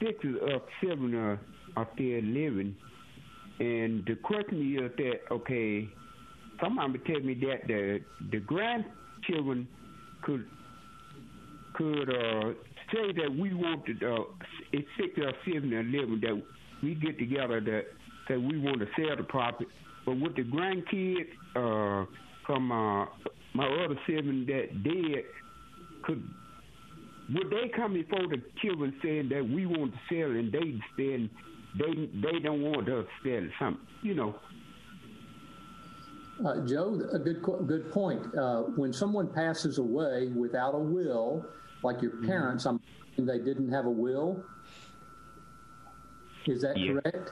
six 0.00 0.18
of 0.24 0.62
seven 0.84 1.14
are, 1.14 1.40
are 1.76 1.88
still 1.94 2.22
living. 2.22 2.74
And 3.60 4.04
the 4.06 4.16
question 4.22 4.76
is 4.76 4.90
that 4.96 5.34
okay, 5.34 5.88
somebody 6.60 6.98
tell 7.06 7.20
me 7.20 7.34
that 7.34 7.66
the 7.66 8.00
the 8.30 8.40
grandchildren 8.40 9.68
could 10.22 10.46
could 11.74 12.08
uh, 12.08 12.52
say 12.92 13.12
that 13.12 13.30
we 13.38 13.54
want 13.54 13.84
to 13.86 13.92
uh, 13.92 14.24
it's 14.72 14.88
six 14.98 15.18
or 15.18 15.32
seven 15.46 15.72
or 15.72 15.80
eleven 15.80 16.20
that 16.22 16.42
we 16.82 16.94
get 16.94 17.18
together 17.18 17.60
that 17.60 17.84
that 18.28 18.40
we 18.40 18.58
want 18.58 18.80
to 18.80 18.86
sell 18.96 19.16
the 19.16 19.22
property, 19.24 19.68
but 20.06 20.18
with 20.18 20.34
the 20.36 20.42
grandkids 20.42 21.28
uh, 21.56 22.06
from 22.46 22.72
uh, 22.72 23.06
my 23.54 23.66
other 23.84 23.98
seven 24.06 24.46
that 24.46 24.82
dead 24.82 25.24
could 26.02 26.22
would 27.34 27.50
they 27.50 27.68
come 27.74 27.94
before 27.94 28.26
the 28.28 28.42
children 28.60 28.94
saying 29.02 29.28
that 29.28 29.48
we 29.48 29.66
want 29.66 29.92
to 29.92 29.98
sell 30.08 30.30
and 30.30 30.52
they 30.52 30.78
then 30.96 31.30
they 31.78 32.08
they 32.20 32.38
don't 32.40 32.62
want 32.62 32.88
us 32.88 33.06
to 33.24 33.30
sell 33.30 33.48
something 33.58 33.86
you 34.02 34.14
know 34.14 34.34
uh, 36.44 36.66
Joe, 36.66 37.00
a 37.12 37.18
good 37.18 37.42
good 37.66 37.92
point. 37.92 38.22
Uh, 38.36 38.62
when 38.74 38.92
someone 38.92 39.28
passes 39.28 39.78
away 39.78 40.28
without 40.34 40.74
a 40.74 40.78
will, 40.78 41.44
like 41.82 42.02
your 42.02 42.12
mm-hmm. 42.12 42.26
parents, 42.26 42.66
mm-hmm. 42.66 42.76
I'm 43.18 43.26
they 43.26 43.38
didn't 43.38 43.70
have 43.70 43.84
a 43.84 43.90
will. 43.90 44.42
Is 46.46 46.62
that 46.62 46.76
yeah. 46.76 46.94
correct? 46.94 47.30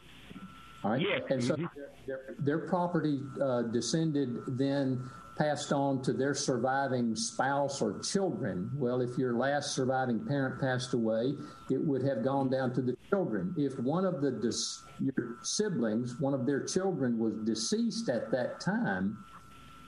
Right. 0.83 1.01
Yeah. 1.01 1.19
And 1.29 1.43
so 1.43 1.55
mm-hmm. 1.55 1.67
their, 2.07 2.21
their, 2.39 2.59
property 2.59 3.21
uh, 3.41 3.63
descended 3.63 4.39
then 4.59 5.11
passed 5.37 5.73
on 5.73 6.03
to 6.03 6.13
their 6.13 6.35
surviving 6.35 7.15
spouse 7.15 7.81
or 7.81 8.01
children. 8.01 8.71
Well, 8.77 9.01
if 9.01 9.17
your 9.19 9.35
last 9.35 9.75
surviving 9.75 10.25
parent 10.27 10.61
passed 10.61 10.95
away, 10.95 11.35
it 11.71 11.81
would 11.81 12.03
have 12.03 12.25
gone 12.25 12.51
down 12.51 12.75
to 12.75 12.83
the 12.83 12.97
children. 13.09 13.55
If 13.57 13.79
one 13.79 14.05
of 14.05 14.21
the 14.21 14.31
dis- 14.31 14.83
your 14.99 15.39
siblings, 15.43 16.21
one 16.21 16.35
of 16.35 16.47
their 16.47 16.65
children 16.65 17.19
was 17.19 17.35
deceased 17.45 18.09
at 18.09 18.31
that 18.33 18.61
time, 18.61 19.19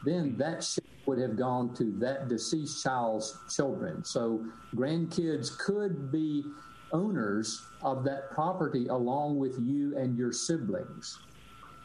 then 0.05 0.36
that 0.38 0.66
would 1.07 1.18
have 1.18 1.36
gone 1.36 1.74
to 1.74 1.84
that 1.99 2.28
deceased 2.28 2.82
child's 2.82 3.36
children. 3.55 4.05
So 4.05 4.45
grandkids 4.74 5.57
could 5.59 6.11
be 6.11 6.45
owners 6.93 7.62
of 7.82 8.05
that 8.05 8.30
property 8.30 8.88
along 8.88 9.38
with 9.38 9.59
you 9.61 9.97
and 9.97 10.16
your 10.16 10.32
siblings. 10.32 11.18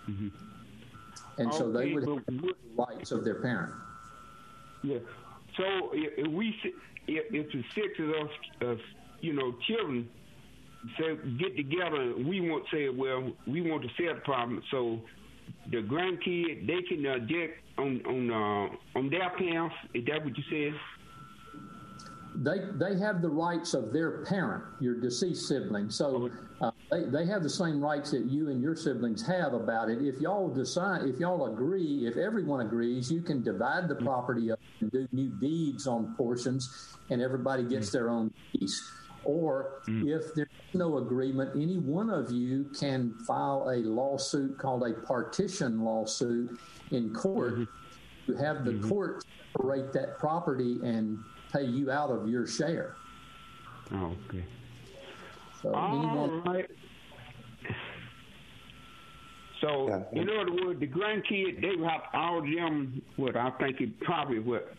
Mm-hmm 0.10 0.28
and 1.38 1.54
so 1.54 1.72
they 1.72 1.94
would 1.94 2.08
have 2.08 2.26
the 2.26 2.54
rights 2.78 3.12
of 3.12 3.24
their 3.24 3.36
parent. 3.36 3.74
Yeah. 4.84 5.00
So 5.56 5.92
if 5.94 6.28
we 6.28 6.56
if, 7.08 7.26
if 7.34 7.52
the 7.52 7.64
six 7.74 7.88
of 8.00 8.10
us, 8.10 8.32
uh, 8.62 8.82
you 9.22 9.34
know, 9.34 9.56
children 9.68 10.10
say 11.00 11.18
get 11.38 11.56
together, 11.56 12.14
we 12.18 12.42
won't 12.42 12.66
say, 12.72 12.90
well, 12.90 13.32
we 13.46 13.62
want 13.62 13.84
to 13.84 13.90
sell 13.98 14.16
the 14.16 14.22
problem. 14.22 14.62
So 14.72 15.00
the 15.72 15.78
grandkid 15.78 16.68
they 16.68 16.82
can 16.88 17.06
uh, 17.06 17.18
get 17.28 17.56
on 17.78 18.02
on 18.06 18.32
uh, 18.32 18.98
on 18.98 19.10
their 19.10 19.30
parents. 19.38 19.76
Is 19.94 20.06
that 20.06 20.24
what 20.24 20.38
you 20.38 20.44
said? 20.50 20.80
They 22.44 22.60
they 22.76 22.98
have 22.98 23.22
the 23.22 23.30
rights 23.30 23.74
of 23.74 23.92
their 23.92 24.24
parent, 24.26 24.64
your 24.80 24.96
deceased 24.96 25.48
sibling. 25.48 25.90
So 25.90 26.30
uh, 26.62 26.72
they 26.92 27.06
they 27.06 27.26
have 27.26 27.44
the 27.44 27.50
same 27.50 27.82
rights 27.82 28.12
that 28.12 28.26
you 28.26 28.50
and 28.50 28.62
your 28.62 28.76
siblings 28.76 29.26
have 29.26 29.54
about 29.54 29.90
it. 29.90 30.00
If 30.02 30.20
y'all 30.22 30.50
decide, 30.50 31.06
if 31.06 31.20
y'all 31.20 31.52
agree, 31.52 32.08
if 32.08 32.18
everyone 32.18 32.66
agrees, 32.66 33.12
you 33.12 33.22
can 33.22 33.44
divide 33.44 33.88
the 33.88 33.96
property 33.96 34.52
up 34.52 34.60
and 34.80 34.92
do 34.92 35.08
new 35.12 35.30
deeds 35.40 35.88
on 35.88 36.16
portions, 36.16 36.96
and 37.10 37.22
everybody 37.22 37.64
gets 37.64 37.92
their 37.92 38.10
own 38.10 38.32
piece. 38.52 38.82
Or 39.24 39.82
mm. 39.88 40.08
if 40.08 40.34
there's 40.36 40.48
no 40.74 41.00
agreement, 41.00 41.52
any 41.56 41.78
one 41.78 42.10
of 42.10 42.32
you 42.32 42.70
can 42.80 43.14
file 43.26 43.70
a 43.70 43.78
lawsuit 43.78 44.58
called 44.58 44.84
a 44.84 44.94
partition 44.94 45.82
lawsuit 45.82 46.58
in 46.92 47.14
court. 47.14 47.56
Mm-hmm. 47.56 48.32
You 48.32 48.38
have 48.38 48.64
the 48.64 48.72
mm-hmm. 48.72 48.90
court 48.90 49.26
separate 49.52 49.92
that 49.94 50.18
property 50.20 50.80
and 50.84 51.18
pay 51.52 51.64
you 51.64 51.92
out 51.92 52.10
of 52.10 52.28
your 52.28 52.48
share. 52.48 52.96
Oh, 53.94 54.16
okay. 54.30 54.44
So 55.62 55.70
anyone, 55.70 56.44
right. 56.44 56.70
So, 59.62 59.88
yeah. 59.90 60.22
in 60.22 60.30
other 60.30 60.66
words, 60.66 60.80
the 60.80 60.88
grandkids, 60.88 61.62
they 61.62 61.76
would 61.76 61.90
have 61.90 62.02
all 62.14 62.42
them, 62.42 63.02
what 63.16 63.36
I 63.36 63.50
think 63.52 63.82
it 63.82 64.00
probably 64.02 64.40
what, 64.40 64.72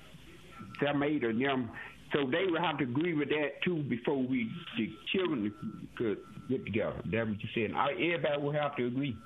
seven, 0.80 1.02
eight 1.02 1.24
of 1.24 1.36
them. 1.38 1.70
So 2.12 2.26
they 2.30 2.46
would 2.46 2.60
have 2.60 2.78
to 2.78 2.84
agree 2.84 3.12
with 3.12 3.28
that 3.30 3.60
too 3.64 3.82
before 3.82 4.16
we, 4.16 4.50
the 4.76 4.90
children 5.12 5.52
could 5.96 6.18
get 6.48 6.64
together. 6.64 6.94
That's 7.06 7.28
what 7.28 7.38
you 7.42 7.48
said. 7.54 7.76
I 7.76 7.90
everybody 7.92 8.40
would 8.40 8.54
have 8.54 8.76
to 8.76 8.86
agree. 8.86 9.16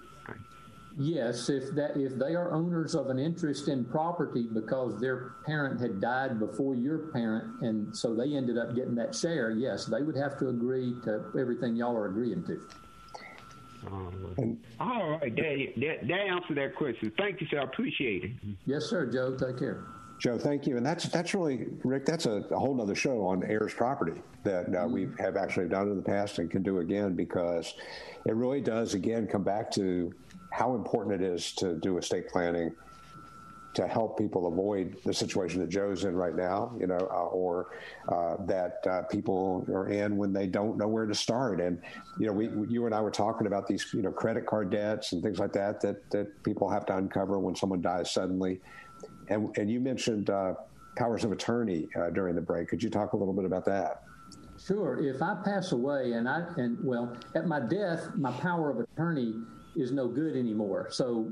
Yes, 0.98 1.48
if 1.48 1.74
that 1.74 1.96
if 1.96 2.16
they 2.18 2.34
are 2.34 2.52
owners 2.52 2.94
of 2.94 3.08
an 3.08 3.18
interest 3.18 3.68
in 3.68 3.84
property 3.84 4.46
because 4.52 5.00
their 5.00 5.34
parent 5.46 5.80
had 5.80 6.00
died 6.00 6.38
before 6.38 6.74
your 6.74 7.10
parent, 7.12 7.62
and 7.62 7.96
so 7.96 8.14
they 8.14 8.34
ended 8.34 8.58
up 8.58 8.74
getting 8.74 8.94
that 8.96 9.14
share. 9.14 9.50
Yes, 9.50 9.86
they 9.86 10.02
would 10.02 10.16
have 10.16 10.38
to 10.40 10.48
agree 10.48 10.94
to 11.04 11.24
everything 11.38 11.76
y'all 11.76 11.96
are 11.96 12.06
agreeing 12.06 12.44
to. 12.44 12.60
Um, 13.86 14.58
all 14.78 15.10
right, 15.10 15.34
that, 15.34 15.72
that, 15.76 16.08
that 16.08 16.20
answered 16.20 16.56
that 16.56 16.76
question. 16.76 17.12
Thank 17.18 17.40
you, 17.40 17.46
sir. 17.48 17.60
I 17.60 17.64
appreciate 17.64 18.24
it. 18.24 18.30
Yes, 18.64 18.84
sir, 18.84 19.06
Joe. 19.06 19.36
Take 19.36 19.58
care. 19.58 19.84
Joe, 20.22 20.38
thank 20.38 20.68
you. 20.68 20.76
And 20.76 20.86
that's 20.86 21.04
that's 21.08 21.34
really 21.34 21.66
Rick. 21.82 22.06
That's 22.06 22.26
a, 22.26 22.44
a 22.52 22.58
whole 22.58 22.80
other 22.80 22.94
show 22.94 23.26
on 23.26 23.42
heirs 23.42 23.74
property 23.74 24.22
that 24.44 24.68
uh, 24.68 24.84
mm-hmm. 24.84 24.92
we 24.92 25.08
have 25.18 25.36
actually 25.36 25.68
done 25.68 25.88
in 25.88 25.96
the 25.96 26.02
past 26.02 26.38
and 26.38 26.48
can 26.48 26.62
do 26.62 26.78
again 26.78 27.14
because 27.14 27.74
it 28.24 28.36
really 28.36 28.60
does 28.60 28.94
again 28.94 29.26
come 29.26 29.42
back 29.42 29.68
to 29.72 30.14
how 30.52 30.74
important 30.74 31.20
it 31.20 31.26
is 31.26 31.52
to 31.52 31.74
do 31.74 31.98
estate 31.98 32.28
planning 32.28 32.72
to 33.74 33.88
help 33.88 34.18
people 34.18 34.46
avoid 34.46 34.98
the 35.04 35.14
situation 35.14 35.58
that 35.60 35.70
Joe's 35.70 36.04
in 36.04 36.14
right 36.14 36.36
now, 36.36 36.76
you 36.78 36.86
know, 36.86 36.98
uh, 37.10 37.28
or 37.28 37.70
uh, 38.08 38.36
that 38.44 38.86
uh, 38.86 39.02
people 39.04 39.64
are 39.68 39.88
in 39.88 40.18
when 40.18 40.32
they 40.32 40.46
don't 40.46 40.76
know 40.76 40.88
where 40.88 41.06
to 41.06 41.14
start. 41.14 41.58
And 41.58 41.80
you 42.18 42.26
know, 42.26 42.32
we, 42.32 42.50
you 42.68 42.84
and 42.84 42.94
I 42.94 43.00
were 43.00 43.10
talking 43.10 43.46
about 43.46 43.66
these, 43.66 43.86
you 43.94 44.02
know, 44.02 44.12
credit 44.12 44.44
card 44.44 44.70
debts 44.70 45.12
and 45.12 45.22
things 45.22 45.38
like 45.38 45.54
that 45.54 45.80
that 45.80 46.10
that 46.10 46.42
people 46.42 46.68
have 46.68 46.84
to 46.86 46.96
uncover 46.96 47.38
when 47.38 47.56
someone 47.56 47.80
dies 47.80 48.10
suddenly. 48.10 48.60
And 49.28 49.56
and 49.56 49.70
you 49.70 49.80
mentioned 49.80 50.28
uh, 50.28 50.54
powers 50.96 51.24
of 51.24 51.32
attorney 51.32 51.88
uh, 51.96 52.10
during 52.10 52.34
the 52.34 52.42
break. 52.42 52.68
Could 52.68 52.82
you 52.82 52.90
talk 52.90 53.14
a 53.14 53.16
little 53.16 53.34
bit 53.34 53.46
about 53.46 53.64
that? 53.64 54.02
Sure. 54.62 55.02
If 55.02 55.22
I 55.22 55.36
pass 55.42 55.72
away 55.72 56.12
and 56.12 56.28
I 56.28 56.44
and 56.58 56.76
well, 56.84 57.16
at 57.34 57.46
my 57.46 57.60
death, 57.60 58.14
my 58.16 58.32
power 58.32 58.70
of 58.70 58.80
attorney 58.80 59.34
is 59.76 59.92
no 59.92 60.08
good 60.08 60.36
anymore. 60.36 60.88
So, 60.90 61.30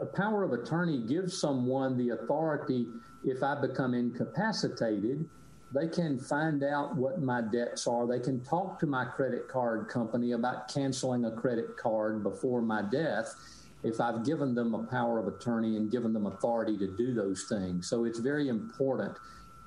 a 0.00 0.06
power 0.06 0.42
of 0.42 0.52
attorney 0.52 0.98
gives 0.98 1.38
someone 1.38 1.96
the 1.96 2.10
authority 2.10 2.86
if 3.24 3.42
I 3.42 3.60
become 3.60 3.94
incapacitated. 3.94 5.28
They 5.74 5.88
can 5.88 6.18
find 6.18 6.62
out 6.62 6.96
what 6.96 7.22
my 7.22 7.40
debts 7.40 7.86
are. 7.86 8.06
They 8.06 8.20
can 8.20 8.44
talk 8.44 8.78
to 8.80 8.86
my 8.86 9.06
credit 9.06 9.48
card 9.48 9.88
company 9.88 10.32
about 10.32 10.72
canceling 10.72 11.24
a 11.24 11.30
credit 11.30 11.76
card 11.78 12.22
before 12.22 12.60
my 12.60 12.82
death 12.82 13.34
if 13.82 14.00
I've 14.00 14.24
given 14.24 14.54
them 14.54 14.74
a 14.74 14.84
power 14.84 15.18
of 15.18 15.26
attorney 15.26 15.76
and 15.76 15.90
given 15.90 16.12
them 16.12 16.26
authority 16.26 16.76
to 16.78 16.96
do 16.96 17.14
those 17.14 17.46
things. 17.48 17.88
So 17.88 18.04
it's 18.04 18.18
very 18.18 18.48
important 18.48 19.16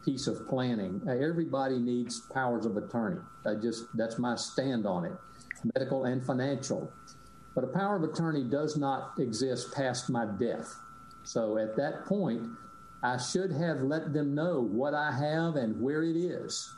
piece 0.05 0.27
of 0.27 0.47
planning. 0.47 1.01
Everybody 1.09 1.79
needs 1.79 2.21
powers 2.33 2.65
of 2.65 2.77
attorney. 2.77 3.19
I 3.45 3.55
just 3.55 3.85
that's 3.95 4.17
my 4.19 4.35
stand 4.35 4.85
on 4.85 5.05
it, 5.05 5.13
medical 5.73 6.05
and 6.05 6.23
financial. 6.23 6.91
But 7.55 7.63
a 7.63 7.67
power 7.67 7.95
of 7.95 8.03
attorney 8.03 8.43
does 8.43 8.75
not 8.75 9.13
exist 9.17 9.73
past 9.73 10.09
my 10.09 10.25
death. 10.25 10.75
So 11.23 11.57
at 11.57 11.75
that 11.77 12.05
point, 12.05 12.43
I 13.01 13.17
should 13.17 13.51
have 13.51 13.81
let 13.81 14.13
them 14.13 14.35
know 14.35 14.61
what 14.61 14.93
I 14.93 15.11
have 15.11 15.55
and 15.55 15.81
where 15.81 16.03
it 16.03 16.17
is. 16.17 16.69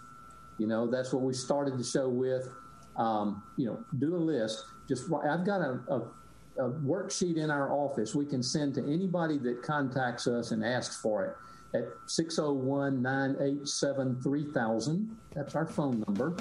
You 0.58 0.68
know, 0.68 0.88
that's 0.90 1.12
what 1.14 1.24
we 1.24 1.34
started 1.34 1.78
the 1.78 1.84
show 1.84 2.10
with. 2.10 2.48
Um, 2.96 3.44
you 3.58 3.66
know, 3.68 3.84
do 4.00 4.16
a 4.16 4.18
list. 4.18 4.66
Just 4.88 5.06
I've 5.12 5.46
got 5.46 5.62
a, 5.62 5.80
a, 5.90 6.66
a 6.66 6.72
worksheet 6.72 7.38
in 7.38 7.52
our 7.52 7.72
office 7.72 8.16
we 8.16 8.26
can 8.26 8.42
send 8.42 8.74
to 8.76 8.82
anybody 8.82 9.38
that 9.40 9.62
contacts 9.64 10.28
us 10.28 10.52
and 10.52 10.66
asks 10.66 10.98
for 10.98 11.26
it. 11.26 11.78
at 11.78 11.86
601 12.08 13.02
987 13.02 14.22
3000. 14.22 15.18
That's 15.36 15.56
our 15.56 15.66
phone 15.66 16.04
number. 16.08 16.36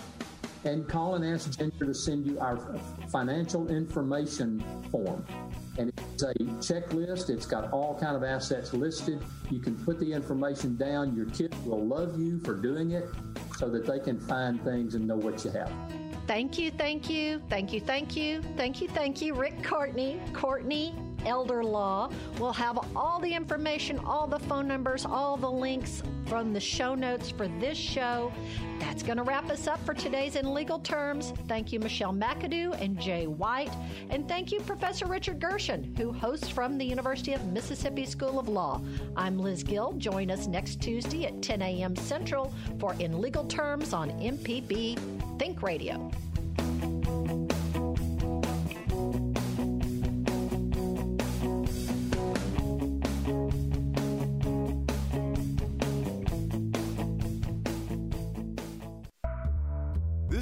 And 0.66 0.88
call 0.88 1.14
and 1.14 1.24
ask 1.24 1.56
Ginger 1.56 1.86
to 1.86 1.94
send 1.94 2.26
you 2.26 2.40
our 2.40 2.58
financial 3.08 3.68
information 3.68 4.64
form. 4.90 5.24
And 5.78 5.92
it's 5.96 6.24
a 6.24 6.34
checklist. 6.34 7.30
It's 7.30 7.46
got 7.46 7.70
all 7.70 7.96
kind 7.96 8.16
of 8.16 8.24
assets 8.24 8.74
listed. 8.74 9.22
You 9.48 9.60
can 9.60 9.76
put 9.84 10.00
the 10.00 10.12
information 10.12 10.76
down. 10.76 11.14
Your 11.14 11.26
kids 11.26 11.56
will 11.64 11.86
love 11.86 12.18
you 12.18 12.40
for 12.40 12.54
doing 12.54 12.90
it 12.90 13.08
so 13.56 13.68
that 13.70 13.86
they 13.86 14.00
can 14.00 14.18
find 14.18 14.60
things 14.64 14.96
and 14.96 15.06
know 15.06 15.16
what 15.16 15.44
you 15.44 15.52
have. 15.52 15.70
Thank 16.26 16.58
you, 16.58 16.72
thank 16.72 17.08
you, 17.08 17.40
thank 17.48 17.72
you, 17.72 17.80
thank 17.80 18.16
you, 18.16 18.42
thank 18.56 18.80
you, 18.80 18.88
thank 18.88 19.22
you, 19.22 19.34
Rick 19.34 19.62
Courtney, 19.62 20.20
Courtney 20.32 20.92
Elder 21.26 21.62
Law. 21.62 22.10
We'll 22.38 22.52
have 22.52 22.78
all 22.96 23.20
the 23.20 23.32
information, 23.32 23.98
all 23.98 24.26
the 24.26 24.38
phone 24.38 24.66
numbers, 24.66 25.04
all 25.04 25.36
the 25.36 25.50
links 25.50 26.02
from 26.26 26.52
the 26.52 26.60
show 26.60 26.94
notes 26.94 27.30
for 27.30 27.48
this 27.60 27.76
show. 27.76 28.32
That's 28.78 29.02
going 29.02 29.16
to 29.18 29.22
wrap 29.22 29.50
us 29.50 29.66
up 29.66 29.84
for 29.84 29.94
today's 29.94 30.36
In 30.36 30.54
Legal 30.54 30.78
Terms. 30.78 31.32
Thank 31.48 31.72
you, 31.72 31.80
Michelle 31.80 32.12
McAdoo 32.12 32.80
and 32.80 32.98
Jay 33.00 33.26
White. 33.26 33.72
And 34.10 34.28
thank 34.28 34.52
you, 34.52 34.60
Professor 34.60 35.06
Richard 35.06 35.40
Gershon, 35.40 35.94
who 35.96 36.12
hosts 36.12 36.48
from 36.48 36.78
the 36.78 36.84
University 36.84 37.32
of 37.32 37.44
Mississippi 37.46 38.04
School 38.04 38.38
of 38.38 38.48
Law. 38.48 38.80
I'm 39.16 39.38
Liz 39.38 39.62
Gill. 39.62 39.92
Join 39.94 40.30
us 40.30 40.46
next 40.46 40.80
Tuesday 40.80 41.26
at 41.26 41.42
10 41.42 41.62
a.m. 41.62 41.96
Central 41.96 42.52
for 42.78 42.94
In 42.98 43.20
Legal 43.20 43.44
Terms 43.44 43.92
on 43.92 44.10
MPB 44.20 45.38
Think 45.38 45.62
Radio. 45.62 46.10